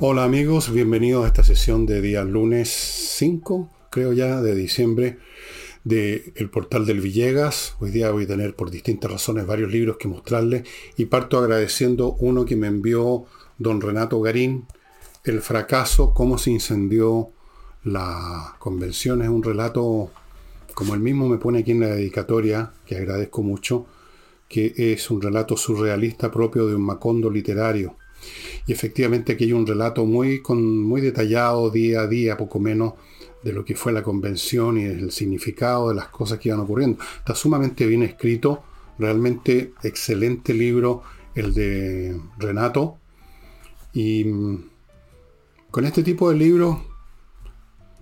Hola 0.00 0.24
amigos, 0.24 0.72
bienvenidos 0.72 1.24
a 1.24 1.28
esta 1.28 1.44
sesión 1.44 1.86
de 1.86 2.00
día 2.00 2.24
lunes 2.24 2.68
5, 3.16 3.70
creo 3.90 4.12
ya, 4.12 4.42
de 4.42 4.56
diciembre 4.56 5.18
del 5.84 6.32
el 6.34 6.50
portal 6.50 6.84
del 6.84 7.00
Villegas. 7.00 7.76
Hoy 7.78 7.92
día 7.92 8.10
voy 8.10 8.24
a 8.24 8.26
tener 8.26 8.56
por 8.56 8.72
distintas 8.72 9.12
razones 9.12 9.46
varios 9.46 9.70
libros 9.70 9.96
que 9.96 10.08
mostrarles 10.08 10.66
y 10.96 11.04
parto 11.04 11.38
agradeciendo 11.38 12.16
uno 12.18 12.44
que 12.44 12.56
me 12.56 12.66
envió 12.66 13.26
don 13.58 13.80
Renato 13.80 14.20
Garín, 14.20 14.66
El 15.22 15.40
fracaso, 15.42 16.12
cómo 16.12 16.38
se 16.38 16.50
incendió 16.50 17.30
la 17.84 18.56
convención. 18.58 19.22
Es 19.22 19.28
un 19.28 19.44
relato, 19.44 20.10
como 20.74 20.94
él 20.94 21.00
mismo 21.00 21.28
me 21.28 21.38
pone 21.38 21.60
aquí 21.60 21.70
en 21.70 21.78
la 21.78 21.94
dedicatoria, 21.94 22.72
que 22.84 22.96
agradezco 22.96 23.44
mucho, 23.44 23.86
que 24.48 24.74
es 24.76 25.08
un 25.08 25.22
relato 25.22 25.56
surrealista 25.56 26.32
propio 26.32 26.66
de 26.66 26.74
un 26.74 26.82
macondo 26.82 27.30
literario 27.30 27.94
y 28.66 28.72
efectivamente 28.72 29.32
aquí 29.32 29.44
hay 29.44 29.52
un 29.52 29.66
relato 29.66 30.04
muy, 30.04 30.40
con, 30.40 30.82
muy 30.82 31.00
detallado 31.00 31.70
día 31.70 32.02
a 32.02 32.06
día, 32.06 32.36
poco 32.36 32.58
menos, 32.58 32.94
de 33.42 33.52
lo 33.52 33.64
que 33.64 33.74
fue 33.74 33.92
la 33.92 34.02
convención 34.02 34.78
y 34.78 34.84
el 34.84 35.10
significado 35.10 35.90
de 35.90 35.94
las 35.94 36.08
cosas 36.08 36.38
que 36.38 36.48
iban 36.48 36.60
ocurriendo. 36.60 36.98
Está 37.18 37.34
sumamente 37.34 37.86
bien 37.86 38.02
escrito, 38.02 38.64
realmente 38.98 39.74
excelente 39.82 40.54
libro 40.54 41.02
el 41.34 41.52
de 41.52 42.18
Renato. 42.38 42.98
Y 43.92 44.24
mm, 44.24 44.70
con 45.70 45.84
este 45.84 46.02
tipo 46.02 46.30
de 46.30 46.36
libros, 46.36 46.78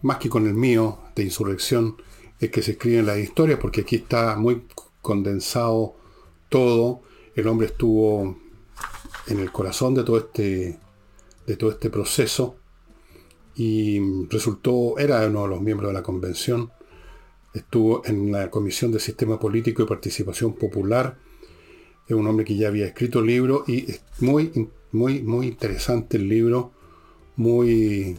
más 0.02 0.18
que 0.18 0.28
con 0.28 0.46
el 0.46 0.54
mío 0.54 0.98
de 1.16 1.24
insurrección, 1.24 1.96
es 2.38 2.50
que 2.50 2.62
se 2.62 2.72
escriben 2.72 3.06
las 3.06 3.18
historias, 3.18 3.58
porque 3.60 3.82
aquí 3.82 3.96
está 3.96 4.36
muy 4.36 4.62
condensado 5.00 5.96
todo. 6.48 7.02
El 7.34 7.48
hombre 7.48 7.68
estuvo 7.68 8.36
en 9.26 9.40
el 9.40 9.52
corazón 9.52 9.94
de 9.94 10.04
todo 10.04 10.18
este, 10.18 10.78
de 11.46 11.56
todo 11.56 11.70
este 11.70 11.90
proceso. 11.90 12.56
Y 13.54 14.00
resultó, 14.28 14.98
era 14.98 15.26
uno 15.26 15.42
de 15.42 15.48
los 15.48 15.60
miembros 15.60 15.90
de 15.90 15.94
la 15.94 16.02
convención, 16.02 16.70
estuvo 17.52 18.02
en 18.06 18.32
la 18.32 18.50
Comisión 18.50 18.92
de 18.92 18.98
Sistema 18.98 19.38
Político 19.38 19.82
y 19.82 19.86
Participación 19.86 20.54
Popular, 20.54 21.18
es 22.06 22.16
un 22.16 22.26
hombre 22.26 22.44
que 22.44 22.56
ya 22.56 22.68
había 22.68 22.86
escrito 22.86 23.22
libros 23.22 23.68
y 23.68 23.90
es 23.90 24.02
muy, 24.20 24.68
muy, 24.90 25.22
muy 25.22 25.46
interesante 25.46 26.16
el 26.16 26.28
libro, 26.28 26.72
muy, 27.36 28.16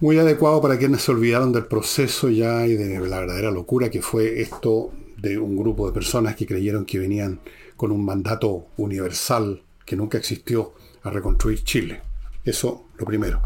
muy 0.00 0.18
adecuado 0.18 0.60
para 0.60 0.78
quienes 0.78 1.02
se 1.02 1.12
olvidaron 1.12 1.52
del 1.52 1.66
proceso 1.66 2.28
ya 2.28 2.66
y 2.66 2.74
de 2.74 3.00
la 3.00 3.20
verdadera 3.20 3.50
locura 3.50 3.90
que 3.90 4.02
fue 4.02 4.40
esto 4.40 4.90
de 5.16 5.38
un 5.38 5.56
grupo 5.56 5.86
de 5.86 5.92
personas 5.92 6.36
que 6.36 6.46
creyeron 6.46 6.84
que 6.84 6.98
venían 6.98 7.40
con 7.82 7.90
un 7.90 8.04
mandato 8.04 8.68
universal 8.76 9.60
que 9.84 9.96
nunca 9.96 10.16
existió 10.16 10.72
a 11.02 11.10
reconstruir 11.10 11.64
Chile. 11.64 12.00
Eso 12.44 12.84
lo 12.96 13.04
primero. 13.04 13.42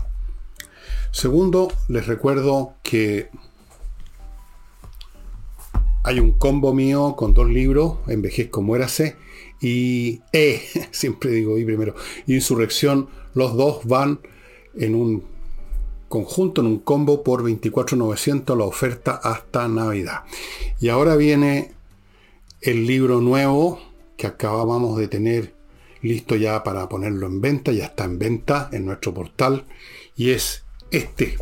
Segundo, 1.11 1.73
les 1.89 2.07
recuerdo 2.07 2.75
que 2.83 3.31
hay 6.05 6.21
un 6.21 6.33
combo 6.33 6.75
mío 6.75 7.15
con 7.17 7.33
dos 7.33 7.49
libros, 7.49 7.97
Envejezco, 8.09 8.61
muérase, 8.61 9.17
y 9.59 10.21
E, 10.35 10.61
siempre 10.91 11.31
digo 11.31 11.57
y 11.57 11.65
primero, 11.65 11.95
Insurrección, 12.27 13.09
los 13.33 13.57
dos 13.57 13.87
van 13.87 14.21
en 14.75 14.97
un 14.97 15.25
conjunto, 16.11 16.61
en 16.61 16.67
un 16.67 16.81
combo 16.81 17.25
por 17.25 17.43
24.900 17.43 18.55
la 18.55 18.65
oferta 18.65 19.13
hasta 19.13 19.67
Navidad. 19.67 20.25
Y 20.79 20.91
ahora 20.91 21.17
viene 21.17 21.73
el 22.61 22.87
libro 22.87 23.23
nuevo 23.23 23.96
que 24.17 24.27
acabamos 24.27 24.99
de 24.99 25.09
tener 25.09 25.55
listo 26.03 26.37
ya 26.37 26.63
para 26.63 26.89
ponerlo 26.89 27.27
en 27.27 27.41
venta, 27.41 27.73
ya 27.73 27.87
está 27.87 28.05
en 28.05 28.19
venta 28.19 28.69
en 28.73 28.87
nuestro 28.87 29.13
portal, 29.13 29.65
y 30.17 30.31
es 30.31 30.65
este. 30.91 31.37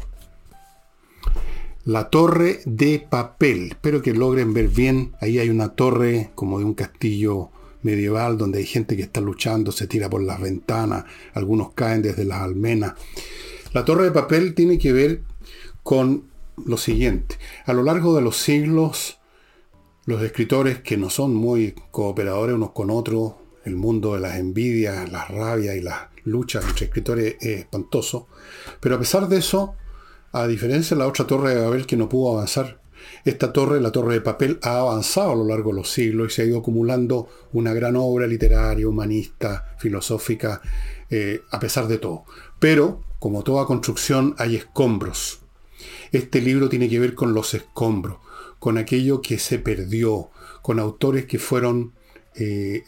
La 1.84 2.08
torre 2.08 2.60
de 2.64 2.98
papel. 2.98 3.68
Espero 3.72 4.00
que 4.00 4.14
logren 4.14 4.54
ver 4.54 4.68
bien. 4.68 5.14
Ahí 5.20 5.38
hay 5.38 5.50
una 5.50 5.74
torre 5.74 6.30
como 6.34 6.58
de 6.58 6.64
un 6.64 6.72
castillo 6.72 7.50
medieval 7.82 8.38
donde 8.38 8.60
hay 8.60 8.66
gente 8.66 8.96
que 8.96 9.02
está 9.02 9.20
luchando, 9.20 9.70
se 9.70 9.86
tira 9.86 10.08
por 10.08 10.22
las 10.22 10.40
ventanas, 10.40 11.04
algunos 11.34 11.74
caen 11.74 12.00
desde 12.00 12.24
las 12.24 12.40
almenas. 12.40 12.94
La 13.74 13.84
torre 13.84 14.04
de 14.04 14.10
papel 14.12 14.54
tiene 14.54 14.78
que 14.78 14.92
ver 14.92 15.20
con 15.82 16.24
lo 16.64 16.78
siguiente. 16.78 17.36
A 17.66 17.74
lo 17.74 17.82
largo 17.82 18.16
de 18.16 18.22
los 18.22 18.38
siglos, 18.38 19.18
los 20.06 20.22
escritores 20.22 20.80
que 20.80 20.96
no 20.96 21.08
son 21.08 21.34
muy 21.34 21.74
cooperadores 21.90 22.54
unos 22.54 22.72
con 22.72 22.90
otros, 22.90 23.34
el 23.64 23.76
mundo 23.76 24.14
de 24.14 24.20
las 24.20 24.38
envidias, 24.38 25.10
las 25.10 25.28
rabias 25.30 25.76
y 25.76 25.80
las 25.80 26.08
luchas 26.24 26.64
entre 26.68 26.86
escritores 26.86 27.36
es 27.40 27.60
espantoso. 27.60 28.28
Pero 28.80 28.96
a 28.96 28.98
pesar 28.98 29.28
de 29.28 29.38
eso, 29.38 29.74
a 30.32 30.46
diferencia 30.46 30.94
de 30.94 31.00
la 31.00 31.08
otra 31.08 31.26
torre 31.26 31.54
de 31.54 31.62
Babel 31.62 31.86
que 31.86 31.96
no 31.96 32.08
pudo 32.08 32.34
avanzar, 32.34 32.82
esta 33.24 33.52
torre, 33.52 33.80
la 33.80 33.92
torre 33.92 34.14
de 34.14 34.20
papel, 34.20 34.58
ha 34.62 34.78
avanzado 34.78 35.32
a 35.32 35.36
lo 35.36 35.46
largo 35.46 35.70
de 35.70 35.76
los 35.76 35.90
siglos 35.90 36.32
y 36.32 36.34
se 36.34 36.42
ha 36.42 36.46
ido 36.46 36.58
acumulando 36.58 37.28
una 37.52 37.72
gran 37.72 37.96
obra 37.96 38.26
literaria, 38.26 38.88
humanista, 38.88 39.76
filosófica, 39.78 40.60
eh, 41.10 41.40
a 41.50 41.60
pesar 41.60 41.86
de 41.86 41.98
todo. 41.98 42.24
Pero, 42.58 43.02
como 43.18 43.42
toda 43.42 43.66
construcción, 43.66 44.34
hay 44.38 44.56
escombros. 44.56 45.40
Este 46.12 46.40
libro 46.40 46.68
tiene 46.68 46.88
que 46.88 46.98
ver 46.98 47.14
con 47.14 47.34
los 47.34 47.54
escombros 47.54 48.18
con 48.64 48.78
aquello 48.78 49.20
que 49.20 49.38
se 49.38 49.58
perdió, 49.58 50.30
con 50.62 50.78
autores 50.78 51.26
que 51.26 51.38
fueron 51.38 51.92
eh, 52.34 52.82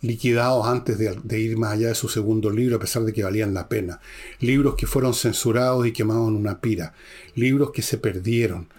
liquidados 0.00 0.66
antes 0.66 0.96
de, 0.96 1.38
ir 1.38 1.58
más 1.58 1.74
allá 1.74 1.88
de 1.88 1.94
su 1.94 2.08
segundo 2.08 2.48
libro, 2.48 2.76
a 2.76 2.78
pesar 2.78 3.02
de 3.02 3.12
que 3.12 3.22
valían 3.22 3.52
la 3.52 3.68
pena. 3.68 4.00
Libros 4.40 4.76
que 4.76 4.86
fueron 4.86 5.12
censurados 5.12 5.86
y 5.86 5.92
quemados 5.92 6.30
en 6.30 6.36
una 6.36 6.62
pira. 6.62 6.94
Libros 7.34 7.70
que 7.70 7.82
se 7.82 7.98
perdieron. 7.98 8.70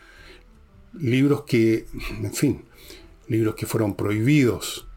Libros 1.00 1.44
que, 1.44 1.86
en 2.20 2.34
fin, 2.34 2.66
libros 3.28 3.54
que 3.54 3.68
fueron 3.68 3.94
prohibidos. 3.94 4.88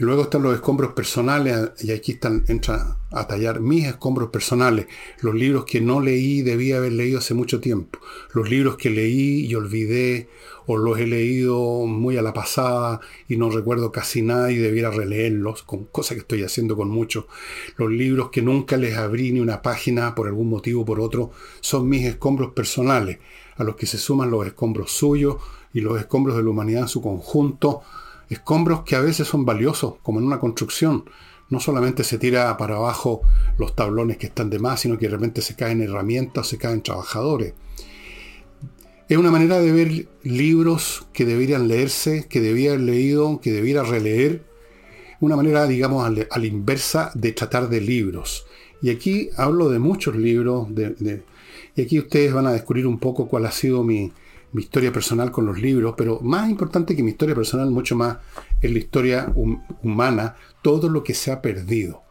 Y 0.00 0.04
luego 0.04 0.22
están 0.22 0.42
los 0.42 0.54
escombros 0.54 0.94
personales, 0.94 1.72
y 1.82 1.90
aquí 1.92 2.12
están, 2.12 2.42
entra 2.48 2.96
a 3.10 3.26
tallar 3.26 3.60
mis 3.60 3.84
escombros 3.84 4.30
personales, 4.30 4.86
los 5.20 5.34
libros 5.34 5.66
que 5.66 5.82
no 5.82 6.00
leí, 6.00 6.40
debía 6.40 6.78
haber 6.78 6.92
leído 6.92 7.18
hace 7.18 7.34
mucho 7.34 7.60
tiempo, 7.60 7.98
los 8.32 8.48
libros 8.48 8.78
que 8.78 8.88
leí 8.88 9.44
y 9.44 9.54
olvidé, 9.54 10.30
o 10.64 10.78
los 10.78 10.98
he 10.98 11.06
leído 11.06 11.84
muy 11.84 12.16
a 12.16 12.22
la 12.22 12.32
pasada 12.32 13.00
y 13.28 13.36
no 13.36 13.50
recuerdo 13.50 13.92
casi 13.92 14.22
nada 14.22 14.50
y 14.50 14.56
debiera 14.56 14.90
releerlos, 14.90 15.64
con 15.64 15.84
cosa 15.84 16.14
que 16.14 16.20
estoy 16.20 16.44
haciendo 16.44 16.78
con 16.78 16.88
muchos. 16.88 17.26
Los 17.76 17.90
libros 17.90 18.30
que 18.30 18.40
nunca 18.40 18.78
les 18.78 18.96
abrí 18.96 19.32
ni 19.32 19.40
una 19.40 19.60
página 19.60 20.14
por 20.14 20.28
algún 20.28 20.48
motivo 20.48 20.80
o 20.80 20.84
por 20.86 20.98
otro, 20.98 21.30
son 21.60 21.90
mis 21.90 22.06
escombros 22.06 22.52
personales, 22.54 23.18
a 23.54 23.64
los 23.64 23.76
que 23.76 23.84
se 23.84 23.98
suman 23.98 24.30
los 24.30 24.46
escombros 24.46 24.92
suyos 24.92 25.36
y 25.74 25.82
los 25.82 26.00
escombros 26.00 26.38
de 26.38 26.42
la 26.42 26.48
humanidad 26.48 26.82
en 26.84 26.88
su 26.88 27.02
conjunto, 27.02 27.82
escombros 28.30 28.82
que 28.82 28.96
a 28.96 29.00
veces 29.00 29.28
son 29.28 29.44
valiosos, 29.44 29.94
como 30.02 30.20
en 30.20 30.26
una 30.26 30.40
construcción. 30.40 31.04
No 31.50 31.58
solamente 31.58 32.04
se 32.04 32.16
tira 32.16 32.56
para 32.56 32.76
abajo 32.76 33.22
los 33.58 33.74
tablones 33.74 34.16
que 34.16 34.26
están 34.26 34.50
de 34.50 34.60
más, 34.60 34.80
sino 34.80 34.96
que 34.96 35.06
de 35.06 35.16
repente 35.16 35.42
se 35.42 35.56
caen 35.56 35.82
herramientas, 35.82 36.46
se 36.46 36.56
caen 36.56 36.82
trabajadores. 36.82 37.54
Es 39.08 39.18
una 39.18 39.32
manera 39.32 39.58
de 39.58 39.72
ver 39.72 40.08
libros 40.22 41.06
que 41.12 41.24
deberían 41.24 41.66
leerse, 41.66 42.28
que 42.28 42.38
haber 42.38 42.80
leído, 42.80 43.40
que 43.40 43.50
debiera 43.50 43.82
releer. 43.82 44.44
Una 45.18 45.34
manera, 45.34 45.66
digamos, 45.66 46.06
a 46.06 46.38
la 46.38 46.46
inversa 46.46 47.10
de 47.14 47.32
tratar 47.32 47.68
de 47.68 47.80
libros. 47.80 48.46
Y 48.80 48.90
aquí 48.90 49.28
hablo 49.36 49.68
de 49.68 49.80
muchos 49.80 50.14
libros, 50.14 50.68
y 51.74 51.82
aquí 51.82 51.98
ustedes 51.98 52.32
van 52.32 52.46
a 52.46 52.52
descubrir 52.52 52.86
un 52.86 52.98
poco 52.98 53.28
cuál 53.28 53.46
ha 53.46 53.50
sido 53.50 53.82
mi, 53.82 54.12
mi 54.52 54.62
historia 54.62 54.92
personal 54.92 55.30
con 55.30 55.46
los 55.46 55.60
libros, 55.60 55.94
pero 55.96 56.20
más 56.20 56.50
importante 56.50 56.96
que 56.96 57.02
mi 57.02 57.10
historia 57.10 57.34
personal, 57.34 57.70
mucho 57.70 57.96
más, 57.96 58.18
es 58.60 58.70
la 58.70 58.78
historia 58.78 59.32
humana, 59.82 60.36
todo 60.62 60.88
lo 60.88 61.04
que 61.04 61.14
se 61.14 61.30
ha 61.30 61.40
perdido. 61.40 62.02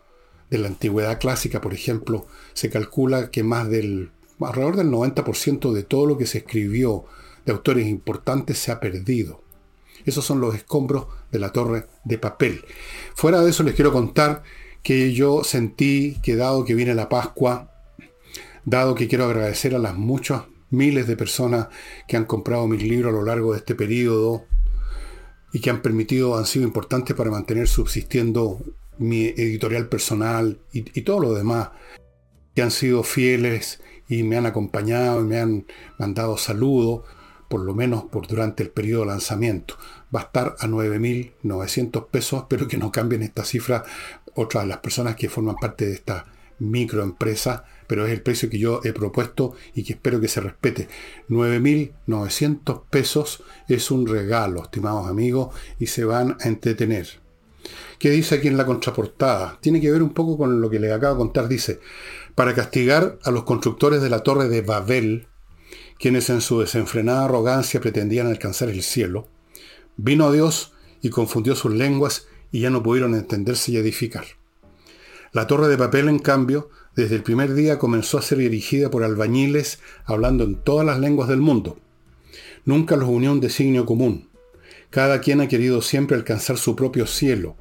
De 0.49 0.57
la 0.57 0.67
antigüedad 0.67 1.19
clásica, 1.19 1.61
por 1.61 1.73
ejemplo, 1.73 2.25
se 2.53 2.69
calcula 2.69 3.29
que 3.29 3.43
más 3.43 3.69
del, 3.69 4.11
alrededor 4.39 4.77
del 4.77 4.89
90% 4.89 5.71
de 5.73 5.83
todo 5.83 6.05
lo 6.05 6.17
que 6.17 6.25
se 6.25 6.39
escribió 6.39 7.05
de 7.45 7.51
autores 7.51 7.87
importantes 7.87 8.57
se 8.57 8.71
ha 8.71 8.79
perdido. 8.79 9.43
Esos 10.05 10.25
son 10.25 10.39
los 10.39 10.55
escombros 10.55 11.07
de 11.31 11.39
la 11.39 11.51
torre 11.51 11.87
de 12.05 12.17
papel. 12.17 12.63
Fuera 13.15 13.41
de 13.41 13.49
eso 13.49 13.63
les 13.63 13.75
quiero 13.75 13.91
contar 13.91 14.43
que 14.81 15.13
yo 15.13 15.43
sentí 15.43 16.17
que 16.23 16.35
dado 16.35 16.63
que 16.63 16.73
viene 16.73 16.95
la 16.95 17.09
Pascua, 17.09 17.71
dado 18.65 18.95
que 18.95 19.07
quiero 19.07 19.25
agradecer 19.25 19.75
a 19.75 19.79
las 19.79 19.95
muchas 19.95 20.43
miles 20.69 21.07
de 21.07 21.17
personas 21.17 21.67
que 22.07 22.17
han 22.17 22.25
comprado 22.25 22.67
mis 22.67 22.83
libros 22.83 23.13
a 23.13 23.17
lo 23.17 23.23
largo 23.23 23.53
de 23.53 23.59
este 23.59 23.75
periodo 23.75 24.45
y 25.51 25.61
que 25.61 25.69
han 25.69 25.81
permitido, 25.81 26.37
han 26.37 26.45
sido 26.45 26.65
importantes 26.65 27.15
para 27.15 27.31
mantener 27.31 27.67
subsistiendo 27.67 28.61
mi 28.97 29.27
editorial 29.27 29.87
personal 29.87 30.59
y, 30.71 30.83
todo 31.01 31.19
lo 31.19 31.33
demás, 31.33 31.69
que 32.53 32.61
han 32.61 32.71
sido 32.71 33.03
fieles 33.03 33.81
y 34.07 34.23
me 34.23 34.37
han 34.37 34.45
acompañado 34.45 35.21
y 35.21 35.23
me 35.23 35.39
han 35.39 35.65
mandado 35.97 36.37
saludos, 36.37 37.05
por 37.47 37.61
lo 37.61 37.73
menos 37.73 38.03
por 38.03 38.27
durante 38.27 38.61
el 38.61 38.69
periodo 38.69 39.01
de 39.01 39.07
lanzamiento. 39.07 39.75
Va 40.13 40.21
a 40.21 40.23
estar 40.23 40.55
a 40.59 40.67
9.900 40.67 42.07
pesos, 42.07 42.45
pero 42.49 42.67
que 42.67 42.77
no 42.77 42.91
cambien 42.91 43.23
esta 43.23 43.43
cifra 43.43 43.85
otras 44.35 44.67
las 44.67 44.77
personas 44.77 45.15
que 45.15 45.29
forman 45.29 45.55
parte 45.55 45.85
de 45.85 45.93
esta 45.93 46.25
microempresa, 46.59 47.65
pero 47.87 48.05
es 48.05 48.13
el 48.13 48.21
precio 48.21 48.49
que 48.49 48.59
yo 48.59 48.81
he 48.83 48.93
propuesto 48.93 49.55
y 49.73 49.83
que 49.83 49.93
espero 49.93 50.21
que 50.21 50.27
se 50.27 50.41
respete. 50.41 50.87
9.900 51.29 52.83
pesos 52.89 53.43
es 53.67 53.91
un 53.91 54.07
regalo, 54.07 54.63
estimados 54.63 55.07
amigos, 55.07 55.55
y 55.79 55.87
se 55.87 56.05
van 56.05 56.37
a 56.39 56.47
entretener. 56.47 57.07
¿Qué 57.97 58.11
dice 58.11 58.35
aquí 58.35 58.47
en 58.47 58.57
la 58.57 58.65
contraportada? 58.65 59.57
Tiene 59.61 59.81
que 59.81 59.91
ver 59.91 60.01
un 60.01 60.13
poco 60.13 60.37
con 60.37 60.61
lo 60.61 60.69
que 60.69 60.79
les 60.79 60.91
acabo 60.91 61.15
de 61.15 61.19
contar. 61.19 61.47
Dice, 61.47 61.79
para 62.35 62.55
castigar 62.55 63.19
a 63.23 63.31
los 63.31 63.43
constructores 63.43 64.01
de 64.01 64.09
la 64.09 64.23
torre 64.23 64.47
de 64.47 64.61
Babel, 64.61 65.27
quienes 65.99 66.29
en 66.29 66.41
su 66.41 66.61
desenfrenada 66.61 67.25
arrogancia 67.25 67.81
pretendían 67.81 68.27
alcanzar 68.27 68.69
el 68.69 68.83
cielo, 68.83 69.27
vino 69.97 70.31
Dios 70.31 70.73
y 71.01 71.09
confundió 71.09 71.55
sus 71.55 71.73
lenguas 71.73 72.27
y 72.51 72.61
ya 72.61 72.69
no 72.69 72.81
pudieron 72.81 73.15
entenderse 73.15 73.73
y 73.73 73.77
edificar. 73.77 74.38
La 75.31 75.47
torre 75.47 75.67
de 75.67 75.77
papel, 75.77 76.09
en 76.09 76.19
cambio, 76.19 76.69
desde 76.95 77.15
el 77.15 77.23
primer 77.23 77.53
día 77.53 77.77
comenzó 77.77 78.17
a 78.17 78.21
ser 78.21 78.39
dirigida 78.39 78.89
por 78.89 79.03
albañiles 79.03 79.79
hablando 80.05 80.43
en 80.43 80.55
todas 80.55 80.85
las 80.85 80.99
lenguas 80.99 81.29
del 81.29 81.39
mundo. 81.39 81.79
Nunca 82.65 82.95
los 82.95 83.09
unió 83.09 83.31
un 83.31 83.39
designio 83.39 83.85
común. 83.85 84.29
Cada 84.89 85.21
quien 85.21 85.39
ha 85.39 85.47
querido 85.47 85.83
siempre 85.83 86.17
alcanzar 86.17 86.57
su 86.57 86.75
propio 86.75 87.05
cielo. 87.05 87.55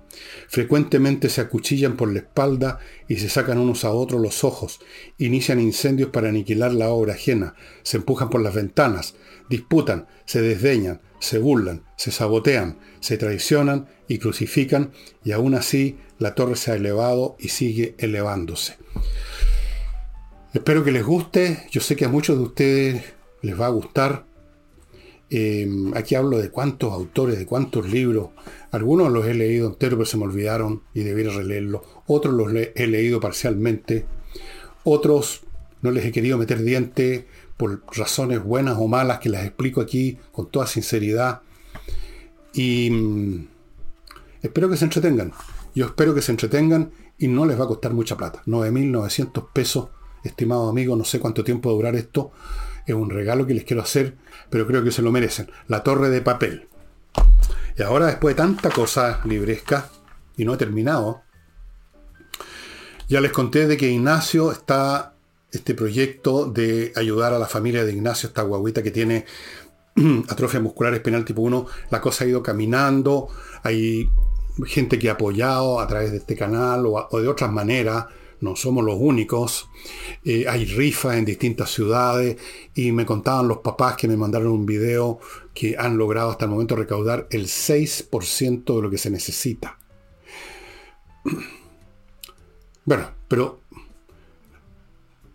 Frecuentemente 0.48 1.28
se 1.28 1.42
acuchillan 1.42 1.96
por 1.96 2.10
la 2.10 2.20
espalda 2.20 2.78
y 3.06 3.16
se 3.16 3.28
sacan 3.28 3.58
unos 3.58 3.84
a 3.84 3.90
otros 3.90 4.20
los 4.20 4.44
ojos, 4.44 4.80
inician 5.18 5.60
incendios 5.60 6.10
para 6.10 6.30
aniquilar 6.30 6.72
la 6.72 6.88
obra 6.88 7.12
ajena, 7.12 7.54
se 7.82 7.98
empujan 7.98 8.30
por 8.30 8.40
las 8.40 8.54
ventanas, 8.54 9.14
disputan, 9.48 10.08
se 10.24 10.40
desdeñan, 10.40 11.00
se 11.20 11.38
burlan, 11.38 11.84
se 11.96 12.10
sabotean, 12.10 12.78
se 13.00 13.18
traicionan 13.18 13.88
y 14.08 14.18
crucifican, 14.18 14.92
y 15.22 15.32
aún 15.32 15.54
así 15.54 15.98
la 16.18 16.34
torre 16.34 16.56
se 16.56 16.72
ha 16.72 16.74
elevado 16.74 17.36
y 17.38 17.48
sigue 17.48 17.94
elevándose. 17.98 18.76
Espero 20.52 20.82
que 20.82 20.92
les 20.92 21.04
guste, 21.04 21.66
yo 21.70 21.80
sé 21.80 21.94
que 21.94 22.06
a 22.06 22.08
muchos 22.08 22.36
de 22.38 22.44
ustedes 22.44 23.04
les 23.42 23.60
va 23.60 23.66
a 23.66 23.70
gustar. 23.70 24.24
Em, 25.30 25.94
aquí 25.94 26.14
hablo 26.14 26.38
de 26.38 26.50
cuántos 26.50 26.92
autores, 26.92 27.38
de 27.38 27.46
cuántos 27.46 27.88
libros. 27.88 28.30
Algunos 28.70 29.12
los 29.12 29.26
he 29.26 29.34
leído 29.34 29.68
enteros, 29.68 29.98
pero 29.98 30.06
se 30.06 30.16
me 30.16 30.24
olvidaron 30.24 30.82
y 30.94 31.00
debiera 31.00 31.32
releerlos. 31.32 31.82
Otros 32.06 32.34
los 32.34 32.52
he 32.52 32.86
leído 32.86 33.20
parcialmente. 33.20 34.06
Otros 34.84 35.42
no 35.82 35.90
les 35.90 36.04
he 36.04 36.12
querido 36.12 36.38
meter 36.38 36.62
diente 36.62 37.26
por 37.56 37.82
razones 37.94 38.42
buenas 38.42 38.76
o 38.78 38.88
malas 38.88 39.18
que 39.18 39.28
las 39.28 39.44
explico 39.44 39.80
aquí 39.80 40.18
con 40.32 40.50
toda 40.50 40.66
sinceridad. 40.66 41.42
Y 42.54 42.90
mm, 42.90 43.48
espero 44.42 44.70
que 44.70 44.76
se 44.76 44.84
entretengan. 44.84 45.32
Yo 45.74 45.86
espero 45.86 46.14
que 46.14 46.22
se 46.22 46.32
entretengan 46.32 46.92
y 47.18 47.28
no 47.28 47.46
les 47.46 47.58
va 47.58 47.64
a 47.64 47.68
costar 47.68 47.92
mucha 47.92 48.16
plata. 48.16 48.42
9.900 48.46 49.48
pesos, 49.52 49.88
estimado 50.24 50.68
amigo, 50.68 50.96
no 50.96 51.04
sé 51.04 51.20
cuánto 51.20 51.44
tiempo 51.44 51.68
va 51.68 51.74
a 51.74 51.76
durar 51.76 51.96
esto. 51.96 52.32
Es 52.86 52.94
un 52.94 53.10
regalo 53.10 53.46
que 53.46 53.54
les 53.54 53.64
quiero 53.64 53.82
hacer, 53.82 54.16
pero 54.50 54.66
creo 54.66 54.82
que 54.82 54.90
se 54.90 55.02
lo 55.02 55.12
merecen. 55.12 55.50
La 55.66 55.82
torre 55.82 56.10
de 56.10 56.22
papel. 56.22 56.68
Y 57.76 57.82
ahora, 57.82 58.06
después 58.06 58.34
de 58.34 58.42
tanta 58.42 58.70
cosa 58.70 59.20
libresca, 59.24 59.90
y 60.36 60.44
no 60.44 60.54
he 60.54 60.56
terminado, 60.56 61.22
ya 63.08 63.20
les 63.20 63.32
conté 63.32 63.66
de 63.66 63.76
que 63.76 63.90
Ignacio 63.90 64.52
está 64.52 65.14
este 65.50 65.74
proyecto 65.74 66.46
de 66.46 66.92
ayudar 66.96 67.32
a 67.32 67.38
la 67.38 67.46
familia 67.46 67.84
de 67.84 67.92
Ignacio, 67.92 68.28
esta 68.28 68.42
guaguita 68.42 68.82
que 68.82 68.90
tiene 68.90 69.24
atrofia 70.28 70.60
muscular 70.60 70.94
espinal 70.94 71.24
tipo 71.24 71.42
1, 71.42 71.66
la 71.90 72.00
cosa 72.00 72.24
ha 72.24 72.28
ido 72.28 72.42
caminando, 72.42 73.28
hay 73.62 74.10
gente 74.66 74.98
que 74.98 75.08
ha 75.08 75.12
apoyado 75.12 75.80
a 75.80 75.86
través 75.86 76.10
de 76.10 76.18
este 76.18 76.36
canal 76.36 76.84
o, 76.86 77.20
de 77.20 77.28
otras 77.28 77.50
maneras, 77.52 78.06
no 78.40 78.54
somos 78.54 78.84
los 78.84 78.96
únicos, 78.98 79.68
eh, 80.24 80.46
hay 80.48 80.64
rifas 80.64 81.16
en 81.16 81.24
distintas 81.24 81.70
ciudades 81.70 82.36
y 82.74 82.92
me 82.92 83.04
contaban 83.04 83.48
los 83.48 83.58
papás 83.58 83.96
que 83.96 84.08
me 84.08 84.16
mandaron 84.16 84.48
un 84.48 84.66
video 84.66 85.18
que 85.54 85.76
han 85.76 85.96
logrado 85.96 86.30
hasta 86.30 86.44
el 86.44 86.52
momento 86.52 86.76
recaudar 86.76 87.26
el 87.30 87.46
6% 87.46 88.76
de 88.76 88.82
lo 88.82 88.90
que 88.90 88.98
se 88.98 89.10
necesita. 89.10 89.78
Bueno, 92.84 93.10
pero 93.26 93.60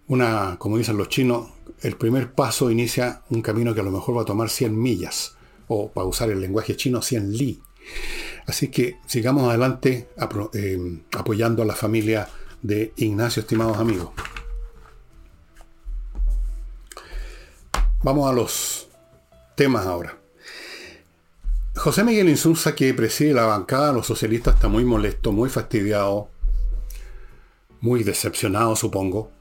una, 0.08 0.58
como 0.58 0.78
dicen 0.78 0.98
los 0.98 1.10
chinos, 1.10 1.50
el 1.82 1.98
primer 1.98 2.34
paso 2.34 2.72
inicia 2.72 3.24
un 3.30 3.42
camino 3.42 3.74
que 3.74 3.82
a 3.82 3.84
lo 3.84 3.92
mejor 3.92 4.18
va 4.18 4.22
a 4.22 4.26
tomar 4.26 4.50
100 4.50 4.80
millas, 4.80 5.36
o 5.68 5.92
para 5.92 6.08
usar 6.08 6.30
el 6.30 6.42
lenguaje 6.42 6.76
chino, 6.76 7.02
100 7.02 7.32
li. 7.34 7.62
Así 8.46 8.68
que 8.68 8.98
sigamos 9.06 9.48
adelante 9.50 10.10
eh, 10.54 11.02
apoyando 11.14 11.64
a 11.64 11.66
la 11.66 11.76
familia 11.76 12.28
de 12.62 12.94
Ignacio, 12.98 13.42
estimados 13.42 13.78
amigos. 13.78 14.10
Vamos 18.04 18.30
a 18.30 18.34
los 18.34 18.90
temas 19.56 19.86
ahora. 19.86 20.18
José 21.76 22.04
Miguel 22.04 22.30
Insulza, 22.30 22.76
que 22.76 22.94
preside 22.94 23.34
la 23.34 23.46
bancada, 23.46 23.94
los 23.94 24.06
socialistas, 24.06 24.56
está 24.56 24.68
muy 24.68 24.86
molesto, 24.86 25.32
muy 25.32 25.50
fastidiado, 25.50 26.30
muy 27.82 28.04
decepcionado, 28.04 28.76
supongo, 28.76 29.32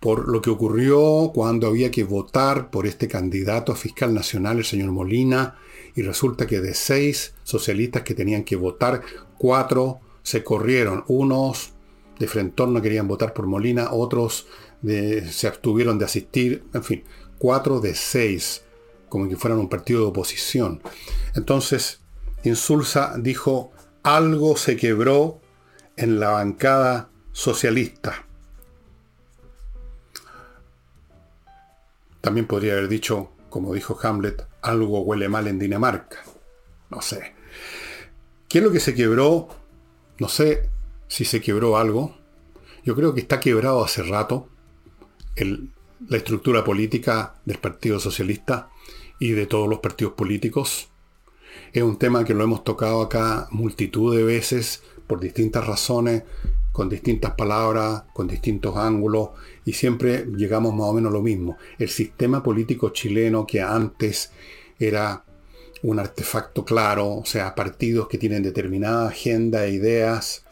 por 0.00 0.28
lo 0.28 0.40
que 0.40 0.50
ocurrió 0.50 1.30
cuando 1.34 1.66
había 1.66 1.90
que 1.90 2.04
votar 2.04 2.70
por 2.70 2.86
este 2.86 3.08
candidato 3.08 3.72
a 3.72 3.76
fiscal 3.76 4.14
nacional, 4.14 4.58
el 4.58 4.64
señor 4.64 4.92
Molina, 4.92 5.56
y 5.94 6.02
resulta 6.02 6.46
que 6.46 6.60
de 6.60 6.74
seis 6.74 7.34
socialistas 7.44 8.02
que 8.02 8.14
tenían 8.14 8.44
que 8.44 8.56
votar, 8.56 9.02
cuatro 9.38 10.00
se 10.22 10.42
corrieron. 10.42 11.04
Unos 11.06 11.72
de 12.18 12.26
Frentón 12.26 12.72
no 12.72 12.82
querían 12.82 13.08
votar 13.08 13.32
por 13.32 13.46
Molina, 13.46 13.92
otros 13.92 14.46
se 14.82 15.46
abstuvieron 15.46 15.98
de 15.98 16.04
asistir, 16.04 16.64
en 16.74 16.82
fin, 16.82 17.04
cuatro 17.38 17.80
de 17.80 17.94
seis, 17.94 18.64
como 19.08 19.28
que 19.28 19.36
fueran 19.36 19.58
un 19.58 19.68
partido 19.68 20.00
de 20.00 20.06
oposición. 20.06 20.82
Entonces, 21.34 22.00
Insulza 22.42 23.14
dijo, 23.18 23.72
algo 24.02 24.56
se 24.56 24.76
quebró 24.76 25.40
en 25.96 26.20
la 26.20 26.30
bancada 26.30 27.08
socialista. 27.32 28.26
También 32.20 32.46
podría 32.46 32.72
haber 32.72 32.88
dicho, 32.88 33.30
como 33.48 33.74
dijo 33.74 33.98
Hamlet, 34.02 34.46
algo 34.64 35.00
huele 35.00 35.28
mal 35.28 35.46
en 35.46 35.58
Dinamarca. 35.58 36.18
No 36.90 37.00
sé. 37.00 37.34
¿Qué 38.48 38.58
es 38.58 38.64
lo 38.64 38.72
que 38.72 38.80
se 38.80 38.94
quebró? 38.94 39.48
No 40.18 40.28
sé 40.28 40.70
si 41.08 41.24
se 41.24 41.40
quebró 41.40 41.76
algo. 41.76 42.16
Yo 42.84 42.94
creo 42.94 43.14
que 43.14 43.20
está 43.20 43.40
quebrado 43.40 43.84
hace 43.84 44.02
rato 44.02 44.48
la 45.36 46.16
estructura 46.16 46.64
política 46.64 47.34
del 47.44 47.58
Partido 47.58 47.98
Socialista 47.98 48.70
y 49.18 49.32
de 49.32 49.46
todos 49.46 49.68
los 49.68 49.80
partidos 49.80 50.14
políticos. 50.14 50.90
Es 51.72 51.82
un 51.82 51.98
tema 51.98 52.24
que 52.24 52.34
lo 52.34 52.44
hemos 52.44 52.64
tocado 52.64 53.02
acá 53.02 53.48
multitud 53.50 54.16
de 54.16 54.22
veces 54.22 54.82
por 55.06 55.20
distintas 55.20 55.66
razones, 55.66 56.24
con 56.72 56.88
distintas 56.88 57.34
palabras, 57.34 58.04
con 58.12 58.26
distintos 58.26 58.76
ángulos, 58.76 59.30
y 59.64 59.72
siempre 59.72 60.26
llegamos 60.36 60.74
más 60.74 60.88
o 60.88 60.92
menos 60.92 61.10
a 61.10 61.14
lo 61.14 61.22
mismo. 61.22 61.56
El 61.78 61.88
sistema 61.88 62.42
político 62.42 62.90
chileno 62.90 63.46
que 63.46 63.62
antes 63.62 64.32
era 64.78 65.24
un 65.82 65.98
artefacto 65.98 66.64
claro, 66.64 67.16
o 67.16 67.24
sea, 67.24 67.54
partidos 67.54 68.08
que 68.08 68.18
tienen 68.18 68.42
determinada 68.42 69.08
agenda 69.08 69.66
e 69.66 69.72
ideas, 69.72 70.44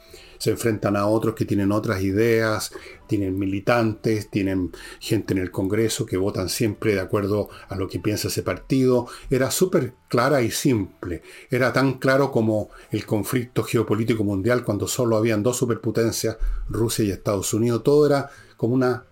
se 0.43 0.51
enfrentan 0.51 0.97
a 0.97 1.07
otros 1.07 1.37
que 1.37 1.45
tienen 1.45 1.71
otras 1.71 2.03
ideas, 2.03 2.73
tienen 3.07 3.39
militantes, 3.39 4.29
tienen 4.29 4.73
gente 4.99 5.35
en 5.35 5.39
el 5.39 5.53
Congreso 5.53 6.05
que 6.05 6.17
votan 6.17 6.49
siempre 6.49 6.95
de 6.95 7.01
acuerdo 7.01 7.49
a 7.69 7.77
lo 7.77 7.87
que 7.87 8.01
piensa 8.01 8.27
ese 8.27 8.43
partido. 8.43 9.07
Era 9.31 9.53
súper 9.53 9.95
clara 10.09 10.43
y 10.43 10.51
simple. 10.51 11.23
Era 11.49 11.73
tan 11.73 12.01
claro 12.01 12.33
como 12.33 12.71
el 12.91 13.07
conflicto 13.07 13.63
geopolítico 13.63 14.25
mundial 14.25 14.65
cuando 14.65 14.89
solo 14.89 15.17
habían 15.17 15.45
dos 15.45 15.59
superpotencias, 15.59 16.39
Rusia 16.69 17.05
y 17.05 17.13
Estados 17.13 17.55
Unidos. 17.55 17.85
Todo 17.85 18.05
era 18.05 18.29
como, 18.57 18.75
una, 18.75 19.05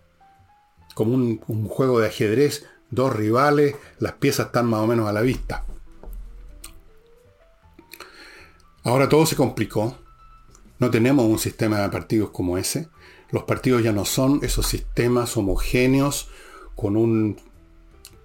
como 0.94 1.14
un, 1.14 1.40
un 1.46 1.68
juego 1.68 2.00
de 2.00 2.08
ajedrez, 2.08 2.66
dos 2.90 3.14
rivales, 3.14 3.76
las 3.98 4.12
piezas 4.12 4.46
están 4.46 4.66
más 4.66 4.80
o 4.80 4.86
menos 4.86 5.08
a 5.08 5.12
la 5.12 5.20
vista. 5.20 5.64
Ahora 8.82 9.08
todo 9.08 9.26
se 9.26 9.36
complicó 9.36 9.96
no 10.80 10.90
tenemos 10.90 11.26
un 11.26 11.38
sistema 11.38 11.78
de 11.78 11.90
partidos 11.90 12.30
como 12.30 12.56
ese. 12.56 12.88
Los 13.30 13.44
partidos 13.44 13.82
ya 13.82 13.92
no 13.92 14.06
son 14.06 14.40
esos 14.42 14.66
sistemas 14.66 15.36
homogéneos 15.36 16.28
con 16.74 16.96
un, 16.96 17.36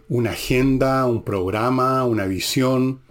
una 0.08 0.32
agenda, 0.32 1.06
un 1.06 1.24
programa, 1.24 2.06
una 2.06 2.26
visión 2.26 3.02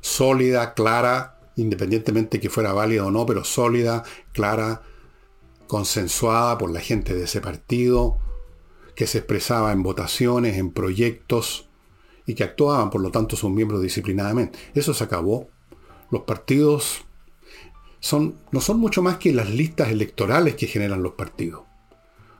sólida, 0.00 0.74
clara, 0.74 1.38
independientemente 1.54 2.40
que 2.40 2.50
fuera 2.50 2.72
válida 2.72 3.06
o 3.06 3.12
no, 3.12 3.24
pero 3.24 3.44
sólida, 3.44 4.02
clara, 4.32 4.82
consensuada 5.68 6.58
por 6.58 6.72
la 6.72 6.80
gente 6.80 7.14
de 7.14 7.24
ese 7.24 7.40
partido, 7.40 8.18
que 8.94 9.06
se 9.06 9.18
expresaba 9.18 9.72
en 9.72 9.82
votaciones, 9.82 10.58
en 10.58 10.70
proyectos 10.70 11.68
y 12.26 12.34
que 12.34 12.44
actuaban, 12.44 12.90
por 12.90 13.00
lo 13.00 13.10
tanto, 13.10 13.36
sus 13.36 13.50
miembros 13.50 13.82
disciplinadamente. 13.82 14.58
Eso 14.74 14.94
se 14.94 15.04
acabó. 15.04 15.48
Los 16.10 16.22
partidos 16.22 17.04
son, 18.00 18.38
no 18.50 18.60
son 18.60 18.78
mucho 18.78 19.02
más 19.02 19.18
que 19.18 19.32
las 19.32 19.50
listas 19.50 19.90
electorales 19.90 20.54
que 20.54 20.66
generan 20.66 21.02
los 21.02 21.12
partidos. 21.12 21.62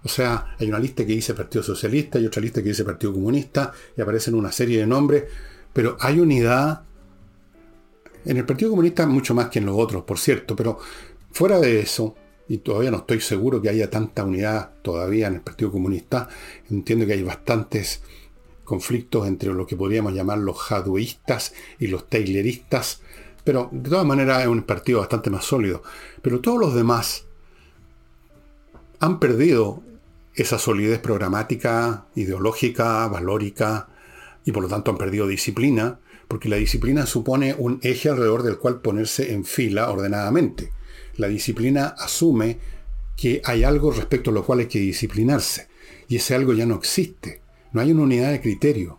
O 0.05 0.09
sea, 0.09 0.57
hay 0.59 0.69
una 0.69 0.79
lista 0.79 1.07
que 1.07 1.13
dice 1.13 1.35
Partido 1.35 1.63
Socialista 1.63 2.19
y 2.19 2.27
otra 2.27 2.43
lista 2.43 2.63
que 2.63 2.71
dice 2.71 2.85
Partido 2.85 3.13
Comunista 3.13 3.73
y 3.97 4.01
aparecen 4.01 4.35
una 4.35 4.51
serie 4.51 4.81
de 4.81 4.87
nombres, 4.87 5.25
pero 5.73 5.97
hay 6.01 6.19
unidad 6.19 6.83
en 8.25 8.37
el 8.37 8.45
Partido 8.45 8.71
Comunista 8.71 9.07
mucho 9.07 9.35
más 9.35 9.49
que 9.49 9.61
en 9.61 9.67
los 9.67 9.77
otros, 9.79 10.03
por 10.05 10.19
cierto, 10.19 10.57
pero 10.57 10.79
fuera 11.31 11.59
de 11.61 11.81
eso, 11.81 12.17
y 12.53 12.59
todavía 12.59 12.91
no 12.91 12.99
estoy 12.99 13.23
seguro 13.23 13.63
que 13.63 13.71
haya 13.71 13.89
tanta 13.89 14.25
unidad 14.25 14.73
todavía 14.83 15.27
en 15.27 15.37
el 15.37 15.41
Partido 15.41 15.73
Comunista, 15.73 16.29
entiendo 16.71 17.07
que 17.07 17.15
hay 17.15 17.23
bastantes 17.23 18.03
conflictos 18.63 19.27
entre 19.27 19.55
lo 19.55 19.67
que 19.67 19.75
podríamos 19.75 20.13
llamar 20.13 20.37
los 20.37 20.59
jaduistas 20.59 21.55
y 21.79 21.87
los 21.87 22.11
tayleristas, 22.11 23.01
pero 23.43 23.71
de 23.73 23.89
todas 23.89 24.05
maneras 24.05 24.43
es 24.43 24.49
un 24.49 24.65
partido 24.65 24.99
bastante 24.99 25.31
más 25.31 25.47
sólido. 25.47 25.83
Pero 26.21 26.43
todos 26.43 26.61
los 26.61 26.75
demás 26.75 27.25
han 29.01 29.19
perdido 29.19 29.83
esa 30.35 30.59
solidez 30.59 30.99
programática, 30.99 32.05
ideológica, 32.17 33.09
valórica, 33.09 33.89
y 34.45 34.53
por 34.53 34.65
lo 34.65 34.69
tanto 34.69 34.91
han 34.91 34.99
perdido 34.99 35.27
disciplina, 35.27 36.01
porque 36.29 36.51
la 36.51 36.57
disciplina 36.57 37.07
supone 37.07 37.55
un 37.57 37.81
eje 37.83 38.11
alrededor 38.11 38.43
del 38.43 38.59
cual 38.59 38.83
ponerse 38.83 39.33
en 39.33 39.47
fila 39.47 39.91
ordenadamente. 39.91 40.71
La 41.17 41.29
disciplina 41.29 41.95
asume 41.99 42.59
que 43.17 43.43
hay 43.45 43.65
algo 43.65 43.91
respecto 43.91 44.31
a 44.31 44.35
lo 44.35 44.45
cual 44.45 44.61
hay 44.61 44.67
que 44.67 44.79
disciplinarse, 44.79 45.69
y 46.09 46.17
ese 46.17 46.35
algo 46.35 46.53
ya 46.53 46.67
no 46.67 46.77
existe. 46.77 47.43
No 47.73 47.81
hay 47.81 47.93
una 47.93 48.03
unidad 48.03 48.31
de 48.33 48.41
criterio. 48.41 48.99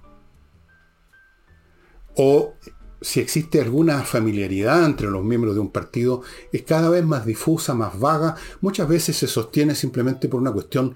O 2.15 2.53
si 3.01 3.20
existe 3.20 3.60
alguna 3.60 4.03
familiaridad 4.03 4.86
entre 4.86 5.10
los 5.10 5.24
miembros 5.24 5.55
de 5.55 5.60
un 5.60 5.72
partido, 5.72 6.22
es 6.51 6.63
cada 6.63 6.89
vez 6.89 7.03
más 7.03 7.25
difusa, 7.25 7.74
más 7.74 8.00
vaga, 8.00 8.36
muchas 8.62 8.88
veces 8.88 9.17
se 9.17 9.27
sostiene 9.27 9.75
simplemente 9.75 10.29
por 10.29 10.39
una 10.39 10.53
cuestión 10.53 10.96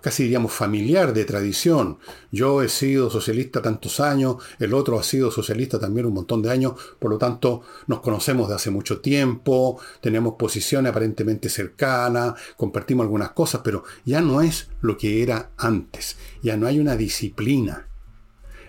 casi 0.00 0.24
diríamos 0.24 0.52
familiar, 0.52 1.12
de 1.12 1.24
tradición. 1.24 1.98
Yo 2.30 2.62
he 2.62 2.68
sido 2.68 3.10
socialista 3.10 3.60
tantos 3.60 4.00
años, 4.00 4.36
el 4.58 4.74
otro 4.74 4.98
ha 4.98 5.02
sido 5.02 5.30
socialista 5.30 5.78
también 5.78 6.06
un 6.06 6.14
montón 6.14 6.42
de 6.42 6.50
años, 6.50 6.74
por 6.98 7.10
lo 7.10 7.18
tanto 7.18 7.62
nos 7.86 8.00
conocemos 8.00 8.48
de 8.48 8.54
hace 8.54 8.70
mucho 8.70 9.00
tiempo, 9.00 9.80
tenemos 10.00 10.34
posiciones 10.38 10.90
aparentemente 10.90 11.48
cercanas, 11.48 12.34
compartimos 12.56 13.04
algunas 13.04 13.32
cosas, 13.32 13.60
pero 13.62 13.84
ya 14.04 14.20
no 14.20 14.40
es 14.40 14.70
lo 14.80 14.96
que 14.96 15.22
era 15.22 15.50
antes, 15.56 16.16
ya 16.42 16.56
no 16.56 16.66
hay 16.66 16.80
una 16.80 16.96
disciplina, 16.96 17.88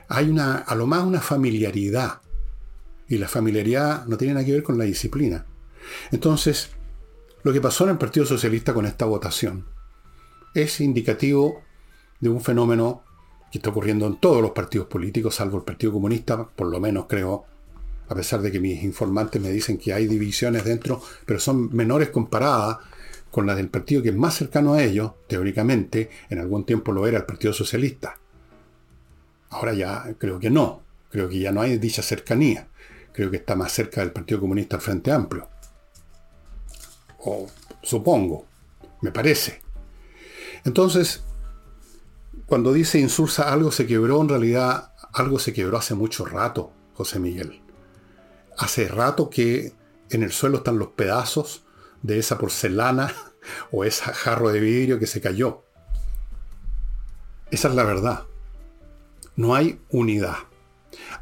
hay 0.10 0.30
una, 0.30 0.58
a 0.58 0.75
lo 0.75 0.88
más 0.88 1.03
una 1.03 1.22
familiaridad. 1.22 2.22
Y 3.08 3.18
la 3.18 3.27
familiaridad 3.27 4.06
no 4.08 4.18
tiene 4.18 4.34
nada 4.34 4.46
que 4.46 4.53
ver 4.53 4.63
con 4.63 4.77
la 4.77 4.86
disciplina. 4.86 5.46
Entonces, 6.12 6.70
lo 7.44 7.51
que 7.51 7.62
pasó 7.62 7.84
en 7.84 7.92
el 7.92 7.98
Partido 7.98 8.25
Socialista 8.25 8.74
con 8.74 8.86
esta 8.86 9.06
votación 9.06 9.73
es 10.53 10.81
indicativo 10.81 11.62
de 12.19 12.29
un 12.29 12.41
fenómeno 12.41 13.03
que 13.51 13.60
está 13.60 13.69
ocurriendo 13.69 14.07
en 14.07 14.17
todos 14.17 14.41
los 14.41 14.51
partidos 14.51 14.88
políticos, 14.88 15.36
salvo 15.36 15.57
el 15.57 15.63
Partido 15.63 15.93
Comunista, 15.93 16.48
por 16.48 16.67
lo 16.67 16.79
menos 16.79 17.05
creo, 17.07 17.45
a 18.07 18.15
pesar 18.15 18.41
de 18.41 18.51
que 18.51 18.60
mis 18.60 18.83
informantes 18.83 19.41
me 19.41 19.51
dicen 19.51 19.77
que 19.77 19.93
hay 19.93 20.07
divisiones 20.07 20.63
dentro, 20.63 21.01
pero 21.25 21.39
son 21.39 21.75
menores 21.75 22.10
comparadas 22.10 22.77
con 23.29 23.45
las 23.45 23.57
del 23.57 23.69
partido 23.69 24.01
que 24.03 24.10
es 24.10 24.15
más 24.15 24.36
cercano 24.36 24.74
a 24.74 24.83
ellos, 24.83 25.12
teóricamente, 25.27 26.10
en 26.29 26.39
algún 26.39 26.65
tiempo 26.65 26.91
lo 26.91 27.07
era 27.07 27.17
el 27.17 27.25
Partido 27.25 27.53
Socialista. 27.53 28.17
Ahora 29.50 29.74
ya 29.74 30.15
creo 30.17 30.39
que 30.39 30.50
no, 30.50 30.81
creo 31.10 31.29
que 31.29 31.39
ya 31.39 31.51
no 31.51 31.62
hay 31.62 31.77
dicha 31.77 32.01
cercanía 32.01 32.67
creo 33.13 33.29
que 33.31 33.38
está 33.38 33.55
más 33.55 33.72
cerca 33.72 34.01
del 34.01 34.12
Partido 34.12 34.41
Comunista 34.41 34.75
al 34.75 34.81
Frente 34.81 35.12
Amplio. 35.12 35.48
O 37.19 37.48
supongo, 37.81 38.45
me 39.01 39.12
parece. 39.12 39.62
Entonces, 40.65 41.24
cuando 42.46 42.74
dice 42.74 43.00
Insursa 43.00 43.51
algo 43.51 43.72
se 43.72 43.88
quebró, 43.88 44.22
en 44.22 44.29
realidad 44.29 44.93
algo 45.13 45.39
se 45.39 45.53
quebró 45.53 45.77
hace 45.77 45.96
mucho 45.96 46.25
rato, 46.25 46.72
José 46.93 47.20
Miguel. 47.20 47.62
Hace 48.58 48.88
rato 48.88 49.29
que 49.29 49.74
en 50.10 50.24
el 50.24 50.32
suelo 50.32 50.58
están 50.58 50.77
los 50.77 50.89
pedazos 50.89 51.63
de 52.01 52.20
esa 52.20 52.38
porcelana 52.38 53.13
o 53.72 53.84
ese 53.84 54.03
jarro 54.03 54.50
de 54.50 54.60
vidrio 54.60 55.00
que 55.00 55.08
se 55.08 55.22
cayó. 55.22 55.63
Esa 57.51 57.67
es 57.67 57.75
la 57.75 57.84
verdad. 57.84 58.24
No 59.36 59.55
hay 59.55 59.79
unidad 59.89 60.36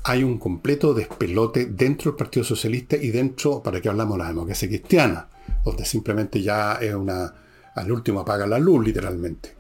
hay 0.03 0.23
un 0.23 0.37
completo 0.37 0.93
despelote 0.93 1.65
dentro 1.65 2.11
del 2.11 2.17
Partido 2.17 2.43
Socialista 2.43 2.95
y 2.95 3.11
dentro, 3.11 3.61
para 3.61 3.81
que 3.81 3.89
hablamos 3.89 4.17
la 4.17 4.27
democracia 4.27 4.67
cristiana, 4.67 5.27
donde 5.63 5.85
simplemente 5.85 6.41
ya 6.41 6.73
es 6.73 6.93
una, 6.93 7.33
al 7.75 7.91
último 7.91 8.21
apaga 8.21 8.47
la 8.47 8.59
luz 8.59 8.85
literalmente. 8.85 9.55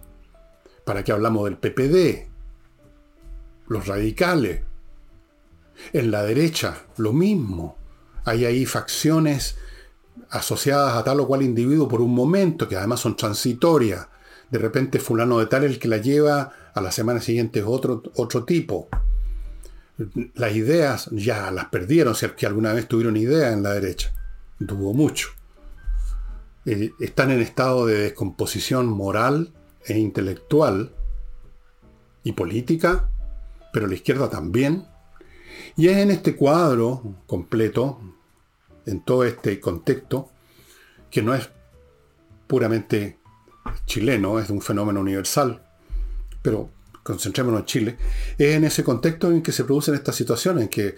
¿Para 0.85 1.03
qué 1.03 1.11
hablamos 1.11 1.45
del 1.45 1.57
PPD? 1.57 2.27
Los 3.67 3.87
radicales. 3.87 4.61
En 5.93 6.11
la 6.11 6.23
derecha, 6.23 6.85
lo 6.97 7.13
mismo. 7.13 7.77
Hay 8.25 8.45
ahí 8.45 8.65
facciones 8.65 9.57
asociadas 10.29 10.95
a 10.95 11.03
tal 11.03 11.21
o 11.21 11.27
cual 11.27 11.41
individuo 11.41 11.87
por 11.87 12.01
un 12.01 12.13
momento, 12.13 12.67
que 12.67 12.75
además 12.75 12.99
son 12.99 13.15
transitorias. 13.15 14.07
De 14.49 14.59
repente 14.59 14.99
fulano 14.99 15.39
de 15.39 15.45
tal 15.45 15.63
el 15.63 15.79
que 15.79 15.87
la 15.87 15.97
lleva, 15.97 16.53
a 16.73 16.81
la 16.81 16.91
semana 16.91 17.21
siguiente 17.21 17.63
otro, 17.63 18.03
otro 18.15 18.43
tipo 18.45 18.89
las 20.35 20.55
ideas 20.55 21.09
ya 21.11 21.51
las 21.51 21.65
perdieron, 21.65 22.15
si 22.15 22.25
es 22.25 22.31
que 22.33 22.45
alguna 22.45 22.73
vez 22.73 22.87
tuvieron 22.87 23.17
idea 23.17 23.51
en 23.51 23.63
la 23.63 23.73
derecha. 23.73 24.13
Tuvo 24.65 24.93
mucho. 24.93 25.29
Eh, 26.65 26.91
están 26.99 27.31
en 27.31 27.41
estado 27.41 27.85
de 27.85 27.95
descomposición 27.95 28.87
moral 28.87 29.53
e 29.85 29.97
intelectual 29.97 30.93
y 32.23 32.33
política, 32.33 33.09
pero 33.73 33.87
la 33.87 33.95
izquierda 33.95 34.29
también. 34.29 34.85
Y 35.75 35.87
es 35.87 35.97
en 35.97 36.11
este 36.11 36.35
cuadro 36.35 37.17
completo, 37.25 37.99
en 38.85 39.01
todo 39.01 39.23
este 39.25 39.59
contexto, 39.59 40.29
que 41.09 41.21
no 41.21 41.33
es 41.33 41.49
puramente 42.47 43.19
chileno, 43.85 44.39
es 44.39 44.49
un 44.49 44.61
fenómeno 44.61 44.99
universal, 44.99 45.63
pero 46.41 46.69
concentrémonos 47.03 47.61
en 47.61 47.65
Chile, 47.65 47.97
es 48.37 48.55
en 48.55 48.63
ese 48.63 48.83
contexto 48.83 49.31
en 49.31 49.41
que 49.41 49.51
se 49.51 49.63
producen 49.63 49.95
estas 49.95 50.15
situaciones, 50.15 50.63
en 50.63 50.69
que 50.69 50.95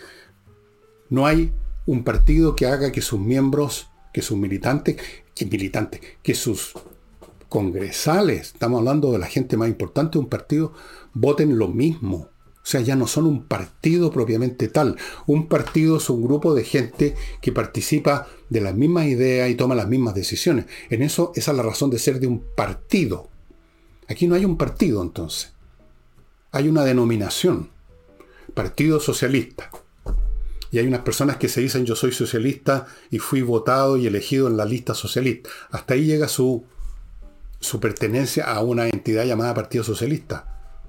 no 1.10 1.25
hay 1.25 1.53
un 1.86 2.03
partido 2.03 2.55
que 2.55 2.65
haga 2.65 2.91
que 2.91 3.01
sus 3.01 3.20
miembros, 3.20 3.89
que 4.13 4.22
sus 4.22 4.38
militantes, 4.38 4.98
militantes, 5.49 6.01
que 6.21 6.35
sus 6.35 6.73
congresales, 7.49 8.53
estamos 8.53 8.79
hablando 8.79 9.11
de 9.11 9.19
la 9.19 9.27
gente 9.27 9.57
más 9.57 9.69
importante 9.69 10.13
de 10.13 10.19
un 10.19 10.29
partido, 10.29 10.73
voten 11.13 11.57
lo 11.57 11.67
mismo. 11.67 12.29
O 12.55 12.65
sea, 12.65 12.79
ya 12.79 12.95
no 12.95 13.07
son 13.07 13.27
un 13.27 13.43
partido 13.43 14.09
propiamente 14.09 14.69
tal. 14.69 14.95
Un 15.27 15.47
partido 15.47 15.97
es 15.97 16.09
un 16.09 16.23
grupo 16.23 16.53
de 16.53 16.63
gente 16.63 17.15
que 17.41 17.51
participa 17.51 18.27
de 18.49 18.61
las 18.61 18.73
mismas 18.73 19.05
ideas 19.07 19.49
y 19.49 19.55
toma 19.55 19.75
las 19.75 19.89
mismas 19.89 20.15
decisiones. 20.15 20.65
En 20.89 21.01
eso, 21.01 21.33
esa 21.35 21.51
es 21.51 21.57
la 21.57 21.63
razón 21.63 21.89
de 21.89 21.99
ser 21.99 22.21
de 22.21 22.27
un 22.27 22.41
partido. 22.55 23.29
Aquí 24.07 24.27
no 24.27 24.35
hay 24.35 24.45
un 24.45 24.57
partido 24.57 25.01
entonces 25.01 25.53
hay 26.53 26.67
una 26.67 26.85
denominación, 26.85 27.71
Partido 28.53 28.99
Socialista. 28.99 29.71
Y 30.73 30.79
hay 30.79 30.87
unas 30.87 31.01
personas 31.01 31.37
que 31.37 31.49
se 31.49 31.61
dicen 31.61 31.85
yo 31.85 31.95
soy 31.95 32.11
socialista 32.11 32.87
y 33.11 33.19
fui 33.19 33.43
votado 33.43 33.95
y 33.95 34.07
elegido 34.07 34.47
en 34.47 34.57
la 34.57 34.65
lista 34.65 34.95
socialista. 34.95 35.51
Hasta 35.69 35.93
ahí 35.93 36.05
llega 36.05 36.27
su, 36.27 36.65
su 37.59 37.79
pertenencia 37.79 38.45
a 38.45 38.59
una 38.61 38.87
entidad 38.87 39.23
llamada 39.23 39.53
Partido 39.53 39.83
Socialista. 39.83 40.81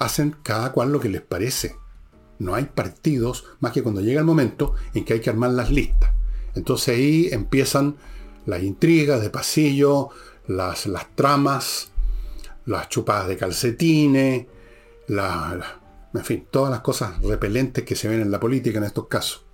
Hacen 0.00 0.34
cada 0.42 0.72
cual 0.72 0.90
lo 0.90 0.98
que 0.98 1.10
les 1.10 1.22
parece. 1.22 1.76
No 2.40 2.56
hay 2.56 2.64
partidos 2.64 3.44
más 3.60 3.70
que 3.70 3.84
cuando 3.84 4.00
llega 4.00 4.18
el 4.18 4.26
momento 4.26 4.74
en 4.92 5.04
que 5.04 5.12
hay 5.12 5.20
que 5.20 5.30
armar 5.30 5.52
las 5.52 5.70
listas. 5.70 6.10
Entonces 6.56 6.96
ahí 6.96 7.28
empiezan 7.30 7.94
las 8.46 8.64
intrigas 8.64 9.22
de 9.22 9.30
pasillo, 9.30 10.08
las, 10.48 10.86
las 10.86 11.14
tramas, 11.14 11.92
las 12.66 12.88
chupadas 12.88 13.28
de 13.28 13.36
calcetines, 13.36 14.46
la, 15.06 15.77
en 16.18 16.24
fin, 16.24 16.46
todas 16.50 16.70
las 16.70 16.80
cosas 16.80 17.20
repelentes 17.22 17.84
que 17.84 17.96
se 17.96 18.08
ven 18.08 18.20
en 18.20 18.30
la 18.30 18.40
política 18.40 18.78
en 18.78 18.84
estos 18.84 19.06
casos. 19.06 19.44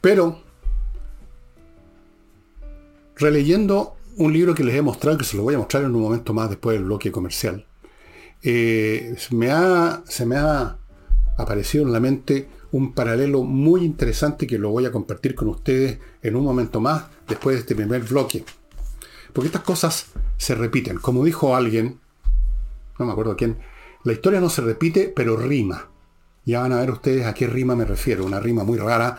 Pero, 0.00 0.42
releyendo 3.16 3.96
un 4.16 4.32
libro 4.32 4.54
que 4.54 4.64
les 4.64 4.74
he 4.74 4.82
mostrado, 4.82 5.18
que 5.18 5.24
se 5.24 5.36
lo 5.36 5.42
voy 5.42 5.54
a 5.54 5.58
mostrar 5.58 5.84
en 5.84 5.94
un 5.94 6.02
momento 6.02 6.32
más 6.34 6.50
después 6.50 6.76
del 6.76 6.84
bloque 6.84 7.10
comercial, 7.10 7.66
eh, 8.42 9.16
me 9.30 9.50
ha, 9.50 10.02
se 10.06 10.26
me 10.26 10.36
ha 10.36 10.76
aparecido 11.36 11.84
en 11.84 11.92
la 11.92 12.00
mente 12.00 12.48
un 12.72 12.92
paralelo 12.92 13.42
muy 13.42 13.84
interesante 13.84 14.46
que 14.46 14.58
lo 14.58 14.70
voy 14.70 14.84
a 14.84 14.92
compartir 14.92 15.34
con 15.34 15.48
ustedes 15.48 15.98
en 16.22 16.36
un 16.36 16.44
momento 16.44 16.80
más, 16.80 17.04
después 17.28 17.56
de 17.56 17.60
este 17.60 17.74
primer 17.74 18.02
bloque. 18.02 18.44
Porque 19.32 19.46
estas 19.46 19.62
cosas 19.62 20.06
se 20.36 20.54
repiten. 20.54 20.98
Como 20.98 21.24
dijo 21.24 21.56
alguien, 21.56 21.98
no 22.98 23.06
me 23.06 23.12
acuerdo 23.12 23.36
quién, 23.36 23.58
la 24.04 24.12
historia 24.12 24.40
no 24.40 24.50
se 24.50 24.62
repite, 24.62 25.12
pero 25.14 25.36
rima. 25.36 25.88
Ya 26.44 26.60
van 26.60 26.72
a 26.72 26.80
ver 26.80 26.90
ustedes 26.90 27.26
a 27.26 27.34
qué 27.34 27.46
rima 27.46 27.74
me 27.74 27.84
refiero. 27.84 28.24
Una 28.24 28.38
rima 28.38 28.64
muy 28.64 28.78
rara 28.78 29.18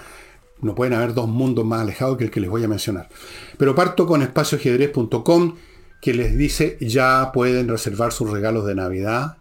No 0.61 0.75
pueden 0.75 0.93
haber 0.93 1.13
dos 1.13 1.27
mundos 1.27 1.65
más 1.65 1.81
alejados 1.81 2.17
que 2.17 2.25
el 2.25 2.31
que 2.31 2.39
les 2.39 2.49
voy 2.49 2.63
a 2.63 2.67
mencionar. 2.67 3.09
Pero 3.57 3.75
parto 3.75 4.05
con 4.05 4.21
espacioajedrez.com 4.21 5.55
que 6.01 6.13
les 6.13 6.37
dice 6.37 6.77
ya 6.79 7.31
pueden 7.33 7.67
reservar 7.67 8.13
sus 8.13 8.29
regalos 8.29 8.65
de 8.65 8.75
Navidad 8.75 9.37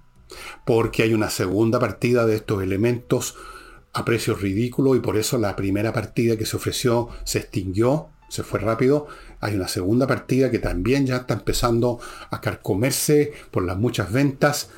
porque 0.64 1.02
hay 1.02 1.14
una 1.14 1.30
segunda 1.30 1.78
partida 1.78 2.26
de 2.26 2.36
estos 2.36 2.62
elementos 2.62 3.36
a 3.92 4.04
precios 4.04 4.40
ridículos 4.40 4.96
y 4.96 5.00
por 5.00 5.16
eso 5.16 5.38
la 5.38 5.56
primera 5.56 5.92
partida 5.92 6.36
que 6.36 6.46
se 6.46 6.56
ofreció 6.56 7.08
se 7.24 7.38
extinguió, 7.38 8.08
se 8.28 8.42
fue 8.42 8.60
rápido. 8.60 9.06
Hay 9.40 9.54
una 9.54 9.68
segunda 9.68 10.06
partida 10.06 10.50
que 10.50 10.58
también 10.58 11.06
ya 11.06 11.16
está 11.16 11.34
empezando 11.34 12.00
a 12.30 12.40
carcomerse 12.40 13.32
por 13.50 13.64
las 13.64 13.76
muchas 13.76 14.10
ventas. 14.10 14.70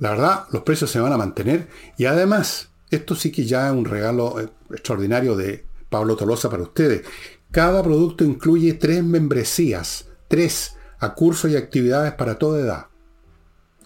La 0.00 0.10
verdad, 0.10 0.46
los 0.50 0.62
precios 0.62 0.90
se 0.90 0.98
van 0.98 1.12
a 1.12 1.18
mantener 1.18 1.68
y 1.98 2.06
además, 2.06 2.70
esto 2.90 3.14
sí 3.14 3.30
que 3.30 3.44
ya 3.44 3.68
es 3.68 3.72
un 3.72 3.84
regalo 3.84 4.40
eh, 4.40 4.48
extraordinario 4.70 5.36
de 5.36 5.66
Pablo 5.90 6.16
Tolosa 6.16 6.48
para 6.48 6.62
ustedes. 6.62 7.02
Cada 7.50 7.82
producto 7.82 8.24
incluye 8.24 8.72
tres 8.72 9.04
membresías, 9.04 10.08
tres, 10.26 10.76
a 10.98 11.14
cursos 11.14 11.50
y 11.50 11.56
actividades 11.56 12.12
para 12.14 12.38
toda 12.38 12.60
edad. 12.60 12.86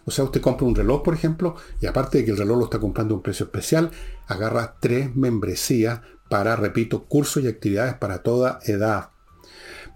O 0.04 0.12
sea, 0.12 0.24
usted 0.24 0.40
compra 0.40 0.66
un 0.66 0.76
reloj, 0.76 1.02
por 1.02 1.14
ejemplo, 1.14 1.56
y 1.80 1.86
aparte 1.86 2.18
de 2.18 2.24
que 2.24 2.30
el 2.30 2.36
reloj 2.36 2.58
lo 2.58 2.64
está 2.64 2.78
comprando 2.78 3.14
a 3.14 3.16
un 3.16 3.22
precio 3.22 3.46
especial, 3.46 3.90
agarra 4.28 4.76
tres 4.78 5.16
membresías 5.16 6.00
para, 6.28 6.54
repito, 6.54 7.06
cursos 7.06 7.42
y 7.42 7.48
actividades 7.48 7.94
para 7.94 8.22
toda 8.22 8.60
edad. 8.64 9.10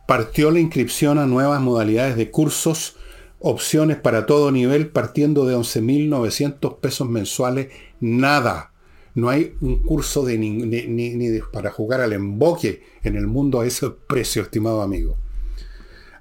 Partió 0.09 0.51
la 0.51 0.59
inscripción 0.59 1.19
a 1.19 1.27
nuevas 1.27 1.61
modalidades 1.61 2.17
de 2.17 2.31
cursos, 2.31 2.97
opciones 3.41 3.97
para 3.97 4.27
todo 4.27 4.51
nivel, 4.51 4.89
partiendo 4.89 5.47
de 5.47 5.57
11.900 5.57 6.79
pesos 6.79 7.09
mensuales, 7.09 7.69
nada. 8.01 8.73
No 9.15 9.29
hay 9.29 9.55
un 9.61 9.83
curso 9.83 10.25
de 10.25 10.39
ni, 10.39 11.41
para 11.53 11.71
jugar 11.71 12.01
al 12.01 12.13
emboque 12.13 12.83
en 13.03 13.17
el 13.17 13.27
mundo 13.27 13.61
a 13.61 13.67
ese 13.67 13.91
precio, 13.91 14.43
estimado 14.43 14.83
amigo. 14.83 15.17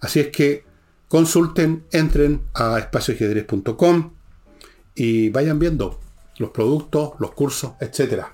Así 0.01 0.19
es 0.19 0.27
que 0.29 0.63
consulten, 1.07 1.85
entren 1.91 2.41
a 2.53 2.79
espacioajedrez.com 2.79 4.13
y 4.95 5.29
vayan 5.29 5.59
viendo 5.59 5.99
los 6.37 6.51
productos, 6.51 7.13
los 7.19 7.31
cursos, 7.31 7.73
etc. 7.79 8.25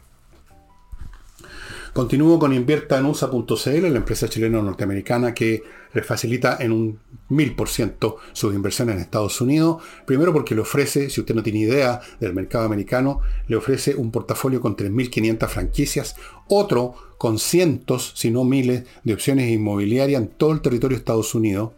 Continúo 1.94 2.40
con 2.40 2.52
inviertanusa.cl, 2.54 3.92
la 3.92 3.98
empresa 3.98 4.28
chileno-norteamericana 4.28 5.36
que 5.36 5.62
les 5.94 6.04
facilita 6.04 6.58
en 6.60 6.72
un 6.72 7.00
1000% 7.30 8.16
sus 8.34 8.56
inversiones 8.56 8.96
en 8.96 9.02
Estados 9.02 9.40
Unidos. 9.42 9.84
Primero 10.08 10.34
porque 10.34 10.56
le 10.56 10.62
ofrece, 10.62 11.12
si 11.12 11.22
usted 11.22 11.36
no 11.36 11.44
tiene 11.44 11.60
idea 11.60 12.02
del 12.20 12.34
mercado 12.34 12.66
americano, 12.66 13.22
le 13.48 13.58
ofrece 13.58 13.94
un 13.94 14.10
portafolio 14.10 14.60
con 14.60 14.76
3.500 14.76 15.48
franquicias, 15.48 16.16
otro 16.48 16.96
con 17.20 17.38
cientos, 17.38 18.14
si 18.16 18.32
no 18.32 18.44
miles, 18.44 18.86
de 19.04 19.14
opciones 19.14 19.52
inmobiliarias 19.52 20.20
en 20.20 20.30
todo 20.30 20.52
el 20.52 20.62
territorio 20.62 20.98
de 20.98 21.02
Estados 21.02 21.36
Unidos 21.36 21.74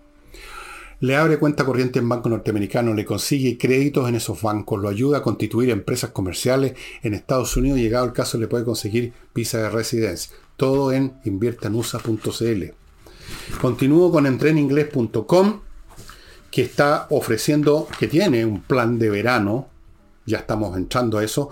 le 0.99 1.15
abre 1.15 1.39
cuenta 1.39 1.65
corriente 1.65 1.99
en 1.99 2.09
banco 2.09 2.29
norteamericano, 2.29 2.93
le 2.93 3.05
consigue 3.05 3.57
créditos 3.57 4.07
en 4.07 4.15
esos 4.15 4.41
bancos, 4.41 4.81
lo 4.81 4.89
ayuda 4.89 5.19
a 5.19 5.23
constituir 5.23 5.69
empresas 5.69 6.11
comerciales 6.11 6.73
en 7.03 7.13
Estados 7.13 7.55
Unidos, 7.57 7.79
llegado 7.79 8.05
el 8.05 8.13
caso 8.13 8.37
le 8.37 8.47
puede 8.47 8.65
conseguir 8.65 9.13
visa 9.33 9.57
de 9.59 9.69
residencia. 9.69 10.35
Todo 10.57 10.91
en 10.91 11.13
inviertanusa.cl. 11.25 12.63
Continúo 13.59 14.11
con 14.11 14.25
entreninglés.com, 14.25 15.61
que 16.51 16.61
está 16.61 17.07
ofreciendo, 17.09 17.87
que 17.99 18.07
tiene 18.07 18.45
un 18.45 18.61
plan 18.61 18.97
de 18.97 19.09
verano, 19.09 19.67
ya 20.25 20.39
estamos 20.39 20.77
entrando 20.77 21.17
a 21.17 21.23
eso, 21.23 21.49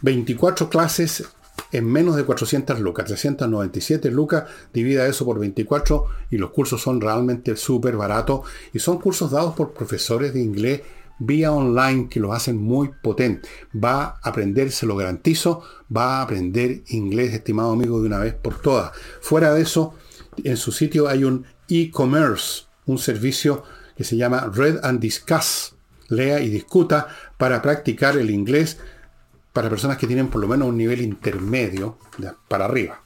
24 0.00 0.68
clases 0.68 1.24
en 1.72 1.84
menos 1.86 2.16
de 2.16 2.24
400 2.24 2.80
lucas, 2.80 3.06
397 3.06 4.10
lucas, 4.10 4.44
divida 4.72 5.06
eso 5.06 5.24
por 5.24 5.38
24 5.38 6.06
y 6.30 6.38
los 6.38 6.50
cursos 6.50 6.82
son 6.82 7.00
realmente 7.00 7.56
súper 7.56 7.96
baratos 7.96 8.40
y 8.72 8.78
son 8.78 8.98
cursos 8.98 9.30
dados 9.30 9.54
por 9.54 9.72
profesores 9.72 10.32
de 10.34 10.40
inglés 10.40 10.82
vía 11.18 11.52
online 11.52 12.08
que 12.08 12.20
lo 12.20 12.32
hacen 12.32 12.56
muy 12.56 12.90
potente. 13.02 13.48
Va 13.74 14.04
a 14.04 14.18
aprender, 14.22 14.70
se 14.70 14.86
lo 14.86 14.96
garantizo, 14.96 15.62
va 15.94 16.18
a 16.18 16.22
aprender 16.22 16.82
inglés, 16.88 17.32
estimado 17.32 17.72
amigo, 17.72 18.00
de 18.00 18.06
una 18.06 18.18
vez 18.18 18.34
por 18.34 18.60
todas. 18.60 18.92
Fuera 19.20 19.54
de 19.54 19.62
eso, 19.62 19.94
en 20.44 20.56
su 20.56 20.72
sitio 20.72 21.08
hay 21.08 21.24
un 21.24 21.46
e-commerce, 21.68 22.64
un 22.86 22.98
servicio 22.98 23.62
que 23.96 24.04
se 24.04 24.16
llama 24.16 24.50
Read 24.52 24.84
and 24.84 25.00
Discuss. 25.00 25.72
Lea 26.08 26.40
y 26.40 26.48
discuta 26.48 27.08
para 27.36 27.62
practicar 27.62 28.16
el 28.16 28.30
inglés 28.30 28.78
para 29.56 29.70
personas 29.70 29.96
que 29.96 30.06
tienen 30.06 30.28
por 30.28 30.42
lo 30.42 30.48
menos 30.48 30.68
un 30.68 30.76
nivel 30.76 31.00
intermedio 31.00 31.96
para 32.46 32.66
arriba. 32.66 33.00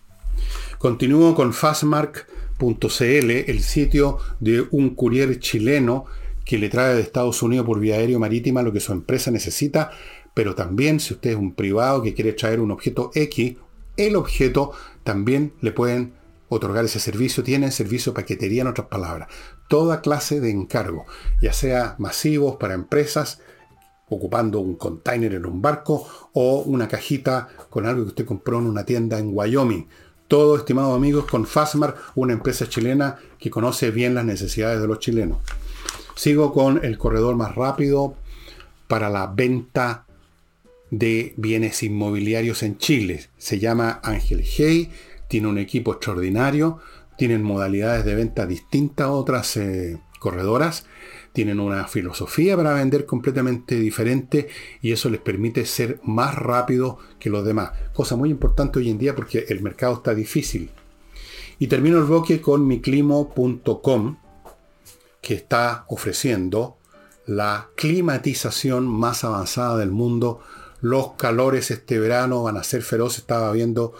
Continúo 0.78 1.32
con 1.36 1.52
fastmark.cl, 1.52 3.30
el 3.30 3.62
sitio 3.62 4.18
de 4.40 4.66
un 4.72 4.96
courier 4.96 5.38
chileno 5.38 6.06
que 6.44 6.58
le 6.58 6.68
trae 6.68 6.96
de 6.96 7.02
Estados 7.02 7.44
Unidos 7.44 7.66
por 7.66 7.78
vía 7.78 7.94
aérea 7.94 8.18
marítima 8.18 8.62
lo 8.62 8.72
que 8.72 8.80
su 8.80 8.90
empresa 8.90 9.30
necesita, 9.30 9.92
pero 10.34 10.56
también 10.56 10.98
si 10.98 11.14
usted 11.14 11.30
es 11.30 11.36
un 11.36 11.54
privado 11.54 12.02
que 12.02 12.14
quiere 12.14 12.32
traer 12.32 12.58
un 12.58 12.72
objeto 12.72 13.12
X, 13.14 13.54
el 13.96 14.16
objeto 14.16 14.72
también 15.04 15.52
le 15.60 15.70
pueden 15.70 16.14
otorgar 16.48 16.84
ese 16.84 16.98
servicio. 16.98 17.44
Tienen 17.44 17.70
servicio 17.70 18.12
paquetería 18.12 18.62
en 18.62 18.68
otras 18.68 18.88
palabras. 18.88 19.28
Toda 19.68 20.00
clase 20.00 20.40
de 20.40 20.50
encargo, 20.50 21.06
ya 21.40 21.52
sea 21.52 21.94
masivos 21.98 22.56
para 22.56 22.74
empresas, 22.74 23.38
ocupando 24.10 24.60
un 24.60 24.76
container 24.76 25.34
en 25.34 25.46
un 25.46 25.62
barco 25.62 26.06
o 26.34 26.60
una 26.62 26.86
cajita 26.86 27.48
con 27.70 27.86
algo 27.86 28.02
que 28.02 28.08
usted 28.08 28.26
compró 28.26 28.58
en 28.58 28.66
una 28.66 28.84
tienda 28.84 29.18
en 29.18 29.30
Wyoming. 29.32 29.86
Todo, 30.28 30.56
estimados 30.56 30.94
amigos, 30.94 31.24
con 31.24 31.46
Fasmar, 31.46 31.96
una 32.14 32.34
empresa 32.34 32.68
chilena 32.68 33.16
que 33.38 33.50
conoce 33.50 33.90
bien 33.90 34.14
las 34.14 34.24
necesidades 34.24 34.80
de 34.80 34.86
los 34.86 34.98
chilenos. 34.98 35.38
Sigo 36.14 36.52
con 36.52 36.84
el 36.84 36.98
corredor 36.98 37.36
más 37.36 37.54
rápido 37.54 38.14
para 38.86 39.08
la 39.08 39.26
venta 39.26 40.06
de 40.90 41.34
bienes 41.36 41.82
inmobiliarios 41.82 42.62
en 42.62 42.78
Chile. 42.78 43.28
Se 43.38 43.58
llama 43.58 44.00
Ángel 44.02 44.44
Hey, 44.44 44.90
tiene 45.28 45.48
un 45.48 45.58
equipo 45.58 45.92
extraordinario, 45.92 46.78
tienen 47.16 47.42
modalidades 47.42 48.04
de 48.04 48.14
venta 48.14 48.46
distintas 48.46 49.06
a 49.06 49.12
otras 49.12 49.56
eh, 49.56 50.00
corredoras 50.18 50.84
tienen 51.32 51.60
una 51.60 51.86
filosofía 51.86 52.56
para 52.56 52.74
vender 52.74 53.06
completamente 53.06 53.76
diferente 53.76 54.48
y 54.82 54.92
eso 54.92 55.08
les 55.10 55.20
permite 55.20 55.64
ser 55.64 56.00
más 56.02 56.34
rápido 56.34 56.98
que 57.18 57.30
los 57.30 57.44
demás. 57.44 57.72
Cosa 57.92 58.16
muy 58.16 58.30
importante 58.30 58.78
hoy 58.78 58.90
en 58.90 58.98
día 58.98 59.14
porque 59.14 59.46
el 59.48 59.62
mercado 59.62 59.94
está 59.94 60.14
difícil. 60.14 60.70
Y 61.58 61.66
termino 61.66 61.98
el 61.98 62.04
bloque 62.04 62.40
con 62.40 62.66
miclimo.com 62.66 64.16
que 65.20 65.34
está 65.34 65.84
ofreciendo 65.88 66.78
la 67.26 67.68
climatización 67.76 68.86
más 68.88 69.24
avanzada 69.24 69.76
del 69.76 69.90
mundo. 69.90 70.40
Los 70.80 71.12
calores 71.12 71.70
este 71.70 71.98
verano 71.98 72.42
van 72.42 72.56
a 72.56 72.64
ser 72.64 72.82
feroces. 72.82 73.20
Estaba 73.20 73.52
viendo 73.52 73.92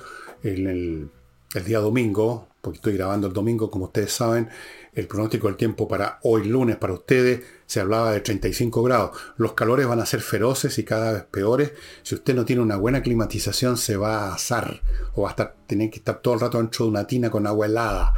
en 0.43 0.66
el, 0.66 1.11
el 1.55 1.64
día 1.64 1.81
domingo, 1.81 2.49
porque 2.61 2.79
estoy 2.79 2.95
grabando 2.95 3.27
el 3.27 3.33
domingo, 3.33 3.71
como 3.71 3.87
ustedes 3.87 4.12
saben, 4.12 4.49
el 4.92 5.07
pronóstico 5.07 5.46
del 5.46 5.57
tiempo 5.57 5.87
para 5.87 6.18
hoy 6.22 6.44
lunes 6.44 6.76
para 6.76 6.94
ustedes 6.94 7.42
se 7.66 7.81
hablaba 7.81 8.12
de 8.12 8.20
35 8.20 8.83
grados. 8.83 9.16
Los 9.37 9.53
calores 9.53 9.87
van 9.87 10.00
a 10.00 10.07
ser 10.07 10.20
feroces 10.20 10.79
y 10.79 10.85
cada 10.85 11.12
vez 11.12 11.22
peores. 11.24 11.72
Si 12.03 12.16
usted 12.16 12.35
no 12.35 12.44
tiene 12.44 12.62
una 12.62 12.76
buena 12.76 13.03
climatización 13.03 13.76
se 13.76 13.96
va 13.96 14.24
a 14.24 14.35
asar 14.35 14.83
o 15.14 15.22
va 15.22 15.29
a 15.29 15.31
estar, 15.31 15.57
tener 15.66 15.90
que 15.90 15.98
estar 15.98 16.20
todo 16.20 16.35
el 16.35 16.40
rato 16.40 16.59
dentro 16.59 16.85
de 16.85 16.90
una 16.90 17.07
tina 17.07 17.31
con 17.31 17.46
agua 17.46 17.66
helada. 17.66 18.14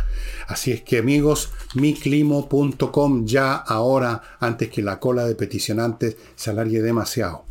Así 0.46 0.72
es 0.72 0.82
que 0.82 0.98
amigos, 0.98 1.52
miclimo.com 1.74 3.26
ya 3.26 3.54
ahora 3.54 4.22
antes 4.40 4.70
que 4.70 4.82
la 4.82 4.98
cola 4.98 5.26
de 5.26 5.34
peticionantes 5.34 6.16
se 6.34 6.50
alargue 6.50 6.80
demasiado. 6.80 7.44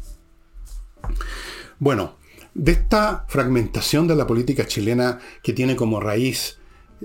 Bueno, 1.78 2.18
de 2.54 2.74
esta 2.74 3.26
fragmentación 3.28 4.08
de 4.08 4.16
la 4.16 4.28
política 4.28 4.66
chilena 4.66 5.20
que 5.42 5.54
tiene 5.54 5.76
como 5.76 6.00
raíz 6.00 6.58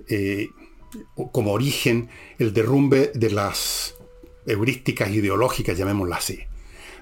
eh, 0.08 0.48
como 1.32 1.52
origen 1.52 2.08
el 2.38 2.52
derrumbe 2.52 3.12
de 3.14 3.30
las 3.30 3.96
heurísticas 4.46 5.10
ideológicas, 5.10 5.76
llamémoslas 5.76 6.18
así, 6.18 6.40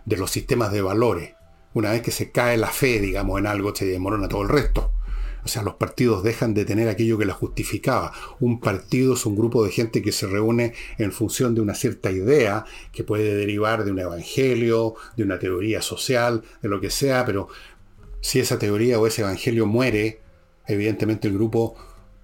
de 0.05 0.16
los 0.16 0.31
sistemas 0.31 0.73
de 0.73 0.83
valores. 0.83 1.35
Una 1.75 1.90
vez 1.90 2.03
que 2.03 2.11
se 2.11 2.31
cae 2.31 2.57
la 2.57 2.68
fe, 2.68 3.01
digamos, 3.01 3.38
en 3.38 3.47
algo, 3.47 3.75
se 3.75 3.87
demorona 3.87 4.29
todo 4.29 4.42
el 4.42 4.49
resto. 4.49 4.92
O 5.44 5.49
sea, 5.49 5.62
los 5.62 5.75
partidos 5.75 6.23
dejan 6.23 6.55
de 6.55 6.64
tener 6.64 6.88
aquello 6.88 7.18
que 7.18 7.27
la 7.27 7.35
justificaba. 7.35 8.12
Un 8.40 8.61
partido 8.61 9.12
es 9.12 9.27
un 9.27 9.37
grupo 9.37 9.62
de 9.64 9.70
gente 9.70 10.01
que 10.01 10.11
se 10.11 10.27
reúne 10.27 10.73
en 10.97 11.12
función 11.12 11.55
de 11.55 11.61
una 11.61 11.75
cierta 11.75 12.11
idea 12.11 12.64
que 12.92 13.05
puede 13.05 13.35
derivar 13.35 13.85
de 13.85 13.90
un 13.90 13.99
evangelio, 13.99 14.94
de 15.16 15.23
una 15.25 15.38
teoría 15.38 15.83
social, 15.83 16.42
de 16.62 16.68
lo 16.68 16.81
que 16.81 16.88
sea, 16.88 17.27
pero 17.27 17.49
si 18.23 18.40
esa 18.40 18.59
teoría 18.59 18.99
o 18.99 19.07
ese 19.07 19.20
evangelio 19.20 19.66
muere, 19.66 20.23
evidentemente 20.66 21.29
el 21.29 21.35
grupo 21.35 21.75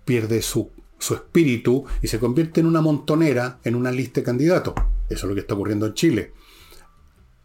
pierde 0.06 0.40
su 0.40 0.70
su 1.00 1.14
espíritu 1.14 1.84
y 2.00 2.06
se 2.06 2.20
convierte 2.20 2.60
en 2.60 2.66
una 2.66 2.80
montonera 2.80 3.58
en 3.64 3.74
una 3.74 3.90
lista 3.90 4.20
de 4.20 4.24
candidatos. 4.24 4.74
Eso 5.08 5.26
es 5.26 5.28
lo 5.28 5.34
que 5.34 5.40
está 5.40 5.54
ocurriendo 5.54 5.86
en 5.86 5.94
Chile. 5.94 6.32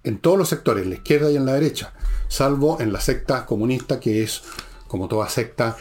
En 0.04 0.20
todos 0.20 0.38
los 0.38 0.50
sectores, 0.50 0.84
en 0.84 0.92
la 0.92 0.98
izquierda 0.98 1.32
y 1.32 1.36
en 1.36 1.48
la 1.48 1.54
derecha, 1.54 1.94
salvo 2.28 2.80
en 2.80 2.94
la 2.94 3.02
secta 3.02 3.46
comunista 3.48 4.00
que 4.00 4.22
es, 4.22 4.44
como 4.88 5.08
toda 5.08 5.28
secta, 5.30 5.76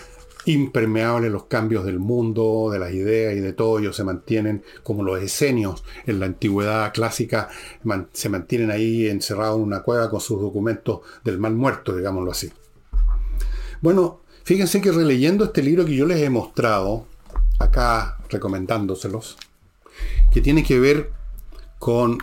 impermeable 0.46 1.26
a 1.26 1.30
los 1.30 1.44
cambios 1.44 1.84
del 1.84 1.98
mundo, 1.98 2.68
de 2.70 2.78
las 2.78 2.92
ideas 2.92 3.34
y 3.34 3.40
de 3.40 3.52
todo. 3.52 3.78
Ellos 3.78 3.96
se 3.96 4.04
mantienen 4.04 4.62
como 4.82 5.02
los 5.02 5.20
esenios 5.20 5.84
en 6.06 6.20
la 6.20 6.26
antigüedad 6.26 6.92
clásica, 6.94 7.48
se 8.12 8.28
mantienen 8.28 8.70
ahí 8.70 9.08
encerrados 9.08 9.58
en 9.58 9.64
una 9.64 9.82
cueva 9.82 10.08
con 10.08 10.20
sus 10.20 10.40
documentos 10.40 11.00
del 11.22 11.38
mal 11.38 11.54
muerto, 11.54 11.94
digámoslo 11.96 12.30
así. 12.30 12.50
Bueno, 13.82 14.20
fíjense 14.44 14.80
que 14.80 14.92
releyendo 14.92 15.44
este 15.44 15.62
libro 15.62 15.84
que 15.84 15.96
yo 15.96 16.06
les 16.06 16.22
he 16.22 16.30
mostrado, 16.30 17.06
acá 17.58 18.18
recomendándoselos, 18.28 19.36
que 20.32 20.40
tiene 20.40 20.62
que 20.62 20.78
ver 20.78 21.12
con 21.78 22.18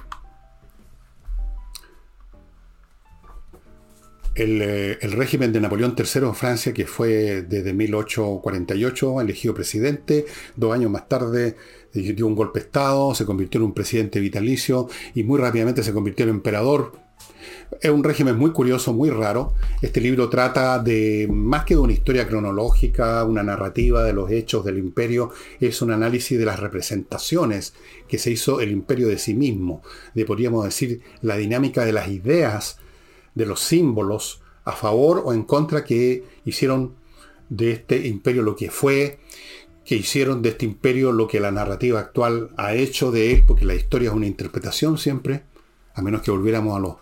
Eh, 4.33 4.97
el, 5.01 5.11
régimen 5.11 5.51
de 5.51 5.59
Napoleón 5.59 5.93
III 5.97 6.27
en 6.27 6.35
Francia, 6.35 6.73
que 6.73 6.85
fue 6.87 7.41
desde 7.43 7.73
1848 7.73 9.21
elegido 9.21 9.53
presidente, 9.53 10.25
dos 10.55 10.73
años 10.73 10.89
más 10.89 11.09
tarde 11.09 11.57
dio 11.93 12.25
un 12.25 12.35
golpe 12.35 12.59
de 12.59 12.65
Estado, 12.65 13.13
se 13.13 13.25
convirtió 13.25 13.59
en 13.59 13.65
un 13.65 13.73
presidente 13.73 14.21
vitalicio 14.21 14.87
y 15.13 15.23
muy 15.23 15.37
rápidamente 15.37 15.83
se 15.83 15.93
convirtió 15.93 16.23
en 16.23 16.29
emperador. 16.29 16.93
Es 17.79 17.89
un 17.89 18.03
régimen 18.03 18.37
muy 18.37 18.51
curioso, 18.51 18.93
muy 18.93 19.09
raro. 19.09 19.53
Este 19.81 20.01
libro 20.01 20.29
trata 20.29 20.77
de, 20.79 21.27
más 21.31 21.63
que 21.63 21.75
de 21.75 21.79
una 21.79 21.93
historia 21.93 22.27
cronológica, 22.27 23.23
una 23.23 23.43
narrativa 23.43 24.03
de 24.03 24.13
los 24.13 24.29
hechos 24.29 24.65
del 24.65 24.77
imperio, 24.77 25.31
es 25.59 25.81
un 25.81 25.91
análisis 25.91 26.37
de 26.37 26.45
las 26.45 26.59
representaciones 26.59 27.73
que 28.07 28.17
se 28.17 28.31
hizo 28.31 28.59
el 28.59 28.71
imperio 28.71 29.07
de 29.07 29.17
sí 29.17 29.33
mismo, 29.33 29.81
de 30.13 30.25
podríamos 30.25 30.65
decir 30.65 31.01
la 31.21 31.37
dinámica 31.37 31.85
de 31.85 31.93
las 31.93 32.09
ideas 32.09 32.77
de 33.35 33.45
los 33.45 33.61
símbolos 33.61 34.41
a 34.65 34.73
favor 34.73 35.21
o 35.25 35.33
en 35.33 35.43
contra 35.43 35.83
que 35.83 36.23
hicieron 36.45 36.93
de 37.49 37.71
este 37.71 38.07
imperio 38.07 38.43
lo 38.43 38.55
que 38.55 38.69
fue, 38.69 39.19
que 39.85 39.95
hicieron 39.95 40.41
de 40.41 40.49
este 40.49 40.65
imperio 40.65 41.11
lo 41.11 41.27
que 41.27 41.39
la 41.39 41.51
narrativa 41.51 41.99
actual 41.99 42.49
ha 42.57 42.73
hecho 42.75 43.11
de 43.11 43.33
él, 43.33 43.43
porque 43.47 43.65
la 43.65 43.75
historia 43.75 44.09
es 44.09 44.15
una 44.15 44.27
interpretación 44.27 44.97
siempre, 44.97 45.43
a 45.93 46.01
menos 46.01 46.21
que 46.21 46.31
volviéramos 46.31 46.77
a, 46.77 46.79
lo, 46.79 46.99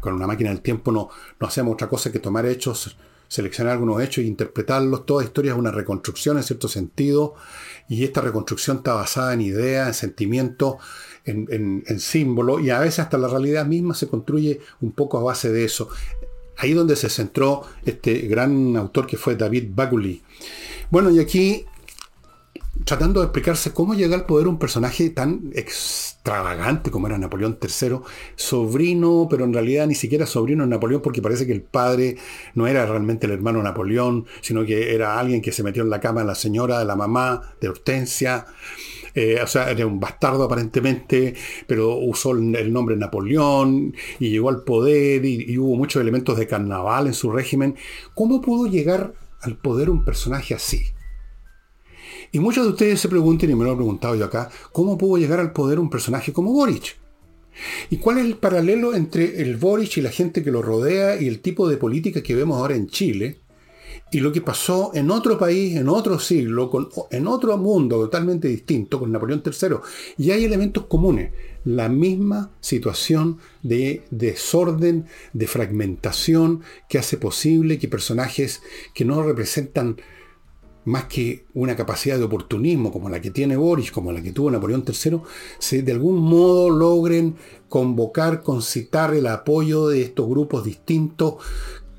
con 0.00 0.14
una 0.14 0.26
máquina 0.26 0.50
del 0.50 0.60
tiempo, 0.60 0.92
no, 0.92 1.08
no 1.40 1.46
hacemos 1.46 1.74
otra 1.74 1.88
cosa 1.88 2.12
que 2.12 2.18
tomar 2.18 2.46
hechos, 2.46 2.96
seleccionar 3.28 3.74
algunos 3.74 4.02
hechos 4.02 4.24
e 4.24 4.26
interpretarlos. 4.26 5.06
Toda 5.06 5.24
historia 5.24 5.52
es 5.52 5.58
una 5.58 5.70
reconstrucción 5.70 6.36
en 6.38 6.42
cierto 6.42 6.68
sentido, 6.68 7.34
y 7.88 8.04
esta 8.04 8.20
reconstrucción 8.20 8.78
está 8.78 8.94
basada 8.94 9.34
en 9.34 9.42
ideas, 9.42 9.88
en 9.88 9.94
sentimientos, 9.94 10.76
en, 11.24 12.00
símbolo 12.00 12.60
y 12.60 12.70
a 12.70 12.78
veces 12.80 13.00
hasta 13.00 13.18
la 13.18 13.28
realidad 13.28 13.66
misma 13.66 13.94
se 13.94 14.08
construye 14.08 14.60
un 14.80 14.92
poco 14.92 15.18
a 15.18 15.22
base 15.22 15.52
de 15.52 15.64
eso. 15.64 15.88
Ahí 16.56 16.72
donde 16.72 16.96
se 16.96 17.08
centró 17.08 17.62
este 17.84 18.20
gran 18.22 18.76
autor 18.76 19.06
que 19.06 19.16
fue 19.16 19.36
David 19.36 19.68
Baguli. 19.70 20.22
Bueno, 20.90 21.10
y 21.10 21.20
aquí 21.20 21.64
tratando 22.84 23.20
de 23.20 23.26
explicarse 23.26 23.72
cómo 23.72 23.94
llega 23.94 24.14
al 24.14 24.26
poder 24.26 24.48
un 24.48 24.58
personaje 24.58 25.10
tan 25.10 25.50
extravagante 25.54 26.90
como 26.90 27.06
era 27.06 27.18
Napoleón 27.18 27.58
III, 27.60 27.98
sobrino, 28.36 29.26
pero 29.30 29.44
en 29.44 29.52
realidad 29.52 29.86
ni 29.86 29.94
siquiera 29.94 30.26
sobrino 30.26 30.64
de 30.64 30.70
Napoleón, 30.70 31.02
porque 31.02 31.22
parece 31.22 31.46
que 31.46 31.52
el 31.52 31.62
padre 31.62 32.16
no 32.54 32.66
era 32.66 32.86
realmente 32.86 33.26
el 33.26 33.32
hermano 33.32 33.62
Napoleón, 33.62 34.26
sino 34.40 34.64
que 34.64 34.94
era 34.94 35.18
alguien 35.18 35.42
que 35.42 35.52
se 35.52 35.62
metió 35.62 35.82
en 35.82 35.90
la 35.90 36.00
cama 36.00 36.20
de 36.20 36.26
la 36.26 36.34
señora, 36.34 36.78
de 36.78 36.84
la 36.84 36.96
mamá, 36.96 37.54
de 37.60 37.68
Hortensia. 37.68 38.46
Eh, 39.14 39.40
o 39.42 39.46
sea, 39.46 39.70
era 39.70 39.86
un 39.86 39.98
bastardo 39.98 40.44
aparentemente, 40.44 41.34
pero 41.66 41.96
usó 41.96 42.32
el 42.32 42.72
nombre 42.72 42.96
Napoleón 42.96 43.94
y 44.20 44.30
llegó 44.30 44.48
al 44.48 44.62
poder 44.62 45.24
y, 45.24 45.58
hubo 45.58 45.76
muchos 45.76 46.00
elementos 46.00 46.38
de 46.38 46.46
carnaval 46.46 47.06
en 47.08 47.14
su 47.14 47.30
régimen. 47.32 47.74
¿Cómo 48.14 48.40
pudo 48.40 48.70
llegar 48.70 49.14
al 49.40 49.56
poder 49.56 49.90
un 49.90 50.04
personaje 50.04 50.54
así? 50.54 50.92
Y 52.32 52.38
muchos 52.40 52.64
de 52.64 52.70
ustedes 52.70 53.00
se 53.00 53.08
preguntan, 53.08 53.50
y 53.50 53.54
me 53.54 53.64
lo 53.64 53.72
he 53.72 53.76
preguntado 53.76 54.14
yo 54.14 54.24
acá, 54.24 54.50
¿cómo 54.72 54.98
pudo 54.98 55.18
llegar 55.18 55.40
al 55.40 55.52
poder 55.52 55.78
un 55.78 55.90
personaje 55.90 56.32
como 56.32 56.52
Boric? 56.52 56.96
¿Y 57.90 57.96
cuál 57.96 58.18
es 58.18 58.26
el 58.26 58.36
paralelo 58.36 58.94
entre 58.94 59.42
el 59.42 59.56
Boric 59.56 59.96
y 59.96 60.00
la 60.00 60.10
gente 60.10 60.44
que 60.44 60.50
lo 60.50 60.62
rodea 60.62 61.20
y 61.20 61.26
el 61.26 61.40
tipo 61.40 61.68
de 61.68 61.76
política 61.76 62.22
que 62.22 62.34
vemos 62.34 62.58
ahora 62.58 62.76
en 62.76 62.86
Chile? 62.88 63.40
y 64.10 64.20
lo 64.20 64.32
que 64.32 64.40
pasó 64.40 64.90
en 64.94 65.10
otro 65.10 65.38
país, 65.38 65.76
en 65.76 65.88
otro 65.88 66.18
siglo, 66.18 66.70
con, 66.70 66.88
en 67.10 67.26
otro 67.26 67.56
mundo 67.58 67.96
totalmente 67.96 68.48
distinto, 68.48 68.98
con 68.98 69.12
Napoleón 69.12 69.42
III. 69.44 69.76
Y 70.16 70.30
hay 70.30 70.44
elementos 70.44 70.86
comunes. 70.86 71.32
La 71.64 71.88
misma 71.88 72.52
situación 72.60 73.38
de 73.62 74.02
desorden, 74.10 75.06
de 75.32 75.46
fragmentación, 75.46 76.62
que 76.88 76.98
hace 76.98 77.18
posible 77.18 77.78
que 77.78 77.88
personajes 77.88 78.62
que 78.94 79.04
no 79.04 79.22
representan 79.22 80.00
más 80.88 81.04
que 81.04 81.44
una 81.54 81.76
capacidad 81.76 82.18
de 82.18 82.24
oportunismo 82.24 82.90
como 82.90 83.08
la 83.08 83.20
que 83.20 83.30
tiene 83.30 83.56
Boris, 83.56 83.92
como 83.92 84.10
la 84.10 84.22
que 84.22 84.32
tuvo 84.32 84.50
Napoleón 84.50 84.84
III, 84.86 85.20
se 85.58 85.82
de 85.82 85.92
algún 85.92 86.16
modo 86.16 86.70
logren 86.70 87.36
convocar, 87.68 88.42
concitar 88.42 89.14
el 89.14 89.26
apoyo 89.26 89.88
de 89.88 90.02
estos 90.02 90.28
grupos 90.28 90.64
distintos 90.64 91.34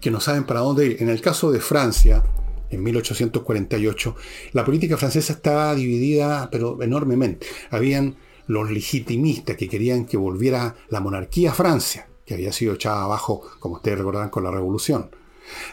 que 0.02 0.12
no 0.12 0.20
saben 0.20 0.44
para 0.44 0.62
dónde 0.62 0.88
ir. 0.88 0.98
En 1.02 1.10
el 1.10 1.22
caso 1.22 1.52
de 1.52 1.60
Francia, 1.60 2.24
en 2.70 2.84
1848, 2.84 4.16
la 4.54 4.66
política 4.66 4.98
francesa 4.98 5.34
estaba 5.34 5.74
dividida, 5.76 6.50
pero 6.52 6.82
enormemente. 6.82 7.48
Habían 7.70 8.16
los 8.48 8.72
legitimistas 8.72 9.56
que 9.56 9.70
querían 9.70 10.06
que 10.06 10.18
volviera 10.18 10.76
la 10.90 11.00
monarquía 11.00 11.52
a 11.52 11.54
Francia, 11.56 12.08
que 12.26 12.34
había 12.34 12.52
sido 12.52 12.74
echada 12.74 13.04
abajo, 13.04 13.42
como 13.60 13.76
ustedes 13.76 14.00
recordarán, 14.00 14.30
con 14.30 14.44
la 14.44 14.52
revolución. 14.52 15.12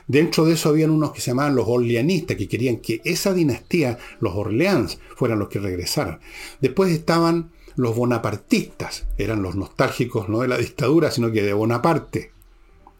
Dentro 0.07 0.45
de 0.45 0.55
eso 0.55 0.69
habían 0.69 0.91
unos 0.91 1.13
que 1.13 1.21
se 1.21 1.31
llamaban 1.31 1.55
los 1.55 1.67
orleanistas, 1.69 2.37
que 2.37 2.49
querían 2.49 2.79
que 2.79 3.01
esa 3.05 3.33
dinastía, 3.33 3.99
los 4.21 4.35
Orleans, 4.35 4.99
fueran 5.17 5.39
los 5.39 5.49
que 5.49 5.59
regresaran. 5.59 6.21
Después 6.61 6.93
estaban 6.93 7.51
los 7.77 7.95
bonapartistas, 7.95 9.07
eran 9.19 9.43
los 9.43 9.55
nostálgicos 9.55 10.29
no 10.29 10.41
de 10.41 10.49
la 10.49 10.59
dictadura, 10.59 11.11
sino 11.11 11.31
que 11.31 11.43
de 11.43 11.53
Bonaparte, 11.53 12.33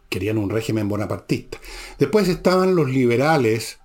querían 0.09 0.37
un 0.37 0.49
régimen 0.49 0.87
bonapartista. 0.87 1.59
Después 1.99 2.27
estaban 2.27 2.75
los 2.75 2.89
liberales, 2.89 3.79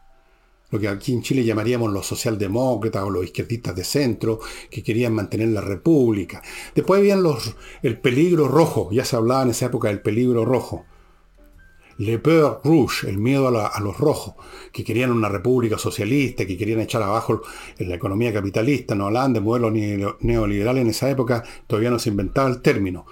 lo 0.70 0.78
que 0.78 0.88
aquí 0.88 1.12
en 1.12 1.22
Chile 1.22 1.44
llamaríamos 1.44 1.92
los 1.92 2.06
socialdemócratas 2.06 3.04
o 3.04 3.10
los 3.10 3.24
izquierdistas 3.24 3.74
de 3.74 3.84
centro, 3.84 4.40
que 4.70 4.82
querían 4.82 5.14
mantener 5.14 5.48
la 5.48 5.60
república. 5.60 6.42
Después 6.74 7.00
habían 7.00 7.22
los, 7.22 7.54
el 7.82 7.98
peligro 7.98 8.48
rojo, 8.48 8.90
ya 8.92 9.04
se 9.04 9.16
hablaba 9.16 9.42
en 9.42 9.50
esa 9.50 9.66
época 9.66 9.88
del 9.88 10.00
peligro 10.00 10.44
rojo. 10.44 10.84
Le 11.98 12.18
peur 12.18 12.60
rouge, 12.64 13.08
el 13.08 13.18
miedo 13.18 13.48
a, 13.48 13.80
los 13.80 13.98
rojos, 13.98 14.34
que 14.72 14.84
querían 14.84 15.10
una 15.10 15.28
república 15.28 15.78
socialista, 15.78 16.46
que 16.46 16.56
querían 16.56 16.80
echar 16.80 17.02
abajo 17.02 17.42
la 17.78 17.94
economía 17.94 18.32
capitalista, 18.32 18.94
no 18.94 19.06
hablaban 19.06 19.32
de 19.32 19.40
modelo 19.40 19.70
neoliberal 20.20 20.78
en 20.78 20.88
esa 20.88 21.10
época, 21.10 21.44
todavía 21.66 21.90
no 21.90 21.98
se 21.98 22.10
inventaba 22.10 22.48
el 22.48 22.62
término. 22.62 23.06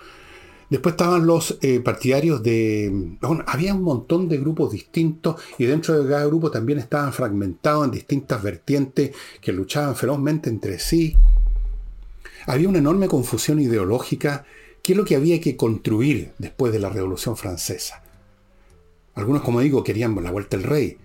Después 0.70 0.92
estaban 0.92 1.26
los 1.26 1.58
eh, 1.62 1.80
partidarios 1.80 2.44
de... 2.44 3.16
había 3.46 3.74
un 3.74 3.82
montón 3.82 4.28
de 4.28 4.38
grupos 4.38 4.70
distintos 4.70 5.34
y 5.58 5.64
dentro 5.64 6.00
de 6.00 6.08
cada 6.08 6.24
grupo 6.26 6.48
también 6.52 6.78
estaban 6.78 7.12
fragmentados 7.12 7.84
en 7.84 7.90
distintas 7.90 8.40
vertientes 8.40 9.10
que 9.40 9.52
luchaban 9.52 9.96
ferozmente 9.96 10.48
entre 10.48 10.78
sí. 10.78 11.16
Había 12.46 12.68
una 12.68 12.78
enorme 12.78 13.08
confusión 13.08 13.58
ideológica. 13.58 14.44
¿Qué 14.80 14.92
es 14.92 14.96
lo 14.96 15.04
que 15.04 15.16
había 15.16 15.40
que 15.40 15.56
construir 15.56 16.32
después 16.38 16.72
de 16.72 16.78
la 16.78 16.88
Revolución 16.88 17.36
Francesa? 17.36 18.02
Algunos, 19.14 19.42
como 19.42 19.60
digo, 19.60 19.82
querían 19.84 20.14
la 20.22 20.30
vuelta 20.30 20.56
del 20.56 20.66
rey. 20.66 20.98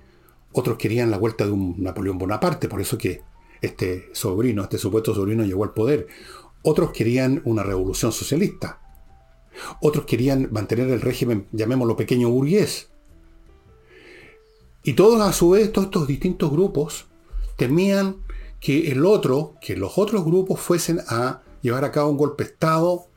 Otros 0.52 0.78
querían 0.78 1.12
la 1.12 1.18
vuelta 1.18 1.46
de 1.46 1.52
un 1.52 1.76
Napoleón 1.78 2.18
Bonaparte, 2.18 2.70
por 2.70 2.80
eso 2.82 2.98
que 2.98 3.22
este 3.62 4.10
sobrino, 4.14 4.64
este 4.64 4.78
supuesto 4.78 5.14
sobrino 5.14 5.44
llegó 5.44 5.64
al 5.64 5.74
poder. 5.74 6.08
Otros 6.62 6.92
querían 6.92 7.42
una 7.46 7.64
revolución 7.64 8.12
socialista. 8.12 8.80
Otros 9.82 10.06
querían 10.06 10.50
mantener 10.52 10.90
el 10.90 11.02
régimen, 11.02 11.48
llamémoslo 11.52 11.96
pequeño 11.96 12.30
burgués. 12.30 12.90
Y 14.84 14.94
todos 14.94 15.20
a 15.22 15.34
su 15.34 15.52
vez, 15.52 15.72
todos 15.72 15.88
estos 15.88 16.08
distintos 16.08 16.52
grupos 16.52 17.08
temían 17.56 18.18
que 18.60 18.92
el 18.92 19.06
otro, 19.06 19.56
que 19.62 19.76
los 19.76 19.98
otros 19.98 20.24
grupos 20.24 20.60
fuesen 20.60 21.02
a 21.08 21.42
llevar 21.62 21.86
a 21.86 21.92
cabo 21.92 22.12
un 22.12 22.18
golpe 22.18 22.44
de 22.44 22.52
Estado 22.52 23.08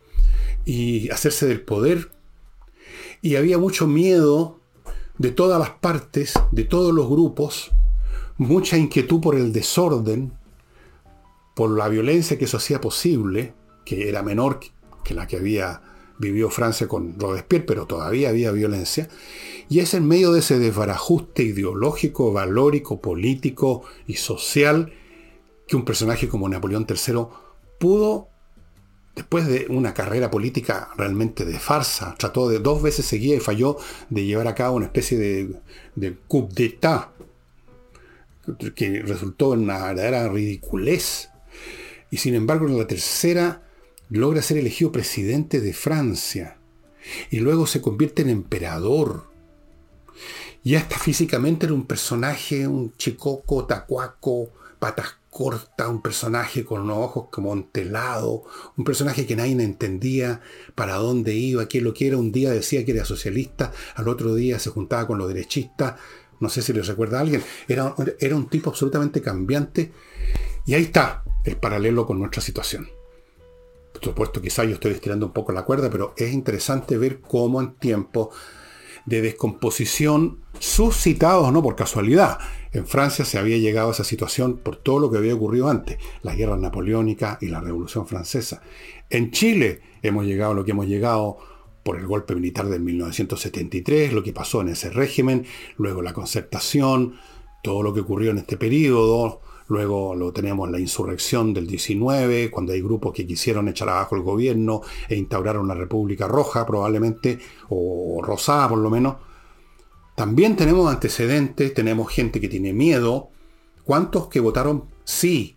y 0.65 1.11
hacerse 1.11 1.47
del 1.47 1.61
poder. 1.61 2.11
Y 3.21 3.37
había 3.37 3.59
mucho 3.59 3.87
miedo 3.87 4.61
de 5.19 5.31
todas 5.31 5.59
las 5.59 5.71
partes, 5.71 6.35
de 6.53 6.65
todos 6.65 6.95
los 6.95 7.09
grupos, 7.09 7.73
mucha 8.37 8.77
inquietud 8.77 9.21
por 9.21 9.35
el 9.35 9.53
desorden, 9.53 10.33
por 11.55 11.71
la 11.71 11.89
violencia 11.89 12.39
que 12.39 12.45
eso 12.45 12.57
hacía 12.57 12.81
posible, 12.81 13.55
que 13.85 14.09
era 14.09 14.23
menor 14.23 14.61
que 15.05 15.15
la 15.15 15.27
que 15.27 15.37
había 15.37 15.83
vivió 16.19 16.51
Francia 16.51 16.89
con 16.89 17.19
Robespierre, 17.19 17.65
pero 17.65 17.87
todavía 17.87 18.29
había 18.29 18.51
violencia, 18.51 19.09
y 19.69 19.81
es 19.81 19.95
en 19.95 20.07
medio 20.07 20.33
de 20.33 20.41
ese 20.41 20.59
desbarajuste 20.59 21.45
ideológico, 21.45 22.33
valórico, 22.33 23.01
político 23.01 23.83
y 24.07 24.15
social 24.15 24.93
que 25.67 25.77
un 25.77 25.85
personaje 25.85 26.29
como 26.29 26.49
Napoleón 26.49 26.87
III 26.89 27.27
pudo, 27.79 28.29
después 29.19 29.49
de 29.49 29.67
una 29.69 29.95
carrera 29.95 30.31
política 30.31 30.91
realmente 30.97 31.45
de 31.45 31.59
farsa, 31.59 32.15
trató 32.17 32.49
de 32.49 32.61
dos 32.61 32.81
veces 32.81 33.05
seguía 33.05 33.35
y 33.35 33.41
falló 33.41 33.77
de 34.11 34.25
llevar 34.25 34.47
a 34.47 34.55
cabo 34.55 34.77
una 34.77 34.87
especie 34.87 35.19
de, 35.19 36.17
coup 36.29 36.49
d'etat, 36.53 37.11
que 38.77 39.03
resultó 39.03 39.55
en 39.55 39.61
una 39.61 39.87
verdadera 39.87 40.29
ridiculez. 40.29 41.31
Y 42.11 42.19
sin 42.19 42.37
embargo, 42.37 42.69
en 42.69 42.79
la 42.79 42.87
tercera 42.87 43.63
logra 44.09 44.41
ser 44.41 44.59
elegido 44.59 44.93
presidente 44.93 45.61
de 45.61 45.73
Francia. 45.73 46.57
Y 47.31 47.41
luego 47.41 47.67
se 47.67 47.83
convierte 47.83 48.23
en 48.23 48.29
emperador. 48.29 49.25
Y 50.63 50.77
hasta 50.77 50.97
físicamente 50.97 51.67
era 51.67 51.75
un 51.75 51.87
personaje, 51.87 52.69
un 52.69 52.93
chicoco, 52.97 53.67
tacuaco, 53.67 54.51
patas 54.79 55.18
cortas, 55.39 55.89
un 55.89 56.03
personaje 56.03 56.65
con 56.65 56.81
unos 56.81 56.99
ojos 56.99 57.29
como 57.31 57.53
entelado, 57.53 58.43
un 58.77 58.83
personaje 58.83 59.25
que 59.25 59.37
nadie 59.37 59.53
entendía 59.53 60.41
para 60.75 60.97
dónde 60.97 61.33
iba, 61.35 61.69
qué 61.69 61.81
lo 61.81 61.95
que 61.95 62.09
era. 62.09 62.17
Un 62.17 62.33
día 62.33 62.51
decía 62.51 62.85
que 62.85 62.91
era 62.91 63.05
socialista, 63.05 63.71
al 63.95 64.09
otro 64.09 64.35
día 64.35 64.59
se 64.59 64.71
juntaba 64.71 65.07
con 65.07 65.17
los 65.17 65.29
derechistas. 65.29 65.95
No 66.41 66.49
sé 66.49 66.61
si 66.61 66.73
les 66.73 66.89
recuerda 66.89 67.19
a 67.19 67.21
alguien. 67.21 67.45
Era, 67.69 67.95
era 68.19 68.35
un 68.35 68.49
tipo 68.49 68.71
absolutamente 68.71 69.23
cambiante. 69.23 69.93
Y 70.67 70.75
ahí 70.75 70.83
está 70.83 71.23
el 71.45 71.57
paralelo 71.57 72.05
con 72.05 72.19
nuestra 72.19 72.43
situación. 72.43 72.89
Por 73.93 74.03
supuesto, 74.03 74.43
quizá 74.43 74.65
yo 74.65 74.75
estoy 74.75 74.91
estirando 74.91 75.27
un 75.27 75.33
poco 75.33 75.53
la 75.53 75.65
cuerda, 75.65 75.89
pero 75.89 76.15
es 76.17 76.33
interesante 76.33 76.99
ver 76.99 77.21
cómo 77.21 77.61
en 77.61 77.77
tiempos 77.77 78.31
de 79.09 79.23
descomposición 79.23 80.41
suscitados 80.59 81.51
no 81.53 81.63
por 81.63 81.77
casualidad. 81.77 82.39
En 82.73 82.87
Francia 82.87 83.25
se 83.25 83.39
había 83.39 83.57
llegado 83.57 83.89
a 83.89 83.93
esa 83.93 84.05
situación 84.05 84.59
por 84.59 84.77
todo 84.77 84.99
lo 84.99 85.11
que 85.11 85.19
había 85.19 85.35
ocurrido 85.35 85.69
antes, 85.69 85.99
la 86.23 86.35
guerra 86.35 86.57
napoleónica 86.57 87.39
y 87.41 87.47
la 87.47 87.61
Revolución 87.61 88.07
Francesa. 88.07 88.63
En 89.09 89.31
Chile 89.31 89.81
hemos 90.03 90.27
llegado 90.27 90.53
a 90.53 90.55
lo 90.55 90.65
que 90.65 90.73
hemos 90.73 90.87
llegado 90.87 91.39
por 91.83 91.97
el 91.97 92.07
golpe 92.07 92.35
militar 92.35 92.67
de 92.69 92.79
1973, 92.79 94.13
lo 94.13 94.23
que 94.23 94.35
pasó 94.35 94.61
en 94.61 94.69
ese 94.69 94.91
régimen, 94.91 95.47
luego 95.79 96.03
la 96.03 96.13
concertación, 96.13 97.15
todo 97.63 97.83
lo 97.83 97.95
que 97.95 98.01
ocurrió 98.01 98.31
en 98.31 98.39
este 98.39 98.59
periodo, 98.59 99.41
Luego 99.69 100.15
lo 100.15 100.33
tenemos 100.33 100.71
la 100.71 100.81
insurrección 100.81 101.53
del 101.53 101.67
19, 101.67 102.51
cuando 102.51 102.73
hay 102.73 102.81
grupos 102.81 103.13
que 103.13 103.27
quisieron 103.27 103.69
echar 103.69 103.89
abajo 103.91 104.17
el 104.17 104.23
gobierno 104.23 104.81
e 105.09 105.17
instaurar 105.17 105.59
una 105.59 105.75
república 105.75 106.27
roja 106.27 106.67
probablemente, 106.67 107.39
o 107.69 108.21
rosada 108.23 108.69
por 108.69 108.79
lo 108.79 108.91
menos. 108.91 109.17
También 110.15 110.57
tenemos 110.57 110.91
antecedentes, 110.91 111.75
tenemos 111.75 112.11
gente 112.11 112.41
que 112.41 112.49
tiene 112.49 112.73
miedo. 112.73 113.29
¿Cuántos 113.85 114.29
que 114.29 114.41
votaron 114.41 114.85
sí? 115.05 115.55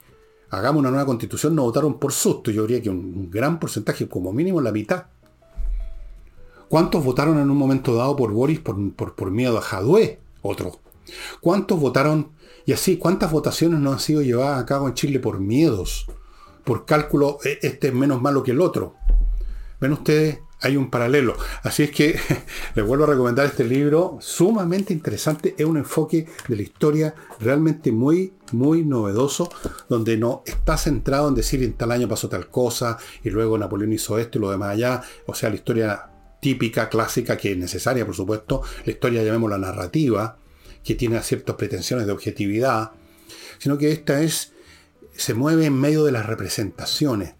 Hagamos 0.51 0.81
una 0.81 0.91
nueva 0.91 1.05
constitución, 1.05 1.55
no 1.55 1.63
votaron 1.63 1.97
por 1.97 2.11
susto. 2.11 2.51
Yo 2.51 2.63
diría 2.67 2.81
que 2.81 2.89
un 2.89 3.31
gran 3.31 3.59
porcentaje, 3.59 4.07
como 4.07 4.33
mínimo 4.33 4.59
la 4.59 4.73
mitad. 4.73 5.05
¿Cuántos 6.67 7.03
votaron 7.03 7.39
en 7.39 7.49
un 7.49 7.57
momento 7.57 7.95
dado 7.95 8.15
por 8.15 8.31
Boris 8.31 8.59
por, 8.59 8.93
por, 8.93 9.31
miedo 9.31 9.57
a 9.57 9.61
Jadwe? 9.61 10.19
Otro. 10.41 10.79
¿Cuántos 11.39 11.79
votaron 11.79 12.31
y 12.65 12.73
así, 12.73 12.97
¿cuántas 12.97 13.31
votaciones 13.31 13.79
no 13.79 13.91
han 13.91 13.99
sido 13.99 14.21
llevadas 14.21 14.61
a 14.61 14.65
cabo 14.65 14.87
en 14.87 14.93
Chile 14.93 15.19
por 15.19 15.39
miedos? 15.39 16.05
Por 16.63 16.85
cálculo, 16.85 17.39
e, 17.43 17.59
este 17.61 17.87
es 17.87 17.93
menos 17.93 18.21
malo 18.21 18.43
que 18.43 18.51
el 18.51 18.61
otro. 18.61 18.95
Ven 19.79 19.93
ustedes, 19.93 20.39
hay 20.61 20.77
un 20.77 20.89
paralelo. 20.91 21.35
Así 21.63 21.83
es 21.83 21.91
que 21.91 22.19
les 22.75 22.85
vuelvo 22.85 23.05
a 23.05 23.07
recomendar 23.07 23.47
este 23.47 23.63
libro, 23.63 24.17
sumamente 24.21 24.93
interesante. 24.93 25.55
Es 25.57 25.65
un 25.65 25.77
enfoque 25.77 26.27
de 26.47 26.55
la 26.55 26.61
historia 26.61 27.15
realmente 27.39 27.91
muy, 27.91 28.33
muy 28.51 28.85
novedoso, 28.85 29.49
donde 29.89 30.17
no 30.17 30.43
está 30.45 30.77
centrado 30.77 31.27
en 31.29 31.35
decir 31.35 31.63
en 31.63 31.73
tal 31.73 31.91
año 31.91 32.07
pasó 32.07 32.29
tal 32.29 32.47
cosa 32.49 32.97
y 33.23 33.31
luego 33.31 33.57
Napoleón 33.57 33.93
hizo 33.93 34.19
esto 34.19 34.37
y 34.37 34.41
lo 34.41 34.51
demás 34.51 34.69
allá. 34.69 35.01
O 35.25 35.33
sea, 35.33 35.49
la 35.49 35.55
historia 35.55 36.07
típica, 36.39 36.89
clásica, 36.89 37.37
que 37.37 37.51
es 37.51 37.57
necesaria, 37.57 38.05
por 38.05 38.15
supuesto. 38.15 38.61
La 38.85 38.91
historia, 38.91 39.23
llamémosla 39.23 39.57
narrativa, 39.57 40.37
que 40.83 40.95
tiene 40.95 41.21
ciertas 41.21 41.55
pretensiones 41.55 42.05
de 42.05 42.11
objetividad, 42.11 42.91
sino 43.59 43.77
que 43.77 43.91
esta 43.91 44.21
es, 44.21 44.53
se 45.15 45.33
mueve 45.33 45.65
en 45.65 45.79
medio 45.79 46.03
de 46.03 46.11
las 46.11 46.25
representaciones. 46.25 47.35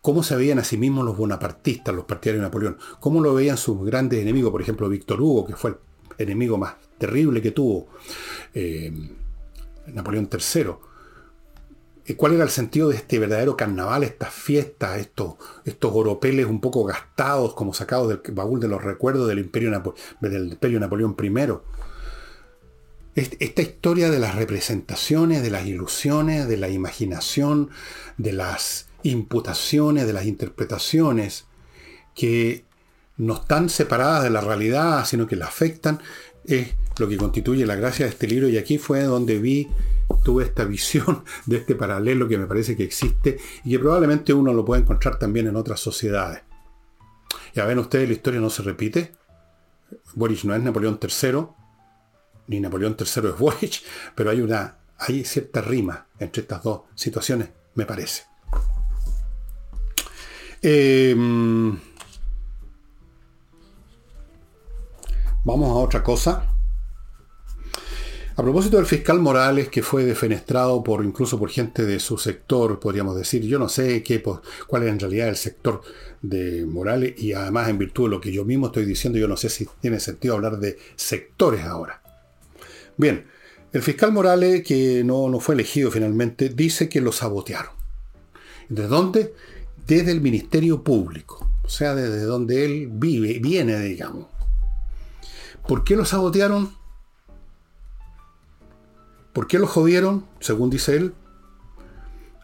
¿Cómo 0.00 0.22
se 0.22 0.36
veían 0.36 0.58
a 0.58 0.64
sí 0.64 0.78
mismos 0.78 1.04
los 1.04 1.16
bonapartistas, 1.16 1.94
los 1.94 2.04
partidarios 2.04 2.42
de 2.42 2.46
Napoleón? 2.46 2.78
¿Cómo 3.00 3.20
lo 3.20 3.34
veían 3.34 3.56
sus 3.56 3.84
grandes 3.84 4.20
enemigos? 4.20 4.50
Por 4.50 4.62
ejemplo, 4.62 4.88
Víctor 4.88 5.20
Hugo, 5.20 5.46
que 5.46 5.56
fue 5.56 5.70
el 5.70 5.76
enemigo 6.18 6.56
más 6.56 6.76
terrible 6.98 7.42
que 7.42 7.50
tuvo 7.50 7.88
eh, 8.54 8.92
Napoleón 9.88 10.30
III. 10.32 10.66
¿Cuál 12.16 12.34
era 12.34 12.44
el 12.44 12.50
sentido 12.50 12.88
de 12.88 12.96
este 12.96 13.18
verdadero 13.18 13.56
carnaval, 13.56 14.04
estas 14.04 14.32
fiestas, 14.32 14.98
estos, 14.98 15.34
estos 15.64 15.90
oropeles 15.92 16.46
un 16.46 16.60
poco 16.60 16.84
gastados, 16.84 17.52
como 17.54 17.74
sacados 17.74 18.08
del 18.08 18.20
baúl 18.32 18.60
de 18.60 18.68
los 18.68 18.82
recuerdos 18.82 19.26
del 19.26 19.40
Imperio, 19.40 19.82
del 20.20 20.52
Imperio 20.52 20.78
Napoleón 20.78 21.16
I? 21.20 21.28
Esta 23.16 23.62
historia 23.62 24.10
de 24.10 24.18
las 24.18 24.34
representaciones, 24.34 25.42
de 25.42 25.50
las 25.50 25.66
ilusiones, 25.66 26.46
de 26.48 26.58
la 26.58 26.68
imaginación, 26.68 27.70
de 28.18 28.32
las 28.32 28.88
imputaciones, 29.02 30.06
de 30.06 30.12
las 30.12 30.26
interpretaciones, 30.26 31.46
que 32.14 32.64
no 33.16 33.34
están 33.34 33.70
separadas 33.70 34.22
de 34.22 34.30
la 34.30 34.42
realidad, 34.42 35.04
sino 35.06 35.26
que 35.26 35.36
la 35.36 35.46
afectan, 35.46 36.00
es 36.44 36.74
lo 36.98 37.08
que 37.08 37.16
constituye 37.16 37.64
la 37.64 37.74
gracia 37.74 38.04
de 38.04 38.12
este 38.12 38.26
libro. 38.26 38.48
Y 38.48 38.58
aquí 38.58 38.76
fue 38.76 39.02
donde 39.02 39.38
vi, 39.38 39.68
tuve 40.22 40.44
esta 40.44 40.64
visión 40.66 41.24
de 41.46 41.56
este 41.56 41.74
paralelo 41.74 42.28
que 42.28 42.36
me 42.36 42.46
parece 42.46 42.76
que 42.76 42.84
existe 42.84 43.38
y 43.64 43.70
que 43.70 43.78
probablemente 43.78 44.34
uno 44.34 44.52
lo 44.52 44.64
puede 44.64 44.82
encontrar 44.82 45.18
también 45.18 45.46
en 45.46 45.56
otras 45.56 45.80
sociedades. 45.80 46.42
Ya 47.54 47.64
ven 47.64 47.78
ustedes, 47.78 48.08
la 48.08 48.14
historia 48.14 48.40
no 48.40 48.50
se 48.50 48.62
repite. 48.62 49.12
Boris 50.14 50.44
no 50.44 50.54
es 50.54 50.62
Napoleón 50.62 50.98
III, 51.00 51.46
ni 52.48 52.60
Napoleón 52.60 52.96
III 52.98 53.30
es 53.30 53.38
Boric, 53.38 53.82
pero 54.14 54.30
hay 54.30 54.40
una 54.40 54.76
hay 54.98 55.24
cierta 55.24 55.60
rima 55.60 56.06
entre 56.18 56.42
estas 56.42 56.62
dos 56.62 56.82
situaciones, 56.94 57.48
me 57.74 57.86
parece. 57.86 58.24
Em, 60.62 61.78
vamos 65.44 65.70
a 65.70 65.74
otra 65.74 66.02
cosa. 66.02 66.52
A 68.38 68.42
propósito 68.42 68.76
del 68.76 68.84
fiscal 68.84 69.18
Morales, 69.18 69.70
que 69.70 69.82
fue 69.82 70.04
defenestrado 70.04 70.82
por 70.84 71.02
incluso 71.02 71.38
por 71.38 71.48
gente 71.48 71.86
de 71.86 71.98
su 71.98 72.18
sector, 72.18 72.78
podríamos 72.78 73.16
decir, 73.16 73.42
yo 73.42 73.58
no 73.58 73.68
sé 73.68 74.02
qué, 74.02 74.22
cuál 74.66 74.82
es 74.82 74.90
en 74.90 75.00
realidad 75.00 75.28
el 75.28 75.36
sector 75.36 75.80
de 76.20 76.66
Morales, 76.66 77.14
y 77.16 77.32
además 77.32 77.68
en 77.70 77.78
virtud 77.78 78.04
de 78.04 78.10
lo 78.10 78.20
que 78.20 78.32
yo 78.32 78.44
mismo 78.44 78.66
estoy 78.66 78.84
diciendo, 78.84 79.18
yo 79.18 79.26
no 79.26 79.38
sé 79.38 79.48
si 79.48 79.66
tiene 79.80 80.00
sentido 80.00 80.34
hablar 80.34 80.58
de 80.58 80.78
sectores 80.96 81.64
ahora. 81.64 82.02
Bien, 82.96 83.26
el 83.72 83.82
fiscal 83.82 84.12
Morales, 84.12 84.62
que 84.62 85.02
no, 85.04 85.28
no 85.28 85.40
fue 85.40 85.54
elegido 85.54 85.90
finalmente, 85.90 86.48
dice 86.48 86.88
que 86.88 87.00
lo 87.00 87.12
sabotearon. 87.12 87.72
¿De 88.68 88.86
dónde? 88.86 89.34
Desde 89.86 90.12
el 90.12 90.20
Ministerio 90.20 90.82
Público, 90.82 91.48
o 91.62 91.68
sea, 91.68 91.94
desde 91.94 92.22
donde 92.22 92.64
él 92.64 92.88
vive, 92.90 93.38
viene, 93.38 93.78
digamos. 93.80 94.26
¿Por 95.68 95.84
qué 95.84 95.96
lo 95.96 96.04
sabotearon? 96.04 96.74
¿Por 99.32 99.46
qué 99.46 99.58
lo 99.58 99.66
jodieron? 99.66 100.24
Según 100.40 100.70
dice 100.70 100.96
él. 100.96 101.14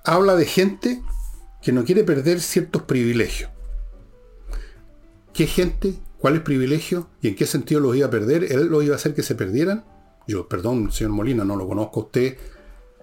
Habla 0.04 0.34
de 0.36 0.44
gente 0.44 1.02
que 1.62 1.72
no 1.72 1.84
quiere 1.84 2.04
perder 2.04 2.40
ciertos 2.40 2.82
privilegios. 2.82 3.50
¿Qué 5.32 5.46
gente? 5.46 5.94
¿Cuáles 6.18 6.42
privilegios? 6.42 7.06
¿Y 7.22 7.28
en 7.28 7.36
qué 7.36 7.46
sentido 7.46 7.80
los 7.80 7.96
iba 7.96 8.08
a 8.08 8.10
perder? 8.10 8.44
¿Él 8.52 8.66
los 8.66 8.84
iba 8.84 8.94
a 8.94 8.96
hacer 8.96 9.14
que 9.14 9.22
se 9.22 9.34
perdieran? 9.34 9.84
Yo, 10.26 10.48
perdón, 10.48 10.90
señor 10.92 11.12
Molina, 11.12 11.44
no 11.44 11.56
lo 11.56 11.66
conozco 11.66 12.00
a 12.00 12.02
usted. 12.04 12.36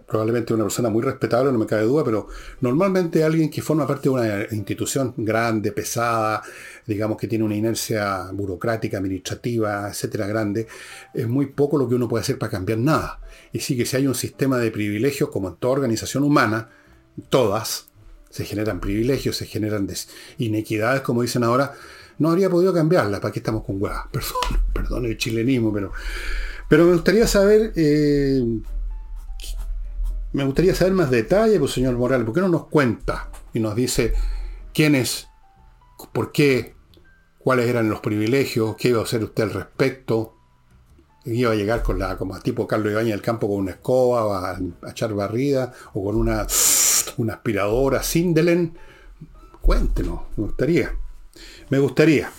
Probablemente 0.08 0.56
una 0.56 0.64
persona 0.64 0.90
muy 0.90 1.04
respetable, 1.04 1.52
no 1.52 1.60
me 1.60 1.68
cabe 1.68 1.84
duda, 1.84 2.04
pero 2.04 2.28
normalmente 2.62 3.24
alguien 3.24 3.52
que 3.52 3.62
forma 3.62 3.86
parte 3.86 4.04
de 4.04 4.10
una 4.10 4.42
institución 4.52 5.14
grande, 5.18 5.72
pesada, 5.72 6.42
digamos 6.88 7.16
que 7.16 7.28
tiene 7.28 7.46
una 7.46 7.56
inercia 7.56 8.32
burocrática, 8.34 8.98
administrativa, 8.98 9.88
etcétera, 9.88 10.26
grande, 10.26 10.68
es 11.14 11.28
muy 11.28 11.46
poco 11.48 11.78
lo 11.78 11.88
que 11.88 11.94
uno 11.94 12.08
puede 12.08 12.24
hacer 12.24 12.40
para 12.40 12.50
cambiar 12.50 12.80
nada. 12.80 13.20
Y 13.54 13.60
sí 13.60 13.78
que 13.78 13.86
si 13.86 13.98
hay 13.98 14.08
un 14.08 14.16
sistema 14.16 14.58
de 14.58 14.72
privilegios, 14.72 15.30
como 15.30 15.50
en 15.50 15.58
toda 15.58 15.74
organización 15.74 16.24
humana, 16.24 16.70
todas, 17.30 17.90
se 18.32 18.46
generan 18.46 18.80
privilegios, 18.80 19.38
se 19.38 19.46
generan 19.46 19.88
inequidades, 20.40 21.02
como 21.02 21.22
dicen 21.22 21.44
ahora, 21.44 21.74
no 22.20 22.30
habría 22.30 22.50
podido 22.50 22.74
cambiarla. 22.74 23.20
¿Para 23.20 23.32
qué 23.32 23.40
estamos 23.40 23.64
con 23.64 23.82
huevas? 23.82 24.06
Perdón, 24.12 24.62
perdón 24.74 25.06
el 25.06 25.18
chilenismo, 25.18 25.74
pero 25.74 25.92
pero 26.70 26.86
me 26.86 26.94
gustaría 26.94 27.28
saber, 27.28 27.74
eh, 27.76 28.44
me 30.32 30.46
gustaría 30.46 30.76
saber 30.76 30.94
más 30.94 31.10
detalle, 31.10 31.60
pues 31.60 31.72
señor 31.72 31.98
Morales, 31.98 32.26
¿por 32.26 32.36
qué 32.36 32.42
no 32.42 32.48
nos 32.48 32.68
cuenta 32.68 33.32
y 33.54 33.60
nos 33.60 33.76
dice 33.76 34.14
quién 34.72 34.94
es, 34.94 35.28
por 36.14 36.32
qué, 36.32 36.76
cuáles 37.40 37.68
eran 37.68 37.90
los 37.90 38.02
privilegios, 38.02 38.76
qué 38.78 38.90
iba 38.90 39.00
a 39.02 39.04
hacer 39.04 39.24
usted 39.24 39.44
al 39.44 39.54
respecto? 39.54 40.36
Iba 41.26 41.52
a 41.52 41.56
llegar 41.56 41.82
con 41.82 41.98
la, 41.98 42.18
como 42.18 42.40
tipo 42.40 42.68
Carlos 42.68 42.92
Ibañez 42.92 43.12
del 43.14 43.22
campo 43.22 43.48
con 43.48 43.58
una 43.58 43.72
escoba, 43.72 44.52
a, 44.52 44.60
echar 44.90 45.14
barrida, 45.16 45.74
o 45.94 46.04
con 46.06 46.16
una, 46.16 46.46
una 47.18 47.34
aspiradora 47.34 48.04
Sindelen. 48.04 48.78
Cuéntenos, 49.60 50.22
me 50.38 50.46
gustaría. 50.46 50.96
Me 51.70 51.80
gustaría. 51.80 52.32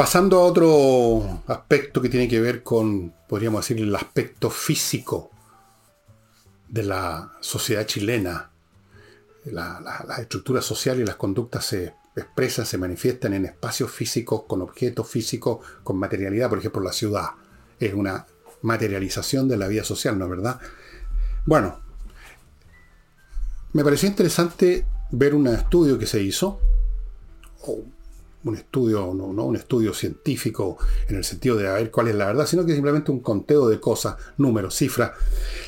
Pasando 0.00 0.38
a 0.38 0.44
otro 0.44 1.42
aspecto 1.46 2.00
que 2.00 2.08
tiene 2.08 2.26
que 2.26 2.40
ver 2.40 2.62
con, 2.62 3.12
podríamos 3.28 3.60
decir, 3.60 3.84
el 3.84 3.94
aspecto 3.94 4.48
físico 4.48 5.30
de 6.66 6.84
la 6.84 7.34
sociedad 7.40 7.84
chilena. 7.84 8.50
La, 9.44 10.16
estructura 10.18 10.62
social 10.62 11.00
y 11.00 11.04
las 11.04 11.16
conductas 11.16 11.66
se 11.66 11.92
expresan, 12.16 12.64
se 12.64 12.78
manifiestan 12.78 13.34
en 13.34 13.44
espacios 13.44 13.90
físicos, 13.90 14.44
con 14.44 14.62
objetos 14.62 15.06
físicos, 15.06 15.58
con 15.84 15.98
materialidad. 15.98 16.48
Por 16.48 16.60
ejemplo, 16.60 16.80
la 16.80 16.94
ciudad 16.94 17.32
es 17.78 17.92
una 17.92 18.24
materialización 18.62 19.48
de 19.48 19.58
la 19.58 19.68
vida 19.68 19.84
social, 19.84 20.18
¿no 20.18 20.24
es 20.24 20.30
verdad? 20.30 20.60
Bueno, 21.44 21.78
me 23.74 23.84
pareció 23.84 24.08
interesante 24.08 24.86
ver 25.10 25.34
un 25.34 25.46
estudio 25.48 25.98
que 25.98 26.06
se 26.06 26.22
hizo, 26.22 26.58
un 28.44 28.56
estudio, 28.56 29.12
no, 29.14 29.26
un 29.26 29.56
estudio 29.56 29.92
científico 29.92 30.78
en 31.08 31.16
el 31.16 31.24
sentido 31.24 31.56
de 31.56 31.64
ver 31.64 31.90
cuál 31.90 32.08
es 32.08 32.14
la 32.14 32.26
verdad, 32.26 32.46
sino 32.46 32.64
que 32.64 32.72
simplemente 32.72 33.10
un 33.10 33.20
conteo 33.20 33.68
de 33.68 33.80
cosas, 33.80 34.16
números, 34.38 34.74
cifras, 34.74 35.12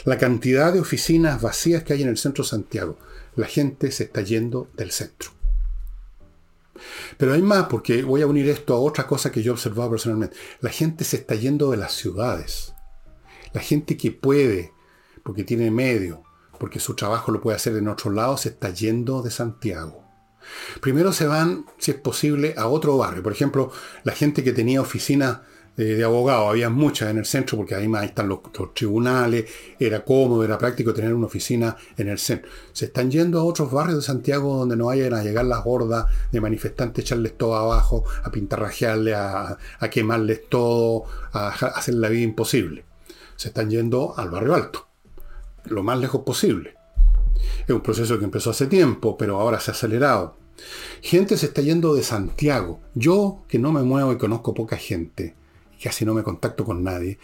la 0.04 0.16
cantidad 0.16 0.72
de 0.72 0.80
oficinas 0.80 1.40
vacías 1.42 1.82
que 1.82 1.92
hay 1.92 2.02
en 2.02 2.08
el 2.08 2.18
centro 2.18 2.44
de 2.44 2.50
Santiago. 2.50 2.98
La 3.36 3.46
gente 3.46 3.90
se 3.90 4.04
está 4.04 4.22
yendo 4.22 4.68
del 4.76 4.90
centro. 4.90 5.30
Pero 7.16 7.34
hay 7.34 7.42
más, 7.42 7.66
porque 7.66 8.02
voy 8.02 8.22
a 8.22 8.26
unir 8.26 8.48
esto 8.48 8.74
a 8.74 8.80
otra 8.80 9.06
cosa 9.06 9.30
que 9.30 9.42
yo 9.42 9.52
he 9.52 9.54
observado 9.54 9.90
personalmente. 9.90 10.36
La 10.60 10.70
gente 10.70 11.04
se 11.04 11.16
está 11.16 11.34
yendo 11.34 11.70
de 11.70 11.76
las 11.76 11.92
ciudades. 11.92 12.74
La 13.52 13.60
gente 13.60 13.96
que 13.96 14.10
puede, 14.10 14.72
porque 15.22 15.44
tiene 15.44 15.70
medio, 15.70 16.22
porque 16.58 16.80
su 16.80 16.94
trabajo 16.94 17.32
lo 17.32 17.40
puede 17.40 17.56
hacer 17.56 17.76
en 17.76 17.88
otro 17.88 18.10
lado, 18.10 18.36
se 18.36 18.50
está 18.50 18.70
yendo 18.70 19.22
de 19.22 19.30
Santiago. 19.30 20.01
Primero 20.80 21.12
se 21.12 21.26
van, 21.26 21.66
si 21.78 21.90
es 21.90 21.96
posible, 21.96 22.54
a 22.56 22.66
otro 22.66 22.96
barrio. 22.96 23.22
Por 23.22 23.32
ejemplo, 23.32 23.72
la 24.04 24.12
gente 24.12 24.42
que 24.42 24.52
tenía 24.52 24.80
oficinas 24.80 25.40
eh, 25.74 25.84
de 25.84 26.04
abogados, 26.04 26.50
había 26.50 26.68
muchas 26.68 27.10
en 27.10 27.16
el 27.16 27.24
centro, 27.24 27.56
porque 27.56 27.74
ahí 27.74 27.90
están 28.02 28.28
los, 28.28 28.40
tribunales, 28.74 29.46
era 29.78 30.04
cómodo, 30.04 30.44
era 30.44 30.58
práctico 30.58 30.92
tener 30.92 31.14
una 31.14 31.26
oficina 31.26 31.76
en 31.96 32.08
el 32.08 32.18
centro. 32.18 32.50
Se 32.72 32.86
están 32.86 33.10
yendo 33.10 33.40
a 33.40 33.44
otros 33.44 33.72
barrios 33.72 33.96
de 33.96 34.02
Santiago 34.02 34.58
donde 34.58 34.76
no 34.76 34.86
vayan 34.86 35.14
a 35.14 35.22
llegar 35.22 35.46
las 35.46 35.62
hordas 35.64 36.06
de 36.30 36.40
manifestantes, 36.42 37.04
echarles 37.04 37.38
todo 37.38 37.56
abajo, 37.56 38.04
a 38.22 38.30
pintarrajearles, 38.30 39.14
a, 39.14 39.56
a 39.78 39.90
quemarles 39.90 40.46
todo, 40.50 41.04
a 41.32 41.48
hacer 41.48 41.94
la 41.94 42.10
vida 42.10 42.22
imposible. 42.22 42.84
Se 43.36 43.48
están 43.48 43.70
yendo 43.70 44.14
al 44.18 44.28
barrio 44.28 44.54
alto, 44.54 44.88
lo 45.64 45.82
más 45.82 45.98
lejos 45.98 46.22
posible. 46.22 46.81
Es 47.66 47.70
un 47.70 47.80
proceso 47.80 48.18
que 48.18 48.24
empezó 48.24 48.50
hace 48.50 48.66
tiempo, 48.66 49.16
pero 49.16 49.40
ahora 49.40 49.60
se 49.60 49.70
ha 49.70 49.74
acelerado. 49.74 50.36
Gente 51.00 51.36
se 51.36 51.46
está 51.46 51.62
yendo 51.62 51.94
de 51.94 52.02
Santiago. 52.02 52.80
Yo, 52.94 53.42
que 53.48 53.58
no 53.58 53.72
me 53.72 53.82
muevo 53.82 54.12
y 54.12 54.18
conozco 54.18 54.54
poca 54.54 54.76
gente, 54.76 55.34
casi 55.82 56.04
no 56.04 56.14
me 56.14 56.22
contacto 56.22 56.64
con 56.64 56.82
nadie, 56.82 57.18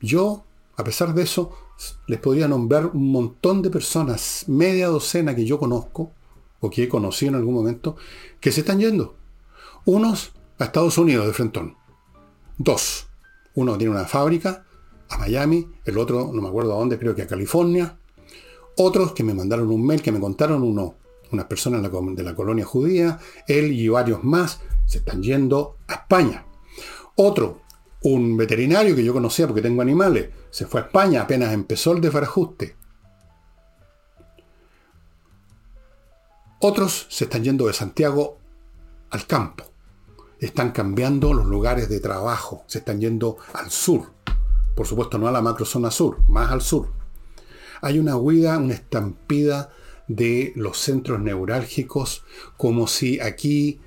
yo, 0.00 0.44
a 0.76 0.84
pesar 0.84 1.14
de 1.14 1.22
eso, 1.22 1.52
les 2.06 2.20
podría 2.20 2.48
nombrar 2.48 2.86
un 2.86 3.10
montón 3.10 3.62
de 3.62 3.70
personas, 3.70 4.44
media 4.48 4.88
docena 4.88 5.34
que 5.34 5.46
yo 5.46 5.58
conozco, 5.58 6.12
o 6.60 6.70
que 6.70 6.84
he 6.84 6.88
conocido 6.88 7.30
en 7.30 7.36
algún 7.36 7.54
momento, 7.54 7.96
que 8.40 8.52
se 8.52 8.60
están 8.60 8.80
yendo. 8.80 9.16
Unos 9.84 10.32
a 10.58 10.64
Estados 10.64 10.98
Unidos 10.98 11.26
de 11.26 11.32
Frentón. 11.32 11.76
Dos. 12.58 13.06
Uno 13.54 13.76
tiene 13.76 13.92
una 13.92 14.04
fábrica 14.04 14.64
a 15.08 15.18
Miami, 15.18 15.68
el 15.84 15.98
otro 15.98 16.30
no 16.32 16.42
me 16.42 16.48
acuerdo 16.48 16.74
a 16.74 16.78
dónde, 16.78 16.98
creo 16.98 17.14
que 17.14 17.22
a 17.22 17.26
California. 17.26 17.98
Otros 18.76 19.12
que 19.12 19.22
me 19.22 19.34
mandaron 19.34 19.70
un 19.70 19.86
mail 19.86 20.02
que 20.02 20.10
me 20.10 20.20
contaron 20.20 20.62
uno, 20.62 20.96
unas 21.30 21.46
personas 21.46 21.82
de 21.82 22.22
la 22.22 22.34
colonia 22.34 22.64
judía, 22.64 23.18
él 23.46 23.72
y 23.72 23.88
varios 23.88 24.24
más 24.24 24.60
se 24.86 24.98
están 24.98 25.22
yendo 25.22 25.76
a 25.86 25.94
España. 25.94 26.46
Otro, 27.14 27.60
un 28.02 28.36
veterinario 28.36 28.96
que 28.96 29.04
yo 29.04 29.12
conocía 29.12 29.46
porque 29.46 29.62
tengo 29.62 29.80
animales, 29.80 30.30
se 30.50 30.66
fue 30.66 30.80
a 30.80 30.84
España 30.84 31.22
apenas 31.22 31.52
empezó 31.52 31.92
el 31.92 32.00
desbarajuste. 32.00 32.76
Otros 36.60 37.06
se 37.10 37.24
están 37.24 37.44
yendo 37.44 37.66
de 37.66 37.74
Santiago 37.74 38.38
al 39.10 39.26
campo. 39.26 39.64
Están 40.40 40.72
cambiando 40.72 41.32
los 41.32 41.46
lugares 41.46 41.88
de 41.88 42.00
trabajo. 42.00 42.64
Se 42.66 42.78
están 42.78 43.00
yendo 43.00 43.36
al 43.52 43.70
sur. 43.70 44.12
Por 44.74 44.86
supuesto, 44.86 45.18
no 45.18 45.28
a 45.28 45.32
la 45.32 45.42
macrozona 45.42 45.90
sur, 45.90 46.18
más 46.28 46.50
al 46.50 46.62
sur 46.62 47.03
hay 47.84 47.98
una 47.98 48.16
huida, 48.16 48.56
una 48.56 48.72
estampida 48.72 49.70
de 50.08 50.52
los 50.56 50.78
centros 50.78 51.20
neurálgicos, 51.20 52.24
como 52.56 52.86
si 52.86 53.20
aquí 53.20 53.78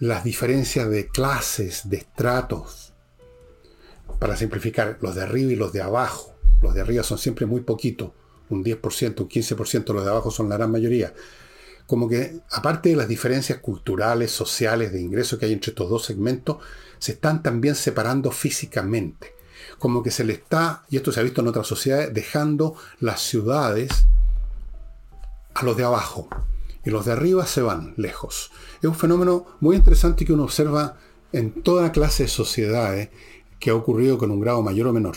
las 0.00 0.24
diferencias 0.24 0.90
de 0.90 1.06
clases, 1.06 1.88
de 1.88 1.98
estratos, 1.98 2.92
para 4.18 4.36
simplificar, 4.36 4.98
los 5.00 5.14
de 5.14 5.22
arriba 5.22 5.52
y 5.52 5.56
los 5.56 5.72
de 5.72 5.80
abajo, 5.80 6.34
los 6.60 6.74
de 6.74 6.80
arriba 6.80 7.04
son 7.04 7.18
siempre 7.18 7.46
muy 7.46 7.60
poquitos, 7.60 8.10
un 8.50 8.64
10%, 8.64 9.20
un 9.20 9.28
15%, 9.28 9.94
los 9.94 10.04
de 10.04 10.10
abajo 10.10 10.32
son 10.32 10.48
la 10.48 10.56
gran 10.56 10.72
mayoría. 10.72 11.14
Como 11.86 12.08
que, 12.08 12.40
aparte 12.50 12.88
de 12.88 12.96
las 12.96 13.06
diferencias 13.06 13.60
culturales, 13.60 14.32
sociales, 14.32 14.92
de 14.92 15.00
ingresos 15.00 15.38
que 15.38 15.46
hay 15.46 15.52
entre 15.52 15.70
estos 15.70 15.88
dos 15.88 16.04
segmentos, 16.04 16.56
se 16.98 17.12
están 17.12 17.44
también 17.44 17.76
separando 17.76 18.32
físicamente 18.32 19.35
como 19.78 20.02
que 20.02 20.10
se 20.10 20.24
le 20.24 20.34
está, 20.34 20.84
y 20.88 20.96
esto 20.96 21.12
se 21.12 21.20
ha 21.20 21.22
visto 21.22 21.40
en 21.40 21.48
otras 21.48 21.66
sociedades, 21.66 22.12
dejando 22.12 22.74
las 23.00 23.20
ciudades 23.20 24.06
a 25.54 25.64
los 25.64 25.76
de 25.76 25.84
abajo. 25.84 26.28
Y 26.84 26.90
los 26.90 27.04
de 27.04 27.12
arriba 27.12 27.46
se 27.46 27.62
van 27.62 27.94
lejos. 27.96 28.52
Es 28.78 28.84
un 28.84 28.94
fenómeno 28.94 29.46
muy 29.60 29.76
interesante 29.76 30.24
que 30.24 30.32
uno 30.32 30.44
observa 30.44 30.96
en 31.32 31.62
toda 31.62 31.90
clase 31.90 32.24
de 32.24 32.28
sociedades 32.28 33.08
que 33.58 33.70
ha 33.70 33.74
ocurrido 33.74 34.18
con 34.18 34.30
un 34.30 34.40
grado 34.40 34.62
mayor 34.62 34.86
o 34.86 34.92
menor. 34.92 35.16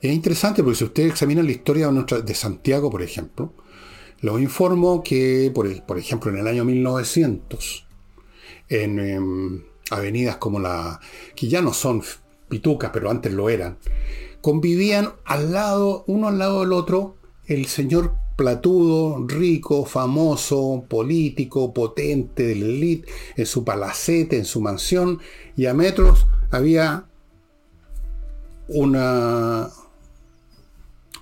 Es 0.00 0.12
interesante 0.12 0.62
porque 0.62 0.78
si 0.78 0.84
usted 0.84 1.06
examina 1.06 1.42
la 1.42 1.50
historia 1.50 1.90
de 1.90 2.34
Santiago, 2.34 2.90
por 2.90 3.02
ejemplo, 3.02 3.54
lo 4.20 4.38
informo 4.38 5.02
que, 5.02 5.50
por, 5.54 5.84
por 5.84 5.98
ejemplo, 5.98 6.30
en 6.30 6.38
el 6.38 6.46
año 6.46 6.64
1900, 6.64 7.86
en 8.68 8.98
em, 9.00 9.64
avenidas 9.90 10.36
como 10.36 10.60
la, 10.60 11.00
que 11.34 11.48
ya 11.48 11.60
no 11.60 11.72
son 11.72 12.02
pitucas, 12.52 12.90
pero 12.92 13.10
antes 13.10 13.32
lo 13.32 13.48
eran, 13.48 13.78
convivían 14.42 15.14
al 15.24 15.54
lado, 15.54 16.04
uno 16.06 16.28
al 16.28 16.38
lado 16.38 16.60
del 16.60 16.74
otro, 16.74 17.16
el 17.46 17.64
señor 17.64 18.12
platudo, 18.36 19.26
rico, 19.26 19.86
famoso, 19.86 20.84
político, 20.86 21.72
potente 21.72 22.42
de 22.42 22.56
la 22.56 22.66
elite, 22.66 23.10
en 23.36 23.46
su 23.46 23.64
palacete, 23.64 24.36
en 24.36 24.44
su 24.44 24.60
mansión, 24.60 25.18
y 25.56 25.64
a 25.64 25.72
metros 25.72 26.26
había 26.50 27.06
una, 28.68 29.70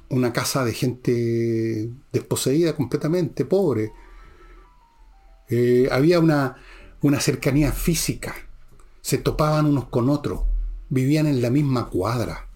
una 0.09 0.33
casa 0.33 0.65
de 0.65 0.75
gente 0.75 1.91
desposeída 2.11 2.75
completamente, 2.75 3.45
pobre. 3.45 3.93
Eh, 5.49 5.89
había 5.93 6.19
una, 6.19 6.57
una 7.03 7.21
cercanía 7.21 7.71
física, 7.71 8.35
se 9.01 9.19
topaban 9.19 9.67
unos 9.67 9.85
con 9.85 10.11
otros 10.11 10.50
vivían 10.91 11.27
en 11.27 11.41
la 11.41 11.51
misma 11.51 11.89
cuadra. 11.89 12.47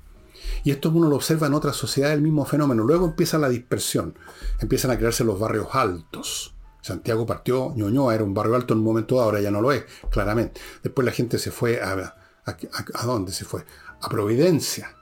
Y 0.63 0.71
esto 0.71 0.91
uno 0.91 1.09
lo 1.09 1.17
observa 1.17 1.47
en 1.47 1.55
otras 1.55 1.77
sociedades, 1.77 2.17
el 2.17 2.23
mismo 2.23 2.45
fenómeno. 2.45 2.85
Luego 2.85 3.07
empieza 3.07 3.39
la 3.39 3.49
dispersión, 3.49 4.19
empiezan 4.61 4.91
a 4.91 4.99
crearse 4.99 5.25
los 5.25 5.39
barrios 5.39 5.69
altos. 5.73 6.55
Santiago 6.83 7.25
partió, 7.25 7.73
Ñoñoa 7.75 8.15
era 8.15 8.25
un 8.25 8.35
barrio 8.35 8.57
alto 8.57 8.75
en 8.75 8.81
un 8.81 8.85
momento, 8.85 9.21
ahora 9.21 9.41
ya 9.41 9.51
no 9.51 9.63
lo 9.63 9.73
es, 9.73 9.85
claramente. 10.11 10.61
Después 10.83 11.07
la 11.07 11.13
gente 11.13 11.39
se 11.39 11.51
fue 11.51 11.81
a, 11.81 12.15
a, 12.45 13.07
dónde 13.07 13.33
se 13.33 13.47
fue? 13.47 13.65
A 14.03 14.09
Providencia. 14.11 14.95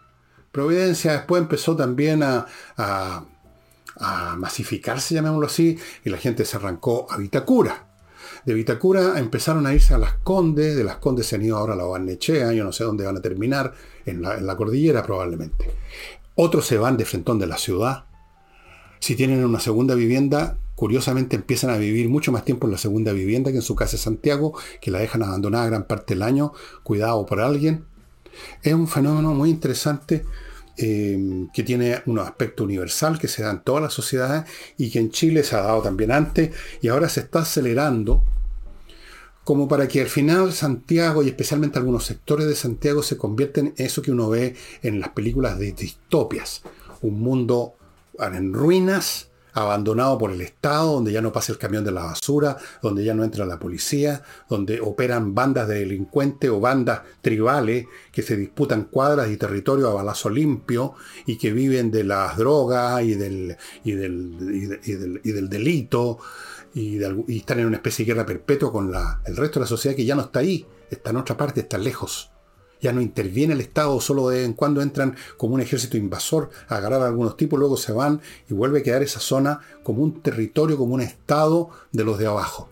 Providencia 0.52 1.12
después 1.12 1.42
empezó 1.42 1.74
también 1.74 2.22
a, 2.22 2.46
a, 2.76 3.24
a 3.96 4.36
masificarse, 4.36 5.14
llamémoslo 5.14 5.46
así, 5.46 5.76
y 6.04 6.10
la 6.10 6.18
gente 6.18 6.44
se 6.44 6.56
arrancó 6.56 7.08
a 7.10 7.16
Vitacura 7.16 7.91
de 8.44 8.54
Vitacura 8.54 9.18
empezaron 9.18 9.66
a 9.66 9.74
irse 9.74 9.94
a 9.94 9.98
Las 9.98 10.14
Condes, 10.14 10.76
de 10.76 10.84
Las 10.84 10.96
Condes 10.96 11.26
se 11.26 11.36
han 11.36 11.42
ido 11.42 11.56
ahora 11.56 11.74
a 11.74 11.76
la 11.76 11.84
Barnechea, 11.84 12.52
yo 12.52 12.64
no 12.64 12.72
sé 12.72 12.84
dónde 12.84 13.04
van 13.04 13.16
a 13.16 13.22
terminar, 13.22 13.72
en 14.04 14.22
la, 14.22 14.56
cordillera 14.56 15.02
probablemente. 15.02 15.70
Otros 16.34 16.66
se 16.66 16.78
van 16.78 16.96
de 16.96 17.04
Frentón 17.04 17.38
de 17.38 17.46
la 17.46 17.56
ciudad. 17.56 18.04
Si 18.98 19.14
tienen 19.14 19.44
una 19.44 19.60
segunda 19.60 19.94
vivienda, 19.94 20.58
curiosamente 20.74 21.36
empiezan 21.36 21.70
a 21.70 21.76
vivir 21.76 22.08
mucho 22.08 22.32
más 22.32 22.44
tiempo 22.44 22.66
en 22.66 22.72
la 22.72 22.78
segunda 22.78 23.12
vivienda 23.12 23.50
que 23.50 23.58
en 23.58 23.62
su 23.62 23.76
casa 23.76 23.92
de 23.92 24.02
Santiago, 24.02 24.54
que 24.80 24.90
la 24.90 24.98
dejan 24.98 25.22
abandonada 25.22 25.66
gran 25.66 25.84
parte 25.84 26.14
del 26.14 26.22
año, 26.22 26.52
cuidado 26.82 27.24
por 27.26 27.40
alguien. 27.40 27.84
Es 28.62 28.72
un 28.72 28.88
fenómeno 28.88 29.34
muy 29.34 29.50
interesante 29.50 30.24
eh, 30.76 31.46
que 31.52 31.62
tiene 31.62 32.02
un 32.06 32.18
aspecto 32.18 32.64
universal 32.64 33.18
que 33.18 33.28
se 33.28 33.42
da 33.42 33.50
en 33.50 33.62
todas 33.62 33.82
las 33.82 33.92
sociedades 33.92 34.50
y 34.78 34.90
que 34.90 34.98
en 34.98 35.10
Chile 35.10 35.44
se 35.44 35.56
ha 35.56 35.62
dado 35.62 35.82
también 35.82 36.12
antes 36.12 36.50
y 36.80 36.88
ahora 36.88 37.08
se 37.08 37.20
está 37.20 37.40
acelerando 37.40 38.22
como 39.44 39.66
para 39.66 39.88
que 39.88 40.00
al 40.00 40.08
final 40.08 40.52
Santiago 40.52 41.22
y 41.22 41.28
especialmente 41.28 41.78
algunos 41.78 42.04
sectores 42.04 42.46
de 42.46 42.54
Santiago 42.54 43.02
se 43.02 43.16
convierten 43.16 43.74
en 43.76 43.86
eso 43.86 44.02
que 44.02 44.12
uno 44.12 44.28
ve 44.28 44.54
en 44.82 45.00
las 45.00 45.10
películas 45.10 45.58
de 45.58 45.72
distopias. 45.72 46.62
Un 47.00 47.20
mundo 47.20 47.74
en 48.20 48.52
ruinas, 48.52 49.31
abandonado 49.52 50.18
por 50.18 50.32
el 50.32 50.40
Estado, 50.40 50.94
donde 50.94 51.12
ya 51.12 51.20
no 51.20 51.32
pasa 51.32 51.52
el 51.52 51.58
camión 51.58 51.84
de 51.84 51.92
la 51.92 52.04
basura, 52.04 52.56
donde 52.82 53.04
ya 53.04 53.14
no 53.14 53.24
entra 53.24 53.46
la 53.46 53.58
policía, 53.58 54.22
donde 54.48 54.80
operan 54.80 55.34
bandas 55.34 55.68
de 55.68 55.80
delincuentes 55.80 56.50
o 56.50 56.60
bandas 56.60 57.02
tribales 57.20 57.86
que 58.10 58.22
se 58.22 58.36
disputan 58.36 58.84
cuadras 58.84 59.30
y 59.30 59.36
territorio 59.36 59.88
a 59.88 59.94
balazo 59.94 60.30
limpio 60.30 60.94
y 61.26 61.36
que 61.36 61.52
viven 61.52 61.90
de 61.90 62.04
las 62.04 62.36
drogas 62.36 63.02
y 63.02 63.14
del, 63.14 63.56
y 63.84 63.92
del, 63.92 64.80
y 65.24 65.32
del, 65.32 65.48
delito 65.48 66.18
y, 66.74 67.02
están 67.36 67.60
en 67.60 67.66
una 67.66 67.76
especie 67.76 68.04
de 68.04 68.12
guerra 68.12 68.26
perpetua 68.26 68.72
con 68.72 68.92
el 69.24 69.36
resto 69.36 69.60
de 69.60 69.64
la 69.64 69.68
sociedad 69.68 69.96
que 69.96 70.04
ya 70.04 70.14
no 70.14 70.22
está 70.22 70.40
ahí, 70.40 70.66
está 70.90 71.10
en 71.10 71.16
otra 71.16 71.36
parte, 71.36 71.60
está 71.60 71.78
lejos 71.78 72.31
ya 72.82 72.92
no 72.92 73.00
interviene 73.00 73.54
el 73.54 73.60
Estado, 73.60 73.98
solo 74.00 74.28
de 74.28 74.38
vez 74.38 74.46
en 74.46 74.52
cuando 74.52 74.82
entran 74.82 75.16
como 75.38 75.54
un 75.54 75.60
ejército 75.60 75.96
invasor 75.96 76.50
a 76.68 76.76
agarrar 76.76 77.00
a 77.02 77.06
algunos 77.06 77.36
tipos, 77.36 77.58
luego 77.58 77.76
se 77.76 77.92
van 77.92 78.20
y 78.50 78.54
vuelve 78.54 78.80
a 78.80 78.82
quedar 78.82 79.02
esa 79.02 79.20
zona 79.20 79.60
como 79.84 80.02
un 80.02 80.20
territorio, 80.20 80.76
como 80.76 80.94
un 80.94 81.00
Estado 81.00 81.70
de 81.92 82.04
los 82.04 82.18
de 82.18 82.26
abajo. 82.26 82.68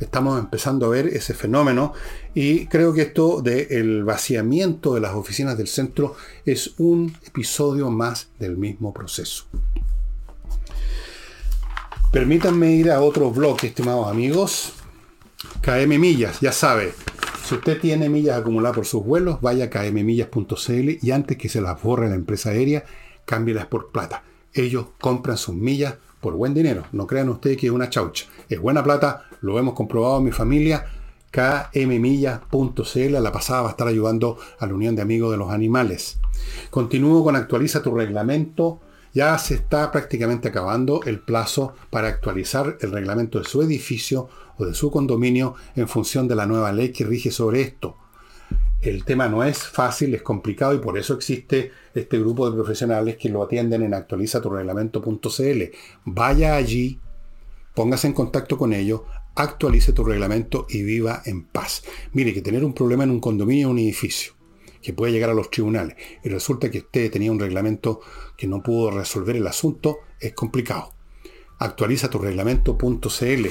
Estamos 0.00 0.40
empezando 0.40 0.86
a 0.86 0.88
ver 0.88 1.06
ese 1.06 1.34
fenómeno 1.34 1.92
y 2.34 2.66
creo 2.66 2.92
que 2.92 3.02
esto 3.02 3.42
del 3.42 4.02
vaciamiento 4.02 4.94
de 4.94 5.00
las 5.00 5.14
oficinas 5.14 5.56
del 5.56 5.68
centro 5.68 6.16
es 6.44 6.72
un 6.78 7.16
episodio 7.26 7.90
más 7.90 8.28
del 8.40 8.56
mismo 8.56 8.92
proceso. 8.92 9.44
Permítanme 12.10 12.72
ir 12.72 12.90
a 12.90 13.00
otro 13.00 13.30
bloque, 13.30 13.68
estimados 13.68 14.08
amigos. 14.08 14.72
KM 15.60 15.98
Millas, 15.98 16.40
ya 16.40 16.52
sabe, 16.52 16.94
si 17.44 17.56
usted 17.56 17.78
tiene 17.78 18.08
millas 18.08 18.38
acumuladas 18.38 18.74
por 18.74 18.86
sus 18.86 19.04
vuelos, 19.04 19.42
vaya 19.42 19.66
a 19.66 19.68
kmmillas.cl 19.68 20.98
y 21.02 21.10
antes 21.10 21.36
que 21.36 21.50
se 21.50 21.60
las 21.60 21.82
borre 21.82 22.08
la 22.08 22.14
empresa 22.14 22.48
aérea, 22.50 22.84
cámbielas 23.26 23.66
por 23.66 23.92
plata. 23.92 24.22
Ellos 24.54 24.86
compran 24.98 25.36
sus 25.36 25.54
millas 25.54 25.96
por 26.22 26.32
buen 26.34 26.54
dinero. 26.54 26.84
No 26.92 27.06
crean 27.06 27.28
ustedes 27.28 27.58
que 27.58 27.66
es 27.66 27.72
una 27.72 27.90
chaucha. 27.90 28.24
Es 28.48 28.58
buena 28.58 28.82
plata, 28.82 29.24
lo 29.42 29.58
hemos 29.58 29.74
comprobado 29.74 30.18
en 30.18 30.24
mi 30.24 30.30
familia. 30.30 30.86
kmmillas.cl 31.32 33.16
a 33.16 33.20
la 33.20 33.32
pasada 33.32 33.60
va 33.60 33.68
a 33.68 33.72
estar 33.72 33.88
ayudando 33.88 34.38
a 34.58 34.66
la 34.66 34.72
Unión 34.72 34.96
de 34.96 35.02
Amigos 35.02 35.30
de 35.30 35.36
los 35.36 35.50
Animales. 35.50 36.18
Continúo 36.70 37.22
con 37.24 37.36
actualiza 37.36 37.82
tu 37.82 37.94
reglamento. 37.94 38.80
Ya 39.14 39.38
se 39.38 39.54
está 39.54 39.92
prácticamente 39.92 40.48
acabando 40.48 41.00
el 41.04 41.20
plazo 41.20 41.74
para 41.88 42.08
actualizar 42.08 42.78
el 42.80 42.90
reglamento 42.90 43.38
de 43.38 43.44
su 43.44 43.62
edificio 43.62 44.28
o 44.58 44.66
de 44.66 44.74
su 44.74 44.90
condominio 44.90 45.54
en 45.76 45.86
función 45.86 46.26
de 46.26 46.34
la 46.34 46.46
nueva 46.46 46.72
ley 46.72 46.90
que 46.90 47.04
rige 47.04 47.30
sobre 47.30 47.60
esto. 47.60 47.96
El 48.80 49.04
tema 49.04 49.28
no 49.28 49.44
es 49.44 49.58
fácil, 49.58 50.16
es 50.16 50.22
complicado 50.22 50.74
y 50.74 50.78
por 50.78 50.98
eso 50.98 51.14
existe 51.14 51.70
este 51.94 52.18
grupo 52.18 52.50
de 52.50 52.56
profesionales 52.56 53.16
que 53.16 53.28
lo 53.28 53.44
atienden 53.44 53.84
en 53.84 53.94
actualizaturreglamento.cl. 53.94 55.62
Vaya 56.06 56.56
allí, 56.56 56.98
póngase 57.72 58.08
en 58.08 58.14
contacto 58.14 58.58
con 58.58 58.72
ellos, 58.72 59.02
actualice 59.36 59.92
tu 59.92 60.04
reglamento 60.04 60.66
y 60.68 60.82
viva 60.82 61.22
en 61.24 61.44
paz. 61.44 61.84
Mire 62.12 62.34
que 62.34 62.42
tener 62.42 62.64
un 62.64 62.74
problema 62.74 63.04
en 63.04 63.12
un 63.12 63.20
condominio 63.20 63.68
o 63.68 63.70
un 63.70 63.78
edificio 63.78 64.34
que 64.84 64.92
puede 64.92 65.12
llegar 65.12 65.30
a 65.30 65.34
los 65.34 65.50
tribunales 65.50 65.96
y 66.22 66.28
resulta 66.28 66.70
que 66.70 66.78
usted 66.78 67.10
tenía 67.10 67.32
un 67.32 67.40
reglamento 67.40 68.00
que 68.36 68.46
no 68.46 68.62
pudo 68.62 68.90
resolver 68.90 69.34
el 69.34 69.46
asunto, 69.46 70.00
es 70.20 70.34
complicado. 70.34 70.92
Actualiza 71.58 72.10
tu 72.10 72.18
reglamento.cl 72.18 73.46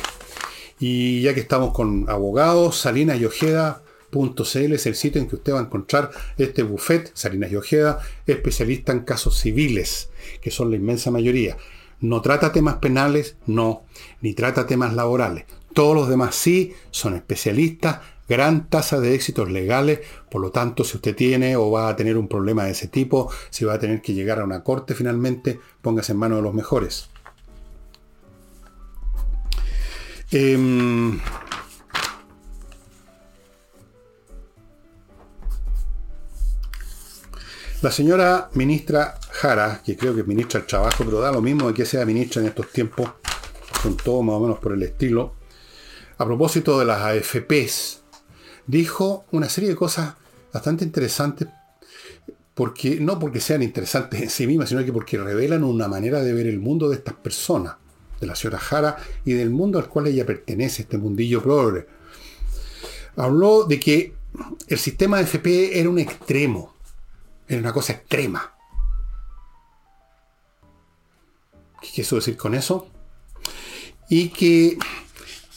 y 0.80 1.22
ya 1.22 1.34
que 1.34 1.40
estamos 1.40 1.74
con 1.74 2.08
abogados, 2.08 2.78
Salinas 2.78 3.20
y 3.20 3.26
Ojeda.cl 3.26 4.74
es 4.74 4.86
el 4.86 4.96
sitio 4.96 5.20
en 5.22 5.28
que 5.28 5.38
usted 5.38 5.54
va 5.54 5.60
a 5.60 5.64
encontrar 5.64 6.12
este 6.38 6.62
buffet, 6.62 7.12
Salinas 7.16 7.52
y 7.52 7.56
Ojeda, 7.56 8.00
especialista 8.28 8.92
en 8.92 9.00
casos 9.00 9.40
civiles, 9.40 10.12
que 10.40 10.52
son 10.52 10.70
la 10.70 10.76
inmensa 10.76 11.10
mayoría. 11.10 11.58
No 12.00 12.22
trata 12.22 12.52
temas 12.52 12.76
penales, 12.76 13.38
no, 13.48 13.86
ni 14.22 14.34
trata 14.34 14.68
temas 14.68 14.94
laborales. 14.94 15.46
Todos 15.74 15.96
los 15.96 16.10
demás 16.10 16.36
sí, 16.36 16.74
son 16.92 17.16
especialistas, 17.16 18.02
gran 18.28 18.70
tasa 18.70 19.00
de 19.00 19.16
éxitos 19.16 19.52
legales, 19.52 20.00
por 20.30 20.42
lo 20.42 20.52
tanto, 20.52 20.84
si 20.84 20.98
usted 20.98 21.16
tiene 21.16 21.56
o 21.56 21.72
va 21.72 21.90
a 21.90 21.96
tener 21.96 22.18
un 22.18 22.28
problema 22.28 22.66
de 22.66 22.72
ese 22.72 22.88
tipo, 22.88 23.32
si 23.50 23.66
va 23.66 23.74
a 23.74 23.80
tener 23.80 24.02
que 24.02 24.14
llegar 24.14 24.40
a 24.40 24.44
una 24.44 24.64
corte 24.64 24.96
finalmente, 24.96 25.60
póngase 25.82 26.14
en 26.14 26.20
manos 26.20 26.38
de 26.38 26.44
los 26.44 26.54
mejores. 26.54 27.10
Em, 30.32 31.20
la 37.82 37.92
señora 37.92 38.50
ministra 38.54 39.20
Jara, 39.30 39.82
que 39.86 39.96
creo 39.96 40.16
que 40.16 40.24
ministra 40.24 40.62
el 40.62 40.66
trabajo, 40.66 41.04
pero 41.06 41.20
da 41.20 41.32
lo 41.32 41.42
mismo 41.42 41.68
de 41.68 41.74
que 41.74 41.86
sea 41.86 42.06
ministra 42.06 42.42
en 42.42 42.48
estos 42.48 42.72
tiempos, 42.72 43.12
son 43.82 43.98
todos 43.98 44.24
más 44.24 44.36
o 44.36 44.40
menos 44.40 44.60
por 44.60 44.74
el 44.74 44.82
estilo, 44.82 45.36
a 46.18 46.26
propósito 46.26 46.80
de 46.80 46.86
las 46.86 47.02
AFPs, 47.02 48.03
dijo 48.68 49.26
una 49.32 49.50
serie 49.50 49.70
de 49.70 49.76
cosas 49.76 50.16
bastante 50.52 50.84
interesantes, 50.84 51.48
porque, 52.54 53.00
no 53.00 53.20
porque 53.20 53.40
sean 53.40 53.64
interesantes 53.64 54.22
en 54.22 54.30
sí 54.30 54.46
mismas, 54.46 54.70
sino 54.70 54.86
que 54.86 54.94
porque 54.94 55.18
revelan 55.18 55.64
una 55.64 55.88
manera 55.88 56.22
de 56.22 56.34
ver 56.34 56.48
el 56.48 56.60
mundo 56.60 56.90
de 56.90 56.98
estas 56.98 57.16
personas 57.16 57.76
de 58.20 58.28
la 58.28 58.36
señora 58.36 58.60
Jara 58.60 58.98
y 59.26 59.34
del 59.34 59.50
mundo 59.50 59.80
al 59.80 59.90
cual 59.90 60.08
ella 60.08 60.26
pertenece, 60.26 60.84
este 60.84 60.98
mundillo 60.98 61.42
progre. 61.42 61.88
Habló 63.16 63.64
de 63.64 63.80
que 63.80 64.14
el 64.68 64.78
sistema 64.78 65.18
de 65.18 65.24
FP 65.24 65.80
era 65.80 65.90
un 65.90 66.00
extremo, 66.00 66.74
era 67.48 67.60
una 67.60 67.74
cosa 67.74 67.94
extrema. 67.94 68.54
¿Qué 71.82 71.90
quiso 71.90 72.16
decir 72.16 72.38
con 72.38 72.56
eso? 72.56 72.88
Y 74.10 74.30
que 74.30 74.78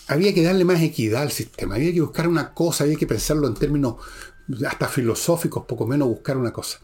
había 0.09 0.33
que 0.33 0.43
darle 0.43 0.65
más 0.65 0.81
equidad 0.83 1.23
al 1.23 1.33
sistema, 1.33 1.75
había 1.75 1.93
que 1.93 2.01
buscar 2.01 2.29
una 2.29 2.55
cosa, 2.55 2.85
había 2.85 2.97
que 2.97 3.07
pensarlo 3.07 3.47
en 3.47 3.55
términos 3.55 3.97
hasta 4.67 4.89
filosóficos, 4.89 5.65
poco 5.65 5.87
menos 5.87 6.09
buscar 6.09 6.37
una 6.37 6.53
cosa. 6.53 6.81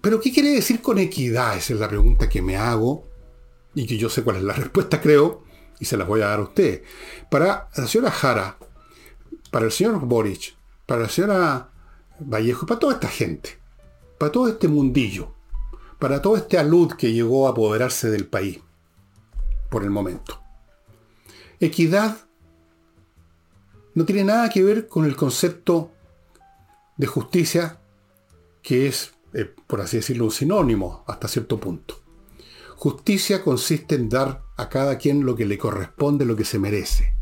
Pero 0.00 0.20
¿qué 0.20 0.32
quiere 0.32 0.50
decir 0.50 0.82
con 0.82 0.98
equidad? 0.98 1.56
Esa 1.56 1.74
es 1.74 1.80
la 1.80 1.88
pregunta 1.88 2.28
que 2.28 2.42
me 2.42 2.56
hago 2.56 3.04
y 3.74 3.86
que 3.86 3.96
yo 3.96 4.08
sé 4.08 4.22
cuál 4.22 4.36
es 4.36 4.42
la 4.42 4.52
respuesta, 4.54 5.00
creo, 5.00 5.44
y 5.78 5.84
se 5.84 5.96
las 5.96 6.06
voy 6.06 6.20
a 6.20 6.26
dar 6.26 6.40
a 6.40 6.44
usted. 6.44 6.82
Para 7.30 7.68
la 7.74 7.86
señora 7.86 8.10
Jara, 8.10 8.58
para 9.50 9.66
el 9.66 9.72
señor 9.72 9.98
Boric, 10.00 10.54
para 10.86 11.02
la 11.02 11.08
señora 11.08 11.70
Vallejo, 12.18 12.66
para 12.66 12.80
toda 12.80 12.94
esta 12.94 13.08
gente, 13.08 13.58
para 14.18 14.30
todo 14.30 14.48
este 14.48 14.68
mundillo, 14.68 15.34
para 15.98 16.20
todo 16.20 16.36
este 16.36 16.58
alud 16.58 16.92
que 16.92 17.12
llegó 17.12 17.46
a 17.46 17.50
apoderarse 17.50 18.10
del 18.10 18.26
país 18.26 18.60
por 19.70 19.84
el 19.84 19.90
momento. 19.90 20.39
Equidad 21.60 22.16
no 23.94 24.06
tiene 24.06 24.24
nada 24.24 24.48
que 24.48 24.62
ver 24.62 24.88
con 24.88 25.04
el 25.04 25.14
concepto 25.14 25.90
de 26.96 27.06
justicia 27.06 27.80
que 28.62 28.88
es, 28.88 29.12
eh, 29.34 29.54
por 29.66 29.82
así 29.82 29.98
decirlo, 29.98 30.24
un 30.24 30.30
sinónimo 30.30 31.04
hasta 31.06 31.28
cierto 31.28 31.60
punto. 31.60 32.00
Justicia 32.76 33.42
consiste 33.44 33.94
en 33.94 34.08
dar 34.08 34.42
a 34.56 34.70
cada 34.70 34.96
quien 34.96 35.26
lo 35.26 35.36
que 35.36 35.44
le 35.44 35.58
corresponde, 35.58 36.24
lo 36.24 36.34
que 36.34 36.46
se 36.46 36.58
merece. 36.58 37.14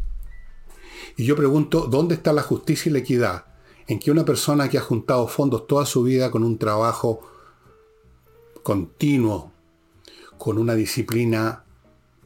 Y 1.16 1.24
yo 1.24 1.34
pregunto, 1.34 1.88
¿dónde 1.88 2.14
está 2.14 2.32
la 2.32 2.42
justicia 2.42 2.90
y 2.90 2.92
la 2.92 3.00
equidad? 3.00 3.46
En 3.88 3.98
que 3.98 4.12
una 4.12 4.24
persona 4.24 4.68
que 4.68 4.78
ha 4.78 4.82
juntado 4.82 5.26
fondos 5.26 5.66
toda 5.66 5.84
su 5.84 6.04
vida 6.04 6.30
con 6.30 6.44
un 6.44 6.58
trabajo 6.58 7.28
continuo, 8.62 9.52
con 10.36 10.58
una 10.58 10.76
disciplina 10.76 11.64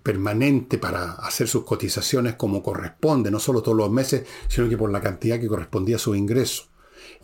permanente 0.03 0.79
para 0.79 1.13
hacer 1.13 1.49
sus 1.49 1.65
cotizaciones 1.65 2.35
como 2.35 2.63
corresponde, 2.63 3.31
no 3.31 3.39
solo 3.39 3.63
todos 3.63 3.77
los 3.77 3.91
meses, 3.91 4.27
sino 4.49 4.69
que 4.69 4.77
por 4.77 4.91
la 4.91 5.01
cantidad 5.01 5.39
que 5.39 5.49
correspondía 5.49 5.97
a 5.97 6.01
su 6.01 6.15
ingreso. 6.15 6.65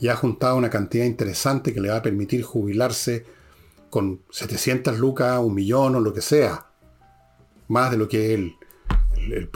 Y 0.00 0.08
ha 0.08 0.16
juntado 0.16 0.56
una 0.56 0.70
cantidad 0.70 1.04
interesante 1.04 1.74
que 1.74 1.80
le 1.80 1.90
va 1.90 1.96
a 1.96 2.02
permitir 2.02 2.42
jubilarse 2.42 3.24
con 3.90 4.22
700 4.30 4.98
lucas, 4.98 5.40
un 5.40 5.54
millón 5.54 5.96
o 5.96 6.00
lo 6.00 6.12
que 6.12 6.20
sea, 6.20 6.66
más 7.68 7.90
de 7.90 7.96
lo 7.96 8.08
que 8.08 8.32
es 8.32 8.40
el, 9.30 9.50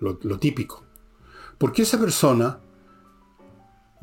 lo, 0.00 0.38
típico. 0.38 0.84
Porque 1.58 1.82
esa 1.82 1.98
persona 1.98 2.60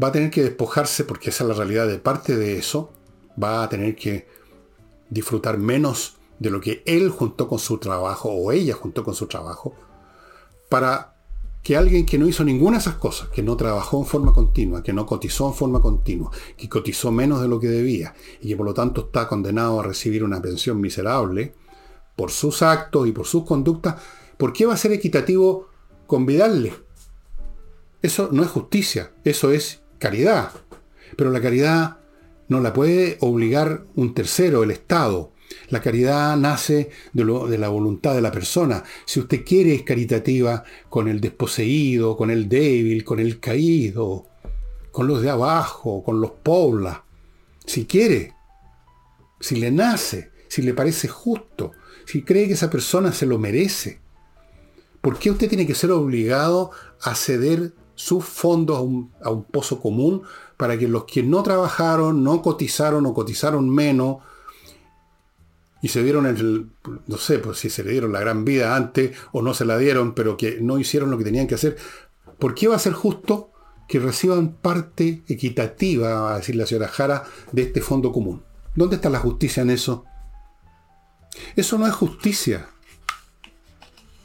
va 0.01 0.08
a 0.10 0.12
tener 0.12 0.30
que 0.30 0.43
despojarse, 0.43 1.03
porque 1.03 1.30
esa 1.30 1.43
es 1.43 1.49
la 1.49 1.56
realidad 1.56 1.88
de 1.88 1.99
parte 1.99 2.36
de 2.36 2.58
eso, 2.58 2.93
va 3.41 3.64
a 3.64 3.70
tener 3.70 3.95
que 3.95 4.28
disfrutar 5.10 5.58
menos 5.58 6.18
de 6.40 6.50
lo 6.50 6.60
que 6.60 6.84
él 6.86 7.10
juntó 7.10 7.48
con 7.48 7.60
su 7.60 7.78
trabajo 7.78 8.30
o 8.30 8.52
ella 8.52 8.74
juntó 8.74 9.04
con 9.04 9.16
su 9.16 9.28
trabajo 9.28 9.74
para 10.70 11.16
que 11.64 11.76
alguien 11.76 12.06
que 12.06 12.20
no 12.20 12.28
hizo 12.28 12.44
ninguna 12.44 12.78
de 12.78 12.82
esas 12.82 12.96
cosas, 12.96 13.30
que 13.30 13.42
no 13.42 13.58
trabajó 13.58 13.98
en 13.98 14.06
forma 14.06 14.34
continua, 14.34 14.84
que 14.84 14.94
no 14.94 15.06
cotizó 15.06 15.48
en 15.48 15.56
forma 15.56 15.82
continua, 15.82 16.30
que 16.56 16.70
cotizó 16.70 17.12
menos 17.12 17.42
de 17.42 17.48
lo 17.48 17.60
que 17.60 17.68
debía 17.68 18.14
y 18.40 18.50
que 18.50 18.56
por 18.56 18.68
lo 18.68 18.74
tanto 18.74 19.06
está 19.06 19.28
condenado 19.28 19.80
a 19.80 19.84
recibir 19.84 20.24
una 20.24 20.42
pensión 20.42 20.80
miserable 20.80 21.56
por 22.16 22.32
sus 22.32 22.62
actos 22.62 23.08
y 23.08 23.12
por 23.12 23.26
sus 23.26 23.46
conductas, 23.46 23.96
¿por 24.38 24.54
qué 24.54 24.66
va 24.66 24.76
a 24.76 24.78
ser 24.78 24.92
equitativo 24.92 25.68
convidarle? 26.06 26.74
Eso 28.02 28.30
no 28.32 28.44
es 28.44 28.50
justicia, 28.50 29.12
eso 29.24 29.50
es 29.50 29.82
caridad. 29.98 30.52
Pero 31.18 31.32
la 31.32 31.42
caridad 31.42 31.98
no 32.48 32.60
la 32.60 32.74
puede 32.74 33.18
obligar 33.22 33.86
un 33.96 34.14
tercero, 34.14 34.64
el 34.64 34.70
Estado. 34.70 35.32
La 35.70 35.82
caridad 35.82 36.38
nace 36.38 36.89
de, 37.13 37.57
la 37.57 37.70
voluntad 37.70 38.13
de 38.13 38.22
la 38.22 38.32
persona. 38.32 38.84
Si 39.05 39.20
usted 39.20 39.43
quiere 39.43 39.74
es 39.74 39.84
caritativa 39.84 40.63
con 40.89 41.07
el 41.07 41.20
desposeído, 41.20 42.16
con 42.16 42.32
el 42.32 42.47
débil, 42.47 43.03
con 43.03 43.20
el 43.20 43.39
caído, 43.39 44.28
con 44.91 45.07
los 45.07 45.22
de 45.22 45.30
abajo, 45.30 46.03
con 46.03 46.22
los 46.22 46.32
pobres. 46.32 46.93
Si 47.66 47.86
quiere, 47.86 48.34
si 49.39 49.55
le 49.55 49.72
nace, 49.72 50.32
si 50.47 50.61
le 50.61 50.74
parece 50.74 51.07
justo, 51.07 51.72
si 52.05 52.22
cree 52.22 52.47
que 52.47 52.53
esa 52.53 52.70
persona 52.70 53.11
se 53.11 53.26
lo 53.26 53.39
merece. 53.39 54.01
¿Por 55.01 55.20
qué 55.20 55.32
usted 55.32 55.49
tiene 55.49 55.68
que 55.68 55.76
ser 55.76 55.91
obligado 55.91 56.72
a 57.01 57.16
ceder 57.16 57.74
sus 57.95 58.26
fondos 58.26 58.78
a 59.22 59.30
un 59.32 59.43
pozo 59.45 59.80
común 59.80 60.24
para 60.57 60.78
que 60.78 60.88
los 60.88 61.05
que 61.05 61.24
no 61.24 61.43
trabajaron, 61.43 62.24
no 62.24 62.41
cotizaron 62.41 63.05
o 63.05 63.13
cotizaron 63.13 63.70
menos, 63.70 64.18
y 65.86 65.90
se 65.90 66.02
dieron 66.02 66.26
el, 66.26 66.72
no 67.06 67.18
sé, 67.18 67.38
pues 67.38 67.60
si 67.60 67.70
se 67.70 67.84
le 67.84 67.92
dieron 67.92 68.12
la 68.12 68.20
gran 68.20 68.44
vida 68.44 68.76
antes 68.76 69.16
o 69.34 69.44
no 69.44 69.54
se 69.54 69.66
la 69.66 69.78
dieron, 69.78 70.16
pero 70.16 70.36
que 70.36 70.60
no 70.60 70.80
hicieron 70.80 71.12
lo 71.12 71.18
que 71.20 71.24
tenían 71.24 71.46
que 71.46 71.54
hacer, 71.54 71.78
¿por 72.40 72.56
qué 72.56 72.68
va 72.68 72.76
a 72.76 72.80
ser 72.80 72.94
justo 72.94 73.52
que 73.88 74.00
reciban 74.00 74.54
parte 74.54 75.22
equitativa, 75.28 76.22
va 76.22 76.34
a 76.34 76.38
decir 76.38 76.56
la 76.56 76.66
señora 76.66 76.88
Jara, 76.88 77.26
de 77.52 77.62
este 77.62 77.82
fondo 77.82 78.12
común? 78.12 78.42
¿Dónde 78.74 78.96
está 78.96 79.12
la 79.12 79.20
justicia 79.20 79.62
en 79.62 79.70
eso? 79.70 80.06
Eso 81.56 81.78
no 81.78 81.86
es 81.86 81.94
justicia. 81.94 82.68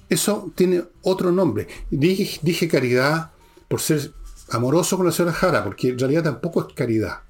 Eso 0.08 0.50
tiene 0.54 0.84
otro 1.02 1.30
nombre. 1.30 1.68
Dije, 1.90 2.40
dije 2.42 2.68
caridad 2.68 3.32
por 3.68 3.82
ser 3.82 4.14
amoroso 4.48 4.96
con 4.96 5.04
la 5.04 5.12
señora 5.12 5.34
Jara, 5.34 5.62
porque 5.62 5.90
en 5.90 5.98
realidad 5.98 6.22
tampoco 6.22 6.66
es 6.66 6.72
caridad. 6.72 7.20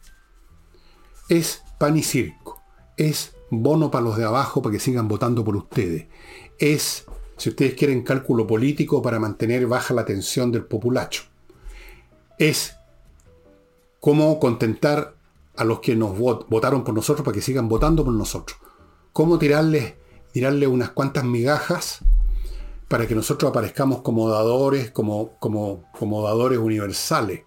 Es 1.29 1.65
pan 1.81 1.97
y 1.97 2.05
circo. 2.05 2.63
Es 2.97 3.33
bono 3.51 3.91
para 3.91 4.05
los 4.05 4.17
de 4.17 4.25
abajo 4.25 4.63
para 4.63 4.73
que 4.73 4.81
sigan 4.81 5.09
votando 5.09 5.45
por 5.45 5.57
ustedes. 5.57 6.07
Es, 6.59 7.05
si 7.37 7.51
ustedes 7.51 7.75
quieren, 7.75 8.03
cálculo 8.03 8.47
político 8.47 9.03
para 9.03 9.19
mantener 9.19 9.67
baja 9.67 9.95
la 9.95 10.05
tensión 10.05 10.53
del 10.53 10.65
populacho. 10.65 11.25
Es 12.39 12.77
cómo 13.99 14.39
contentar 14.39 15.15
a 15.57 15.65
los 15.65 15.81
que 15.81 15.95
nos 15.95 16.19
votaron 16.19 16.85
por 16.85 16.95
nosotros 16.95 17.25
para 17.25 17.35
que 17.35 17.43
sigan 17.43 17.69
votando 17.69 18.05
por 18.05 18.15
nosotros. 18.15 18.59
Cómo 19.13 19.39
tirarles, 19.39 19.95
tirarle 20.33 20.67
unas 20.67 20.91
cuantas 20.91 21.25
migajas 21.25 22.01
para 22.89 23.07
que 23.07 23.15
nosotros 23.15 23.51
aparezcamos 23.51 24.01
como 24.03 24.29
dadores, 24.29 24.91
como, 24.91 25.37
como, 25.39 25.85
como 25.99 26.23
dadores 26.23 26.59
universales. 26.59 27.43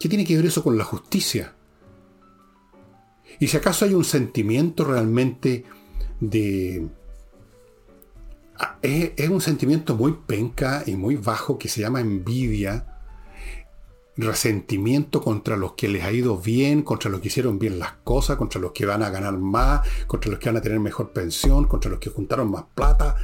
¿Qué 0.00 0.08
tiene 0.08 0.24
que 0.24 0.36
ver 0.36 0.46
eso 0.46 0.64
con 0.64 0.76
la 0.76 0.84
justicia? 0.84 1.54
Y 3.42 3.48
si 3.48 3.56
acaso 3.56 3.84
hay 3.84 3.92
un 3.92 4.04
sentimiento 4.04 4.84
realmente 4.84 5.64
de... 6.20 6.86
Ah, 8.56 8.78
es, 8.82 9.28
un 9.28 9.40
sentimiento 9.40 9.96
muy 9.96 10.12
penca 10.12 10.84
y 10.86 10.94
muy 10.94 11.16
bajo 11.16 11.58
que 11.58 11.68
se 11.68 11.80
llama 11.80 12.00
envidia, 12.00 12.86
resentimiento 14.16 15.20
contra 15.20 15.56
los 15.56 15.72
que 15.72 15.88
les 15.88 16.04
ha 16.04 16.12
ido 16.12 16.38
bien, 16.38 16.82
contra 16.82 17.10
los 17.10 17.20
que 17.20 17.26
hicieron 17.26 17.58
bien 17.58 17.80
las 17.80 17.94
cosas, 18.04 18.36
contra 18.36 18.60
los 18.60 18.70
que 18.70 18.86
van 18.86 19.02
a 19.02 19.10
ganar 19.10 19.36
más, 19.36 19.88
contra 20.06 20.30
los 20.30 20.38
que 20.38 20.48
van 20.48 20.58
a 20.58 20.62
tener 20.62 20.78
mejor 20.78 21.10
pensión, 21.10 21.64
contra 21.64 21.90
los 21.90 21.98
que 21.98 22.10
juntaron 22.10 22.48
más 22.48 22.66
plata. 22.76 23.16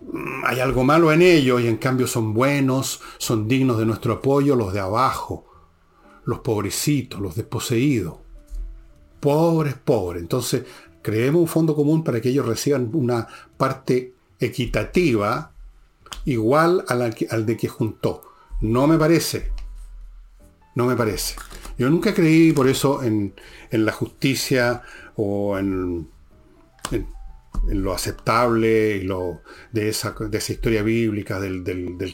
Mm, 0.00 0.44
hay 0.44 0.60
algo 0.60 0.84
malo 0.84 1.10
en 1.10 1.22
ellos 1.22 1.60
y 1.60 1.66
en 1.66 1.78
cambio 1.78 2.06
son 2.06 2.34
buenos, 2.34 3.00
son 3.18 3.48
dignos 3.48 3.78
de 3.78 3.86
nuestro 3.86 4.12
apoyo 4.12 4.54
los 4.54 4.72
de 4.72 4.78
abajo, 4.78 5.44
los 6.24 6.38
pobrecitos, 6.38 7.20
los 7.20 7.34
desposeídos 7.34 8.29
pobres, 9.20 9.74
pobres. 9.74 10.22
Entonces, 10.22 10.64
creemos 11.02 11.42
un 11.42 11.48
fondo 11.48 11.74
común 11.74 12.02
para 12.02 12.20
que 12.20 12.30
ellos 12.30 12.46
reciban 12.46 12.90
una 12.92 13.28
parte 13.56 14.14
equitativa 14.38 15.52
igual 16.24 16.84
al 16.88 17.46
de 17.46 17.56
que 17.56 17.68
juntó. 17.68 18.22
No 18.60 18.86
me 18.86 18.98
parece. 18.98 19.52
No 20.74 20.86
me 20.86 20.96
parece. 20.96 21.36
Yo 21.78 21.88
nunca 21.90 22.14
creí 22.14 22.52
por 22.52 22.68
eso 22.68 23.02
en, 23.02 23.34
la 23.70 23.92
justicia 23.92 24.82
o 25.16 25.58
en, 25.58 26.08
en 26.90 27.06
lo 27.66 27.92
aceptable 27.92 28.96
y 28.96 29.02
lo, 29.02 29.42
de, 29.72 29.88
esa, 29.88 30.12
de 30.18 30.38
esa 30.38 30.52
historia 30.52 30.82
bíblica 30.82 31.38
del, 31.40 31.62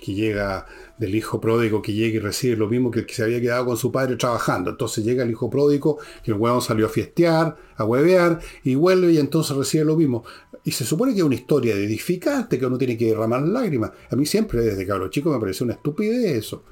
que 0.00 0.14
llega, 0.14 0.66
del 0.98 1.14
hijo 1.14 1.40
pródigo 1.40 1.82
que 1.82 1.92
llega 1.92 2.16
y 2.16 2.18
recibe 2.18 2.56
lo 2.56 2.68
mismo 2.68 2.90
que 2.90 3.00
el 3.00 3.06
que 3.06 3.14
se 3.14 3.22
había 3.22 3.40
quedado 3.40 3.66
con 3.66 3.76
su 3.76 3.92
padre 3.92 4.16
trabajando. 4.16 4.70
Entonces 4.70 5.04
llega 5.04 5.22
el 5.22 5.30
hijo 5.30 5.48
pródigo, 5.48 5.98
que 6.22 6.32
el 6.32 6.36
huevo 6.36 6.60
salió 6.60 6.86
a 6.86 6.88
fiestear, 6.88 7.56
a 7.76 7.84
huevear, 7.84 8.40
y 8.64 8.74
vuelve 8.74 9.12
y 9.12 9.18
entonces 9.18 9.56
recibe 9.56 9.84
lo 9.84 9.96
mismo. 9.96 10.24
Y 10.64 10.72
se 10.72 10.84
supone 10.84 11.12
que 11.12 11.20
es 11.20 11.24
una 11.24 11.36
historia 11.36 11.74
edificante, 11.74 12.58
que 12.58 12.66
uno 12.66 12.78
tiene 12.78 12.96
que 12.96 13.06
derramar 13.06 13.42
lágrimas. 13.42 13.92
A 14.10 14.16
mí 14.16 14.26
siempre, 14.26 14.60
desde 14.60 14.86
cabro 14.86 15.08
chico, 15.08 15.30
me 15.30 15.38
pareció 15.38 15.64
una 15.64 15.74
estupidez 15.74 16.36
eso. 16.36 16.64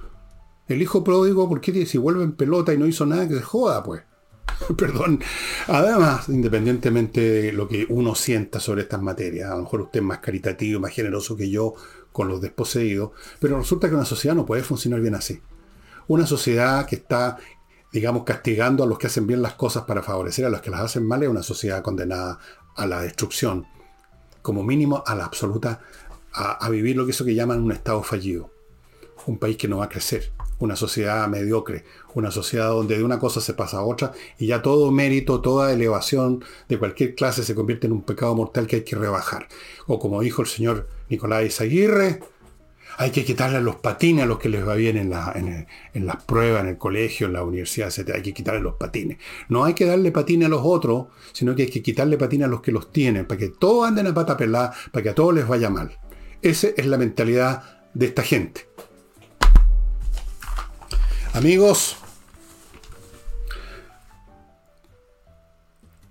El 0.67 0.83
hijo 0.83 1.05
pródigo, 1.05 1.49
¿por 1.49 1.61
qué 1.61 1.87
si 1.87 1.99
vuelve 1.99 2.25
en 2.25 2.33
pelota 2.33 2.73
y 2.75 2.79
no 2.79 2.87
hizo 2.87 3.07
nada 3.07 3.29
que 3.29 3.35
se 3.37 3.43
joda, 3.43 3.83
pues? 3.83 4.03
Perdón. 4.77 5.21
Además, 5.69 6.29
independientemente 6.29 7.21
de 7.21 7.53
lo 7.53 7.69
que 7.69 7.87
uno 7.89 8.15
sienta 8.15 8.61
sobre 8.61 8.83
estas 8.83 9.03
materias, 9.03 9.51
a 9.51 9.57
lo 9.57 9.63
mejor 9.63 9.83
usted 9.83 10.01
es 10.01 10.07
más 10.07 10.19
caritativo, 10.19 10.81
más 10.81 10.93
generoso 10.93 11.37
que 11.37 11.51
yo 11.51 11.75
con 12.13 12.29
los 12.29 12.41
desposeídos, 12.41 13.11
pero 13.41 13.59
resulta 13.59 13.89
que 13.89 13.95
una 13.95 14.05
sociedad 14.05 14.37
no 14.37 14.47
puede 14.47 14.63
funcionar 14.63 15.01
bien 15.01 15.15
así. 15.15 15.41
Una 16.07 16.27
sociedad 16.27 16.87
que 16.87 16.97
está, 16.97 17.39
digamos, 17.93 18.25
castigando 18.25 18.85
a 18.85 18.87
los 18.87 18.99
que 18.99 19.09
hacen 19.09 19.27
bien 19.27 19.43
las 19.43 19.55
cosas 19.55 19.85
para 19.85 20.03
favorecer 20.03 20.45
a 20.45 20.51
los 20.51 20.61
que 20.61 20.71
las 20.71 20.81
hacen 20.81 21.07
mal 21.07 21.23
es 21.23 21.29
una 21.29 21.43
sociedad 21.43 21.83
condenada 21.83 22.39
a 22.77 22.87
la 22.87 23.01
destrucción, 23.01 23.67
como 24.43 24.63
mínimo 24.63 25.03
a 25.07 25.15
la 25.15 25.25
absoluta, 25.25 25.81
a, 26.33 26.65
a 26.65 26.71
vivir 26.71 26.97
lo 26.97 27.05
que 27.05 27.13
eso 27.13 27.25
que 27.25 27.35
llaman 27.35 27.63
un 27.63 27.73
estado 27.73 28.03
fallido. 28.03 28.51
Un 29.27 29.39
país 29.39 29.57
que 29.57 29.69
no 29.69 29.79
va 29.79 29.87
a 29.87 29.89
crecer 29.89 30.33
una 30.65 30.77
sociedad 30.77 31.29
mediocre, 31.29 31.85
una 32.15 32.31
sociedad 32.31 32.69
donde 32.69 32.97
de 32.97 33.05
una 33.05 33.19
cosa 33.19 33.41
se 33.41 33.55
pasa 33.55 33.79
a 33.79 33.85
otra 33.85 34.13
y 34.39 34.47
ya 34.47 34.63
todo 34.63 34.91
mérito, 34.91 35.41
toda 35.41 35.73
elevación 35.73 36.45
de 36.69 36.79
cualquier 36.79 37.15
clase 37.15 37.45
se 37.45 37.55
convierte 37.55 37.87
en 37.87 37.93
un 37.93 38.03
pecado 38.03 38.35
mortal 38.35 38.67
que 38.67 38.77
hay 38.77 38.85
que 38.85 38.97
rebajar. 38.97 39.49
O 39.87 39.99
como 39.99 40.21
dijo 40.21 40.43
el 40.43 40.49
señor 40.49 40.89
Nicolás 41.09 41.61
Aguirre, 41.61 42.21
hay 42.97 43.11
que 43.11 43.25
quitarle 43.25 43.61
los 43.61 43.77
patines 43.77 44.25
a 44.25 44.27
los 44.27 44.39
que 44.39 44.49
les 44.49 44.67
va 44.67 44.75
bien 44.75 44.97
en, 44.97 45.13
en, 45.95 46.07
las 46.07 46.23
pruebas, 46.25 46.63
en 46.63 46.69
el 46.69 46.79
colegio, 46.79 47.27
en 47.27 47.33
la 47.33 47.43
universidad, 47.43 47.89
etc. 47.89 48.13
Hay 48.15 48.23
que 48.23 48.33
quitarle 48.33 48.61
los 48.61 48.75
patines. 48.75 49.19
No 49.49 49.65
hay 49.65 49.75
que 49.75 49.85
darle 49.85 50.13
patines 50.13 50.47
a 50.47 50.51
los 50.51 50.63
otros, 50.65 51.07
sino 51.33 51.55
que 51.55 51.63
hay 51.63 51.71
que 51.71 51.83
quitarle 51.83 52.17
patines 52.17 52.47
a 52.47 52.51
los 52.51 52.61
que 52.61 52.73
los 52.73 52.93
tienen, 52.93 53.27
para 53.27 53.39
que 53.39 53.49
todos 53.49 53.89
anden 53.89 54.07
a 54.07 54.15
pata 54.15 54.37
pelada, 54.37 54.73
para 54.93 55.03
que 55.03 55.09
a 55.11 55.15
todos 55.15 55.35
les 55.35 55.47
vaya 55.47 55.71
mal. 55.71 55.99
Esa 56.41 56.69
es 56.77 56.87
la 56.87 56.99
mentalidad 56.99 57.83
de 57.95 58.07
esta 58.07 58.23
gente. 58.23 58.69
Amigos, 61.35 61.97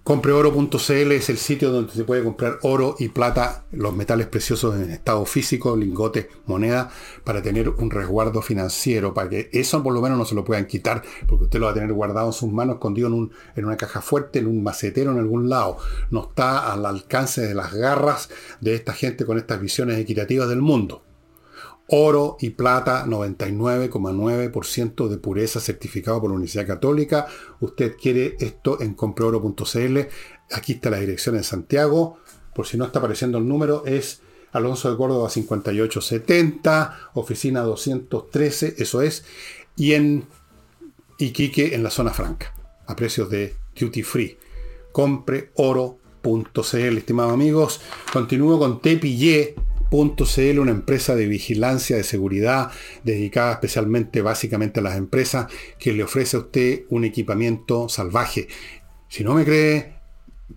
compreoro.cl 0.03 1.11
es 1.13 1.29
el 1.29 1.37
sitio 1.37 1.71
donde 1.71 1.93
se 1.93 2.03
puede 2.03 2.25
comprar 2.25 2.59
oro 2.63 2.97
y 2.99 3.07
plata, 3.07 3.63
los 3.71 3.95
metales 3.95 4.27
preciosos 4.27 4.75
en 4.75 4.91
estado 4.91 5.25
físico, 5.25 5.77
lingotes, 5.77 6.27
moneda, 6.45 6.91
para 7.23 7.41
tener 7.41 7.69
un 7.69 7.89
resguardo 7.89 8.41
financiero, 8.41 9.13
para 9.13 9.29
que 9.29 9.49
eso 9.53 9.81
por 9.81 9.93
lo 9.93 10.01
menos 10.01 10.17
no 10.17 10.25
se 10.25 10.35
lo 10.35 10.43
puedan 10.43 10.67
quitar, 10.67 11.01
porque 11.25 11.45
usted 11.45 11.59
lo 11.59 11.67
va 11.67 11.71
a 11.71 11.75
tener 11.75 11.93
guardado 11.93 12.27
en 12.27 12.33
sus 12.33 12.51
manos, 12.51 12.75
escondido 12.75 13.07
en, 13.07 13.31
en 13.55 13.63
una 13.63 13.77
caja 13.77 14.01
fuerte, 14.01 14.39
en 14.39 14.47
un 14.47 14.61
macetero, 14.61 15.13
en 15.13 15.19
algún 15.19 15.47
lado. 15.47 15.77
No 16.11 16.27
está 16.27 16.73
al 16.73 16.85
alcance 16.85 17.39
de 17.47 17.53
las 17.53 17.73
garras 17.73 18.27
de 18.59 18.75
esta 18.75 18.91
gente 18.91 19.25
con 19.25 19.37
estas 19.37 19.61
visiones 19.61 19.97
equitativas 19.99 20.49
del 20.49 20.61
mundo. 20.61 21.01
Oro 21.89 22.37
y 22.39 22.51
plata 22.51 23.05
99,9% 23.05 25.09
de 25.09 25.17
pureza 25.17 25.59
certificado 25.59 26.21
por 26.21 26.29
la 26.29 26.35
Universidad 26.35 26.65
Católica. 26.65 27.27
Usted 27.59 27.97
quiere 27.97 28.37
esto 28.39 28.81
en 28.81 28.93
compreoro.cl. 28.93 29.99
Aquí 30.51 30.73
está 30.73 30.89
la 30.89 30.99
dirección 30.99 31.35
en 31.35 31.43
Santiago. 31.43 32.17
Por 32.55 32.67
si 32.67 32.77
no 32.77 32.85
está 32.85 32.99
apareciendo 32.99 33.37
el 33.37 33.47
número, 33.47 33.83
es 33.85 34.21
Alonso 34.53 34.89
de 34.89 34.97
Córdoba 34.97 35.29
5870, 35.29 37.09
oficina 37.15 37.61
213, 37.61 38.75
eso 38.77 39.01
es. 39.01 39.25
Y 39.75 39.93
en 39.93 40.25
Iquique, 41.17 41.75
en 41.75 41.83
la 41.83 41.89
zona 41.89 42.11
franca, 42.11 42.53
a 42.85 42.95
precios 42.95 43.29
de 43.29 43.55
duty 43.77 44.03
free. 44.03 44.37
Compreoro.cl, 44.91 46.97
estimados 46.97 47.33
amigos. 47.33 47.81
Continúo 48.13 48.59
con 48.59 48.79
Tepillé 48.79 49.55
.cl, 49.93 50.59
una 50.59 50.71
empresa 50.71 51.15
de 51.15 51.27
vigilancia, 51.27 51.95
de 51.95 52.03
seguridad, 52.03 52.71
dedicada 53.03 53.53
especialmente, 53.53 54.21
básicamente 54.21 54.79
a 54.79 54.83
las 54.83 54.97
empresas, 54.97 55.51
que 55.77 55.93
le 55.93 56.03
ofrece 56.03 56.35
a 56.35 56.39
usted 56.39 56.83
un 56.89 57.05
equipamiento 57.05 57.87
salvaje. 57.89 58.47
Si 59.07 59.23
no 59.23 59.35
me 59.35 59.45
cree, 59.45 59.93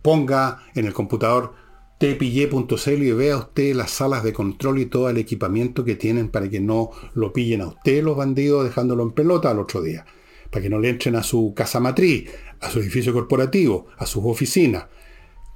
ponga 0.01 0.65
en 0.75 0.87
el 0.87 0.95
computador 0.95 1.53
tpille.cl 1.99 3.03
y 3.03 3.13
vea 3.13 3.37
usted 3.37 3.75
las 3.75 3.91
salas 3.91 4.25
de 4.25 4.33
control 4.33 4.79
y 4.79 4.87
todo 4.87 5.11
el 5.11 5.19
equipamiento 5.19 5.85
que 5.85 5.97
tienen 5.97 6.29
para 6.29 6.49
que 6.49 6.61
no 6.61 6.91
lo 7.15 7.33
pillen 7.33 7.61
a 7.61 7.69
usted 7.69 8.03
los 8.03 8.17
bandidos 8.17 8.65
dejándolo 8.65 9.03
en 9.03 9.13
pelota 9.13 9.51
al 9.51 9.59
otro 9.59 9.83
día. 9.83 10.07
para 10.51 10.63
que 10.63 10.71
no 10.71 10.79
le 10.79 10.89
entren 10.89 11.17
a 11.17 11.25
su 11.25 11.53
casa 11.55 11.81
matriz, 11.81 12.31
a 12.61 12.71
su 12.71 12.79
edificio 12.79 13.13
corporativo, 13.13 13.89
a 13.99 14.07
sus 14.07 14.25
oficinas. 14.25 14.87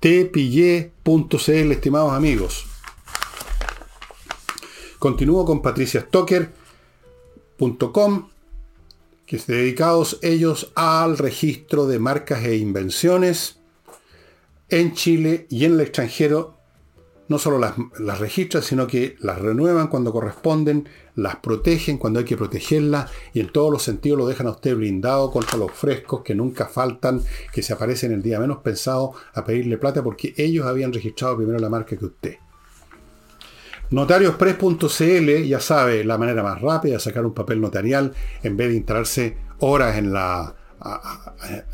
tpille.cl, 0.01 1.73
estimados 1.73 2.13
amigos. 2.13 2.70
Continúo 5.01 5.45
con 5.47 5.63
patriciastocker.com, 5.63 8.29
que 9.25 9.37
están 9.37 9.57
dedicados 9.57 10.19
ellos 10.21 10.73
al 10.75 11.17
registro 11.17 11.87
de 11.87 11.99
marcas 11.99 12.45
e 12.45 12.59
invenciones 12.59 13.61
en 14.69 14.93
Chile 14.93 15.47
y 15.49 15.65
en 15.65 15.73
el 15.73 15.81
extranjero 15.81 16.59
no 17.29 17.39
solo 17.39 17.59
las, 17.59 17.77
registran, 18.19 18.63
sino 18.63 18.87
que 18.87 19.17
las 19.21 19.39
renuevan 19.39 19.89
cuando 19.89 20.13
corresponden, 20.13 20.87
las 21.15 21.37
protegen 21.37 21.97
cuando 21.97 22.19
hay 22.19 22.27
que 22.27 22.37
protegerlas 22.37 23.11
y 23.33 23.41
en 23.41 23.51
todos 23.51 23.73
los 23.73 23.83
sentidos 23.83 24.19
lo 24.19 24.27
dejan 24.27 24.49
a 24.49 24.51
usted 24.51 24.77
blindado 24.77 25.31
contra 25.31 25.57
los 25.57 25.73
frescos 25.73 26.21
que 26.21 26.35
nunca 26.35 26.67
faltan, 26.67 27.23
que 27.55 27.63
se 27.63 27.73
aparecen 27.73 28.13
el 28.13 28.21
día 28.21 28.39
menos 28.39 28.59
pensado 28.59 29.15
a 29.33 29.47
pedirle 29.47 29.79
plata 29.79 30.03
porque 30.03 30.35
ellos 30.37 30.67
habían 30.67 30.93
registrado 30.93 31.39
primero 31.39 31.59
la 31.59 31.71
marca 31.71 31.97
que 31.97 32.05
usted. 32.05 32.37
Notariospress.cl 33.91 35.45
ya 35.47 35.61
sabe 35.61 36.05
la 36.05 36.19
manera 36.19 36.43
más 36.43 36.61
rápida 36.61 36.95
de 36.95 37.01
sacar 37.01 37.27
un 37.27 37.35
papel 37.35 37.61
notarial 37.61 38.13
en 38.43 38.57
vez 38.57 38.69
de 38.69 38.77
instalarse 38.77 39.37
horas 39.59 39.97
en 39.97 40.13
la 40.13 40.55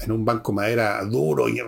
en 0.03 0.11
un 0.11 0.25
banco 0.25 0.53
madera 0.53 1.05
duro 1.05 1.49
y 1.49 1.61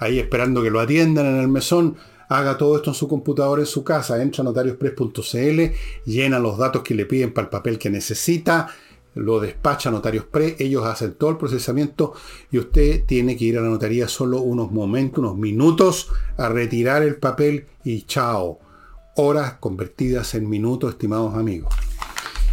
ahí 0.00 0.18
esperando 0.18 0.60
que 0.60 0.70
lo 0.70 0.80
atiendan 0.80 1.26
en 1.26 1.36
el 1.36 1.46
mesón 1.46 1.96
haga 2.28 2.58
todo 2.58 2.76
esto 2.76 2.90
en 2.90 2.94
su 2.94 3.06
computadora 3.06 3.62
en 3.62 3.66
su 3.66 3.84
casa, 3.84 4.20
entra 4.20 4.42
a 4.42 4.44
notariospress.cl, 4.44 5.60
llena 6.04 6.38
los 6.38 6.58
datos 6.58 6.82
que 6.82 6.94
le 6.94 7.06
piden 7.06 7.32
para 7.32 7.44
el 7.44 7.50
papel 7.50 7.78
que 7.78 7.90
necesita, 7.90 8.68
lo 9.14 9.38
despacha 9.38 9.90
a 9.90 9.92
Notarios 9.92 10.26
ellos 10.58 10.84
hacen 10.84 11.14
todo 11.14 11.30
el 11.30 11.36
procesamiento 11.36 12.14
y 12.50 12.58
usted 12.58 13.04
tiene 13.04 13.36
que 13.36 13.44
ir 13.44 13.58
a 13.58 13.60
la 13.60 13.68
notaría 13.68 14.08
solo 14.08 14.40
unos 14.40 14.72
momentos, 14.72 15.20
unos 15.20 15.36
minutos 15.36 16.08
a 16.36 16.48
retirar 16.48 17.02
el 17.02 17.16
papel 17.16 17.66
y 17.84 18.02
chao. 18.02 18.58
Horas 19.16 19.54
convertidas 19.60 20.34
en 20.34 20.48
minutos, 20.48 20.90
estimados 20.90 21.34
amigos. 21.34 21.72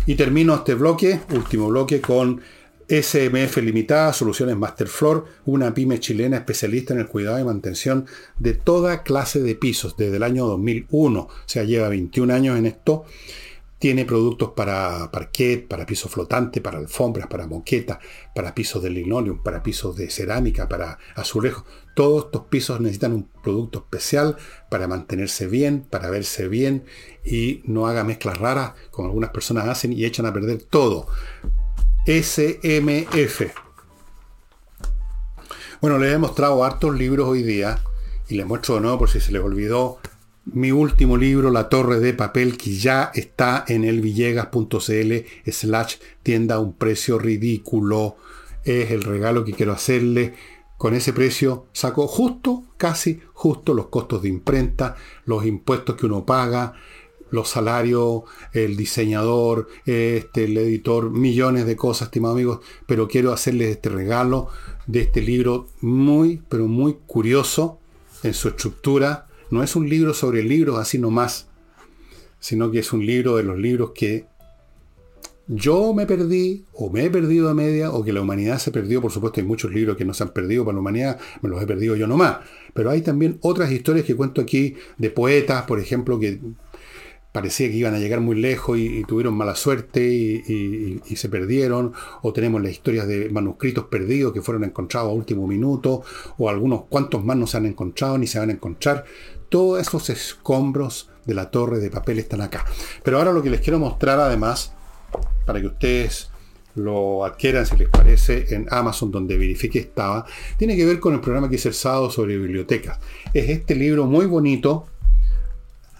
Y 0.06 0.16
termino 0.16 0.54
este 0.54 0.76
bloque, 0.76 1.22
último 1.32 1.70
bloque, 1.70 2.02
con 2.02 2.42
SMF 2.88 3.58
Limitada, 3.58 4.12
Soluciones 4.14 4.58
Masterfloor, 4.58 5.26
una 5.46 5.74
pyme 5.74 6.00
chilena 6.00 6.38
especialista 6.38 6.94
en 6.94 7.00
el 7.00 7.08
cuidado 7.08 7.40
y 7.40 7.44
mantención 7.44 8.06
de 8.38 8.54
toda 8.54 9.02
clase 9.02 9.40
de 9.40 9.56
pisos 9.56 9.96
desde 9.96 10.18
el 10.18 10.24
año 10.24 10.46
2001. 10.46 11.20
O 11.20 11.30
sea, 11.46 11.64
lleva 11.64 11.90
21 11.90 12.34
años 12.34 12.58
en 12.58 12.66
esto. 12.66 13.06
Tiene 13.80 14.06
productos 14.06 14.52
para 14.56 15.10
parquet, 15.10 15.68
para 15.68 15.86
piso 15.88 16.10
flotante, 16.10 16.62
para 16.62 16.78
alfombras, 16.78 17.28
para 17.28 17.48
moqueta, 17.48 18.00
para 18.36 18.54
pisos 18.54 18.84
de 18.84 18.92
linoleum, 18.92 19.42
para 19.42 19.64
pisos 19.64 19.96
de 19.96 20.10
cerámica, 20.10 20.68
para 20.68 21.00
azulejos. 21.16 21.64
Todos 21.96 22.26
estos 22.26 22.44
pisos 22.44 22.80
necesitan 22.80 23.14
un 23.14 23.30
producto 23.44 23.80
especial 23.80 24.38
para 24.70 24.88
mantenerse 24.88 25.48
bien, 25.48 25.86
para 25.90 26.10
verse 26.10 26.48
bien 26.48 26.86
y 27.26 27.62
no 27.66 27.88
haga 27.88 28.04
mezclas 28.04 28.38
raras 28.38 28.74
como 28.92 29.08
algunas 29.08 29.32
personas 29.32 29.68
hacen 29.68 29.94
y 29.94 30.06
echan 30.06 30.26
a 30.26 30.34
perder 30.34 30.62
todo. 30.64 31.08
SMF. 32.06 33.42
Bueno, 35.82 35.98
les 35.98 36.14
he 36.14 36.18
mostrado 36.18 36.64
hartos 36.64 36.96
libros 36.96 37.28
hoy 37.28 37.44
día 37.44 37.80
y 38.30 38.36
les 38.36 38.46
muestro 38.46 38.76
de 38.76 38.82
nuevo 38.82 39.00
por 39.00 39.10
si 39.10 39.20
se 39.20 39.32
les 39.32 39.42
olvidó 39.42 40.00
mi 40.46 40.72
último 40.72 41.18
libro, 41.18 41.52
La 41.52 41.70
Torre 41.70 42.00
de 42.00 42.14
Papel, 42.14 42.58
que 42.58 42.72
ya 42.76 43.12
está 43.14 43.64
en 43.68 43.84
el 43.84 44.02
villegas.cl 44.02 45.14
slash 45.52 45.96
tienda 46.24 46.56
a 46.56 46.60
un 46.60 46.74
precio 46.74 47.20
ridículo. 47.20 48.18
Es 48.64 48.92
el 48.92 49.04
regalo 49.04 49.46
que 49.46 49.54
quiero 49.54 49.72
hacerle. 49.72 50.34
Con 50.82 50.96
ese 50.96 51.14
precio 51.14 51.68
saco 51.74 52.08
justo, 52.08 52.64
casi 52.76 53.20
justo 53.34 53.76
los 53.76 53.90
costos 53.90 54.24
de 54.24 54.30
imprenta, 54.30 54.96
los 55.26 55.46
impuestos 55.46 55.96
que 55.96 56.08
uno 56.08 56.26
paga, 56.26 56.74
los 57.30 57.50
salarios, 57.50 58.24
el 58.52 58.76
diseñador, 58.76 59.68
este, 59.86 60.46
el 60.46 60.58
editor, 60.58 61.12
millones 61.12 61.68
de 61.68 61.76
cosas, 61.76 62.08
estimados 62.08 62.36
amigos, 62.36 62.60
pero 62.88 63.08
quiero 63.08 63.32
hacerles 63.32 63.70
este 63.70 63.90
regalo 63.90 64.48
de 64.88 65.02
este 65.02 65.22
libro 65.22 65.68
muy, 65.82 66.42
pero 66.50 66.66
muy 66.66 66.98
curioso 67.06 67.78
en 68.24 68.34
su 68.34 68.48
estructura. 68.48 69.28
No 69.52 69.62
es 69.62 69.76
un 69.76 69.88
libro 69.88 70.16
sobre 70.16 70.42
libros 70.42 70.80
así 70.80 70.98
nomás, 70.98 71.48
sino 72.40 72.72
que 72.72 72.80
es 72.80 72.92
un 72.92 73.06
libro 73.06 73.36
de 73.36 73.44
los 73.44 73.60
libros 73.60 73.92
que 73.94 74.26
yo 75.54 75.94
me 75.94 76.06
perdí, 76.06 76.66
o 76.72 76.90
me 76.90 77.04
he 77.04 77.10
perdido 77.10 77.50
a 77.50 77.54
media, 77.54 77.92
o 77.92 78.06
que 78.06 78.14
la 78.14 78.22
humanidad 78.22 78.58
se 78.58 78.72
perdió. 78.72 79.02
Por 79.02 79.12
supuesto, 79.12 79.42
hay 79.42 79.46
muchos 79.46 79.72
libros 79.74 79.98
que 79.98 80.06
no 80.06 80.14
se 80.14 80.24
han 80.24 80.30
perdido 80.30 80.64
para 80.64 80.76
la 80.76 80.80
humanidad, 80.80 81.20
me 81.42 81.50
los 81.50 81.62
he 81.62 81.68
perdido 81.68 81.98
yo 81.98 82.08
nomás. 82.08 82.38
Pero 82.74 82.90
hay 82.90 83.02
también 83.02 83.38
otras 83.42 83.70
historias 83.70 84.06
que 84.06 84.16
cuento 84.16 84.40
aquí 84.40 84.76
de 84.98 85.10
poetas, 85.10 85.64
por 85.64 85.82
ejemplo, 85.82 86.18
que 86.20 86.40
parecía 87.34 87.70
que 87.70 87.76
iban 87.76 87.94
a 87.94 88.00
llegar 88.00 88.22
muy 88.22 88.40
lejos 88.40 88.78
y, 88.78 89.04
tuvieron 89.04 89.34
mala 89.34 89.56
suerte 89.56 90.02
y, 90.08 91.02
se 91.18 91.28
perdieron, 91.28 91.92
o 92.22 92.32
tenemos 92.32 92.62
las 92.62 92.72
historias 92.72 93.06
de 93.06 93.30
manuscritos 93.30 93.86
perdidos 93.86 94.32
que 94.32 94.42
fueron 94.42 94.64
encontrados 94.64 95.10
a 95.10 95.14
último 95.14 95.48
minuto, 95.48 96.02
o 96.38 96.50
algunos 96.50 96.86
cuantos 96.86 97.26
más 97.26 97.36
no 97.36 97.46
se 97.46 97.58
han 97.58 97.66
encontrado 97.66 98.18
ni 98.18 98.26
se 98.26 98.40
van 98.40 98.52
a 98.52 98.54
encontrar. 98.54 99.04
Todos 99.50 99.82
esos 99.82 100.10
escombros 100.10 101.10
de 101.26 101.34
la 101.34 101.52
torre 101.52 101.80
de 101.80 101.92
papel 101.92 102.20
están 102.20 102.40
acá. 102.40 102.64
Pero 103.04 103.18
ahora 103.18 103.34
lo 103.34 103.44
que 103.44 103.50
les 103.50 103.60
quiero 103.60 103.80
mostrar 103.80 104.18
además, 104.18 104.74
para 105.46 105.60
que 105.60 105.68
ustedes 105.68 106.30
lo 106.76 107.26
adquieran 107.26 107.66
si 107.66 107.76
les 107.76 107.90
parece 107.90 108.54
en 108.56 108.68
Amazon 108.72 109.12
donde 109.12 109.38
verifique 109.38 109.80
estaba, 109.80 110.26
tiene 110.58 110.76
que 110.76 110.86
ver 110.86 111.00
con 111.00 111.14
el 111.14 111.20
programa 111.20 111.50
que 111.50 111.56
hice 111.56 111.70
el 111.70 111.74
sábado 111.74 112.10
sobre 112.10 112.38
bibliotecas. 112.38 113.00
Es 113.34 113.50
este 113.50 113.76
libro 113.76 114.06
muy 114.06 114.26
bonito 114.26 114.88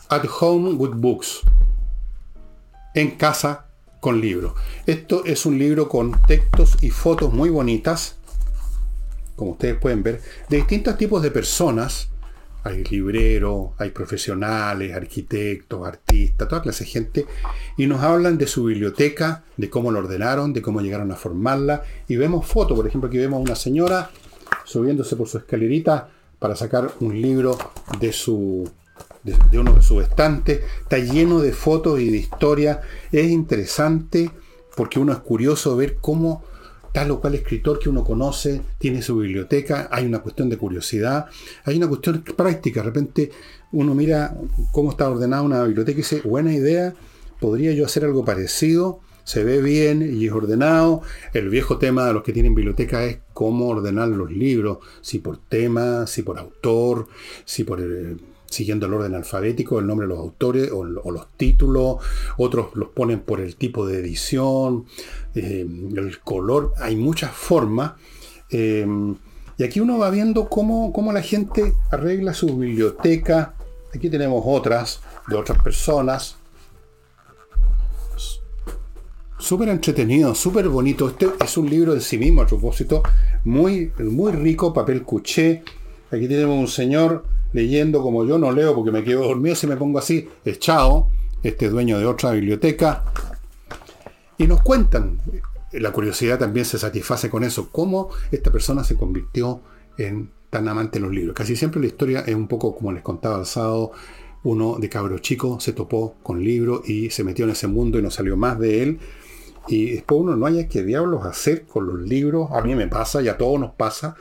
At 0.10 0.26
Home 0.40 0.74
with 0.74 0.92
Books. 0.96 1.42
En 2.94 3.12
casa 3.12 3.68
con 4.02 4.20
libros. 4.20 4.54
Esto 4.86 5.24
es 5.26 5.46
un 5.46 5.58
libro 5.58 5.88
con 5.88 6.20
textos 6.28 6.78
y 6.82 6.90
fotos 6.90 7.32
muy 7.32 7.50
bonitas, 7.50 8.18
como 9.38 9.52
ustedes 9.52 9.78
pueden 9.78 10.04
ver, 10.04 10.22
de 10.50 10.58
distintos 10.58 10.98
tipos 10.98 11.22
de 11.22 11.32
personas. 11.32 12.10
Hay 12.64 12.84
libreros, 12.84 13.72
hay 13.78 13.90
profesionales, 13.90 14.94
arquitectos, 14.94 15.88
artistas, 15.88 16.48
toda 16.48 16.62
clase 16.62 16.84
de 16.84 16.90
gente. 16.90 17.26
Y 17.78 17.88
nos 17.88 18.02
hablan 18.02 18.38
de 18.38 18.48
su 18.48 18.66
biblioteca, 18.66 19.44
de 19.58 19.70
cómo 19.70 19.92
lo 19.92 20.00
ordenaron, 20.00 20.54
de 20.54 20.62
cómo 20.62 20.82
llegaron 20.82 21.12
a 21.12 21.16
formarla. 21.16 21.84
Y 22.08 22.16
vemos 22.18 22.46
fotos, 22.46 22.78
por 22.78 22.88
ejemplo, 22.88 23.08
aquí 23.08 23.18
vemos 23.18 23.42
una 23.42 23.56
señora 23.56 24.10
subiéndose 24.66 25.16
por 25.16 25.28
su 25.28 25.38
escalerita 25.38 26.10
para 26.40 26.56
sacar 26.56 26.92
un 27.00 27.22
libro 27.22 27.58
de 28.00 28.14
su 28.14 28.70
de, 29.24 29.60
uno 29.60 29.74
de 29.74 29.82
sus 29.82 30.04
estantes, 30.04 30.62
está 30.82 30.98
lleno 30.98 31.40
de 31.40 31.54
fotos 31.54 32.00
y 32.00 32.10
de 32.10 32.18
historia. 32.18 32.82
Es 33.12 33.30
interesante 33.30 34.32
porque 34.76 35.00
uno 35.00 35.14
es 35.14 35.20
curioso 35.20 35.76
ver 35.76 35.98
cómo 36.02 36.44
tal 36.92 37.12
o 37.12 37.22
cual 37.22 37.36
escritor 37.36 37.80
que 37.80 37.90
uno 37.90 38.04
conoce 38.04 38.62
tiene 38.78 39.02
su 39.02 39.18
biblioteca, 39.18 39.90
hay 39.92 40.06
una 40.06 40.20
cuestión 40.20 40.50
de 40.50 40.58
curiosidad, 40.58 41.28
hay 41.64 41.78
una 41.78 41.88
cuestión 41.88 42.24
práctica, 42.36 42.82
de 42.82 42.86
repente 42.86 43.32
uno 43.72 43.96
mira 43.96 44.36
cómo 44.72 44.92
está 44.92 45.10
ordenada 45.10 45.44
una 45.44 45.64
biblioteca 45.64 46.00
y 46.00 46.04
dice, 46.04 46.22
buena 46.22 46.54
idea, 46.54 46.94
podría 47.40 47.72
yo 47.74 47.86
hacer 47.86 48.06
algo 48.06 48.26
parecido, 48.26 49.00
se 49.24 49.44
ve 49.44 49.62
bien 49.62 50.02
y 50.02 50.26
es 50.26 50.32
ordenado. 50.32 51.02
El 51.34 51.50
viejo 51.50 51.78
tema 51.78 52.06
de 52.06 52.14
los 52.14 52.24
que 52.24 52.34
tienen 52.34 52.56
biblioteca 52.56 53.06
es 53.06 53.20
cómo 53.34 53.68
ordenar 53.68 54.10
los 54.10 54.32
libros, 54.32 54.80
si 55.02 55.20
por 55.20 55.38
tema, 55.38 56.08
si 56.08 56.24
por 56.24 56.38
autor, 56.38 57.08
si 57.46 57.64
por 57.64 57.82
eh, 57.82 58.18
siguiendo 58.52 58.86
el 58.86 58.94
orden 58.94 59.16
alfabético, 59.16 59.80
el 59.80 59.88
nombre 59.88 60.06
de 60.06 60.14
los 60.14 60.20
autores 60.20 60.72
o, 60.72 60.84
los 60.84 61.28
títulos, 61.38 61.98
otros 62.38 62.68
los 62.76 62.90
ponen 62.90 63.22
por 63.22 63.40
el 63.40 63.56
tipo 63.56 63.88
de 63.88 64.00
edición, 64.00 64.86
eh, 65.34 65.66
el 65.96 66.20
color, 66.20 66.74
hay 66.78 66.96
muchas 66.96 67.32
formas. 67.32 67.94
Eh, 68.50 68.86
y 69.58 69.64
aquí 69.64 69.80
uno 69.80 69.98
va 69.98 70.10
viendo 70.10 70.50
cómo, 70.50 70.92
cómo, 70.92 71.14
la 71.14 71.22
gente 71.22 71.74
arregla 71.92 72.34
su 72.34 72.58
biblioteca. 72.58 73.54
Aquí 73.94 74.10
tenemos 74.10 74.44
otras 74.46 75.02
de 75.28 75.36
otras 75.36 75.62
personas. 75.62 76.38
Súper 79.38 79.70
entretenido, 79.70 80.36
súper 80.36 80.68
bonito. 80.68 81.10
Este 81.10 81.28
es 81.44 81.58
un 81.58 81.70
libro 81.70 81.94
de 81.94 82.02
sí 82.02 82.18
mismo 82.18 82.42
a 82.42 82.48
propósito. 82.48 83.04
Muy, 83.44 83.92
muy 84.00 84.32
rico, 84.32 84.74
papel 84.74 85.04
cuché. 85.04 85.64
Aquí 86.12 86.28
tenemos 86.28 86.60
un 86.60 86.68
señor 86.68 87.24
leyendo 87.54 88.02
como 88.02 88.26
yo 88.26 88.38
no 88.38 88.52
leo 88.52 88.76
porque 88.76 88.92
me 88.92 89.04
quedo 89.04 89.24
dormido 89.24 89.56
si 89.56 89.68
me 89.68 89.78
pongo 89.78 90.00
así, 90.00 90.28
echado, 90.46 91.08
este 91.44 91.70
dueño 91.70 92.00
de 92.00 92.06
otra 92.06 92.32
biblioteca, 92.32 93.04
y 94.38 94.48
nos 94.48 94.62
cuentan, 94.62 95.20
la 95.72 95.92
curiosidad 95.92 96.40
también 96.40 96.66
se 96.66 96.80
satisface 96.80 97.30
con 97.30 97.44
eso, 97.44 97.70
cómo 97.72 98.10
esta 98.32 98.52
persona 98.52 98.84
se 98.84 98.96
convirtió 98.96 99.62
en 99.98 100.32
tan 100.50 100.68
amante 100.68 101.00
de 101.00 101.06
los 101.06 101.14
libros. 101.14 101.36
Casi 101.36 101.56
siempre 101.56 101.80
la 101.80 101.88
historia 101.88 102.22
es 102.22 102.36
un 102.36 102.48
poco 102.48 102.76
como 102.76 102.92
les 102.92 103.04
contaba 103.04 103.40
el 103.40 103.46
sábado, 103.46 103.92
uno 104.44 104.78
de 104.80 104.90
cabro 104.90 105.20
chico 105.20 105.60
se 105.60 105.74
topó 105.74 106.16
con 106.24 106.44
libros 106.44 106.88
y 106.90 107.12
se 107.12 107.24
metió 107.24 107.46
en 107.46 107.52
ese 107.52 107.68
mundo 107.68 108.00
y 108.00 108.02
no 108.02 108.10
salió 108.10 108.36
más 108.36 108.58
de 108.60 108.84
él. 108.84 109.00
y 109.68 109.92
después 109.92 110.22
uno 110.22 110.36
no 110.36 110.48
haya 110.48 110.68
que 110.68 110.84
diablos 110.84 111.24
hacer 111.26 111.68
con 111.68 111.86
los 111.86 112.00
libros. 112.02 112.50
A 112.52 112.62
mí 112.62 112.74
me 112.74 112.88
pasa 112.88 113.22
y 113.22 113.28
a 113.28 113.38
todos 113.38 113.60
nos 113.60 113.74
pasa. 113.76 114.16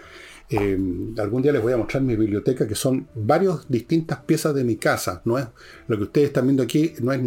Eh, 0.50 0.76
algún 1.18 1.42
día 1.42 1.52
les 1.52 1.62
voy 1.62 1.72
a 1.72 1.76
mostrar 1.76 2.02
mi 2.02 2.16
biblioteca, 2.16 2.66
que 2.66 2.74
son 2.74 3.06
varias 3.14 3.68
distintas 3.68 4.18
piezas 4.18 4.52
de 4.54 4.64
mi 4.64 4.76
casa. 4.76 5.22
No 5.24 5.38
es 5.38 5.46
lo 5.86 5.96
que 5.96 6.04
ustedes 6.04 6.28
están 6.28 6.46
viendo 6.46 6.62
aquí, 6.62 6.94
no 7.00 7.12
es 7.12 7.20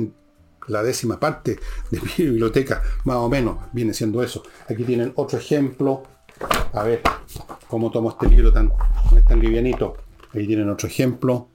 la 0.68 0.84
décima 0.84 1.20
parte 1.20 1.58
de 1.90 2.02
mi 2.02 2.12
biblioteca, 2.26 2.84
más 3.06 3.18
o 3.18 3.30
menos, 3.30 3.58
viene 3.72 3.94
siendo 3.94 4.22
eso. 4.22 4.44
Aquí 4.68 4.84
tienen 4.84 5.14
otro 5.16 5.40
ejemplo. 5.40 6.04
A 6.74 6.84
ver 6.84 7.02
cómo 7.68 7.92
tomo 7.92 8.10
este 8.10 8.28
libro 8.28 8.52
tan, 8.52 8.72
tan 9.28 9.40
livianito. 9.40 9.96
Ahí 10.34 10.46
tienen 10.46 10.70
otro 10.70 10.88
ejemplo. 10.88 11.48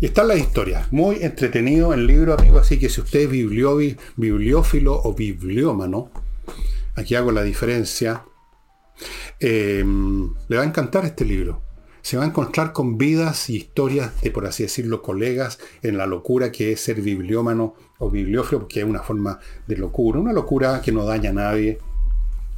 Y 0.00 0.06
está 0.06 0.24
la 0.24 0.34
historia. 0.34 0.86
Muy 0.90 1.22
entretenido 1.22 1.94
el 1.94 2.06
libro, 2.06 2.34
amigo. 2.34 2.58
Así 2.58 2.78
que 2.78 2.90
si 2.90 3.00
usted 3.00 3.20
es 3.20 3.30
bibliófilo 3.30 5.00
o 5.02 5.14
bibliómano, 5.14 6.10
aquí 6.96 7.14
hago 7.14 7.32
la 7.32 7.42
diferencia, 7.42 8.24
em, 9.40 10.32
le 10.48 10.56
va 10.56 10.62
a 10.62 10.66
encantar 10.66 11.04
este 11.04 11.24
libro. 11.24 11.62
Se 12.02 12.16
va 12.16 12.22
a 12.22 12.26
encontrar 12.26 12.72
con 12.72 12.98
vidas 12.98 13.50
y 13.50 13.56
historias 13.56 14.20
de, 14.20 14.30
por 14.30 14.46
así 14.46 14.62
decirlo, 14.62 15.02
colegas 15.02 15.58
en 15.82 15.98
la 15.98 16.06
locura 16.06 16.52
que 16.52 16.72
es 16.72 16.80
ser 16.80 17.00
bibliómano 17.00 17.74
o 17.98 18.10
bibliófilo, 18.10 18.60
porque 18.60 18.80
es 18.80 18.86
una 18.86 19.02
forma 19.02 19.40
de 19.66 19.76
locura. 19.76 20.20
Una 20.20 20.32
locura 20.32 20.80
que 20.80 20.92
no 20.92 21.04
daña 21.04 21.30
a 21.30 21.32
nadie. 21.32 21.78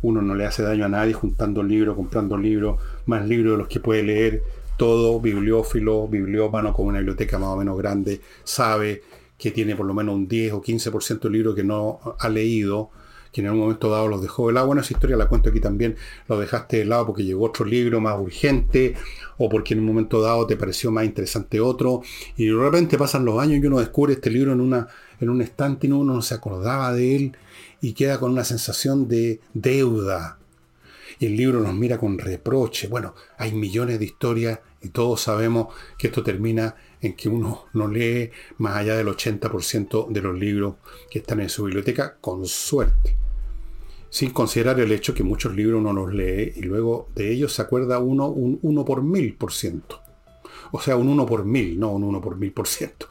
Uno 0.02 0.20
no 0.22 0.34
le 0.34 0.44
hace 0.44 0.62
daño 0.62 0.84
a 0.84 0.88
nadie 0.88 1.14
juntando 1.14 1.62
libros, 1.62 1.96
comprando 1.96 2.36
libros, 2.36 2.80
más 3.06 3.26
libros 3.26 3.52
de 3.52 3.58
los 3.58 3.68
que 3.68 3.80
puede 3.80 4.02
leer 4.02 4.42
todo 4.78 5.20
bibliófilo, 5.20 6.06
bibliómano 6.08 6.72
con 6.72 6.86
una 6.86 6.98
biblioteca 6.98 7.38
más 7.38 7.48
o 7.48 7.56
menos 7.56 7.76
grande, 7.76 8.20
sabe 8.44 9.02
que 9.36 9.50
tiene 9.50 9.76
por 9.76 9.84
lo 9.84 9.92
menos 9.92 10.14
un 10.14 10.26
10 10.26 10.54
o 10.54 10.62
15% 10.62 11.20
de 11.20 11.30
libros 11.30 11.54
que 11.54 11.64
no 11.64 12.00
ha 12.18 12.28
leído, 12.28 12.90
que 13.32 13.40
en 13.40 13.46
algún 13.46 13.62
momento 13.62 13.90
dado 13.90 14.08
los 14.08 14.22
dejó 14.22 14.48
de 14.48 14.54
lado. 14.54 14.66
Bueno, 14.66 14.82
esa 14.82 14.92
historia 14.92 15.16
la 15.16 15.28
cuento 15.28 15.50
aquí 15.50 15.60
también, 15.60 15.96
lo 16.28 16.38
dejaste 16.38 16.78
de 16.78 16.84
lado 16.84 17.06
porque 17.06 17.24
llegó 17.24 17.46
otro 17.46 17.64
libro 17.64 18.00
más 18.00 18.18
urgente 18.18 18.94
o 19.38 19.48
porque 19.48 19.74
en 19.74 19.80
un 19.80 19.86
momento 19.86 20.20
dado 20.20 20.46
te 20.46 20.56
pareció 20.56 20.90
más 20.90 21.04
interesante 21.04 21.60
otro 21.60 22.02
y 22.36 22.46
de 22.46 22.54
repente 22.54 22.98
pasan 22.98 23.24
los 23.24 23.40
años 23.40 23.62
y 23.62 23.66
uno 23.66 23.78
descubre 23.78 24.14
este 24.14 24.30
libro 24.30 24.52
en, 24.52 24.60
una, 24.60 24.88
en 25.20 25.30
un 25.30 25.42
estante 25.42 25.86
y 25.86 25.92
uno 25.92 26.14
no 26.14 26.22
se 26.22 26.34
acordaba 26.34 26.92
de 26.92 27.16
él 27.16 27.36
y 27.80 27.92
queda 27.92 28.18
con 28.18 28.32
una 28.32 28.44
sensación 28.44 29.08
de 29.08 29.40
deuda. 29.54 30.38
Y 31.20 31.26
el 31.26 31.36
libro 31.36 31.60
nos 31.60 31.74
mira 31.74 31.98
con 31.98 32.18
reproche. 32.18 32.86
Bueno, 32.86 33.14
hay 33.38 33.52
millones 33.52 33.98
de 33.98 34.04
historias 34.04 34.60
y 34.80 34.90
todos 34.90 35.20
sabemos 35.20 35.74
que 35.96 36.08
esto 36.08 36.22
termina 36.22 36.76
en 37.00 37.14
que 37.14 37.28
uno 37.28 37.66
no 37.72 37.88
lee 37.88 38.30
más 38.58 38.76
allá 38.76 38.96
del 38.96 39.08
80% 39.08 40.08
de 40.08 40.20
los 40.20 40.38
libros 40.38 40.76
que 41.10 41.20
están 41.20 41.40
en 41.40 41.48
su 41.48 41.64
biblioteca, 41.64 42.16
con 42.20 42.46
suerte. 42.46 43.16
Sin 44.10 44.30
considerar 44.30 44.80
el 44.80 44.92
hecho 44.92 45.14
que 45.14 45.22
muchos 45.22 45.54
libros 45.54 45.80
uno 45.80 45.92
los 45.92 46.12
lee 46.12 46.52
y 46.56 46.62
luego 46.62 47.08
de 47.14 47.30
ellos 47.30 47.52
se 47.52 47.62
acuerda 47.62 47.98
uno 47.98 48.28
un 48.28 48.58
1 48.62 48.84
por 48.84 49.02
mil 49.02 49.34
por 49.34 49.52
ciento. 49.52 50.00
O 50.72 50.80
sea, 50.80 50.96
un 50.96 51.08
1 51.08 51.26
por 51.26 51.44
mil, 51.44 51.78
no 51.78 51.92
un 51.92 52.04
1 52.04 52.20
por 52.20 52.36
mil 52.36 52.52
por 52.52 52.66
ciento. 52.66 53.08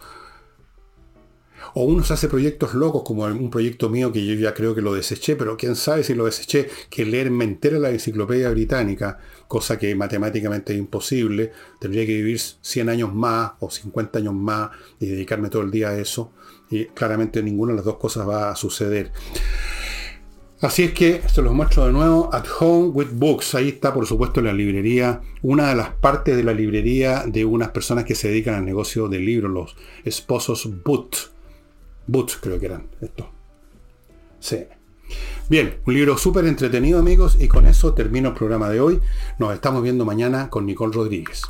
O 1.80 1.84
uno 1.84 2.04
se 2.04 2.12
hace 2.12 2.28
proyectos 2.28 2.74
locos, 2.74 3.04
como 3.04 3.26
un 3.26 3.52
proyecto 3.52 3.88
mío 3.88 4.12
que 4.12 4.26
yo 4.26 4.34
ya 4.34 4.56
creo 4.56 4.74
que 4.74 4.82
lo 4.82 4.96
deseché, 4.96 5.36
pero 5.36 5.58
quién 5.58 5.76
sabe 5.76 6.04
si 6.04 6.16
lo 6.16 6.26
deseché, 6.26 6.68
que 6.90 7.06
leerme 7.06 7.46
entera 7.46 7.78
la 7.78 7.92
enciclopedia 7.92 8.50
británica, 8.50 9.20
cosa 9.48 9.78
que 9.78 9.94
matemáticamente 9.94 10.74
es 10.74 10.80
imposible, 10.80 11.52
tendría 11.80 12.04
que 12.08 12.16
vivir 12.16 12.40
100 12.40 12.90
años 12.90 13.14
más 13.14 13.52
o 13.60 13.70
50 13.70 14.18
años 14.18 14.34
más 14.34 14.72
y 15.00 15.06
dedicarme 15.06 15.50
todo 15.50 15.62
el 15.62 15.70
día 15.70 15.90
a 15.90 16.00
eso. 16.00 16.32
Y 16.72 16.86
claramente 16.86 17.44
ninguna 17.44 17.74
de 17.74 17.76
las 17.76 17.86
dos 17.86 17.98
cosas 17.98 18.28
va 18.28 18.50
a 18.50 18.56
suceder. 18.56 19.12
Así 20.62 20.82
es 20.82 20.94
que 20.94 21.22
se 21.32 21.44
los 21.44 21.54
muestro 21.54 21.86
de 21.86 21.92
nuevo. 21.92 22.34
At 22.34 22.46
Home 22.60 22.88
with 22.88 23.10
Books. 23.14 23.54
Ahí 23.54 23.70
está, 23.70 23.94
por 23.94 24.08
supuesto, 24.08 24.42
la 24.42 24.52
librería. 24.52 25.22
Una 25.44 25.70
de 25.70 25.76
las 25.76 25.90
partes 25.90 26.36
de 26.36 26.44
la 26.44 26.54
librería 26.54 27.26
de 27.28 27.46
unas 27.46 27.70
personas 27.70 28.04
que 28.04 28.16
se 28.16 28.30
dedican 28.30 28.56
al 28.56 28.66
negocio 28.66 29.08
de 29.10 29.20
libros, 29.20 29.52
los 29.52 29.76
esposos 30.04 30.68
Boot. 30.84 31.37
Boots 32.08 32.38
creo 32.42 32.60
que 32.60 32.66
eran 32.66 32.88
esto. 33.02 33.30
Sí. 34.40 34.66
Bien, 35.50 35.80
un 35.86 35.94
libro 35.94 36.18
súper 36.18 36.46
entretenido 36.46 37.00
amigos 37.00 37.38
y 37.40 37.48
con 37.48 37.68
eso 37.68 37.94
termino 37.94 38.30
el 38.30 38.36
programa 38.36 38.70
de 38.70 38.82
hoy. 38.82 39.00
Nos 39.40 39.54
estamos 39.54 39.84
viendo 39.84 40.06
mañana 40.06 40.50
con 40.50 40.66
Nicole 40.66 40.94
Rodríguez. 40.94 41.44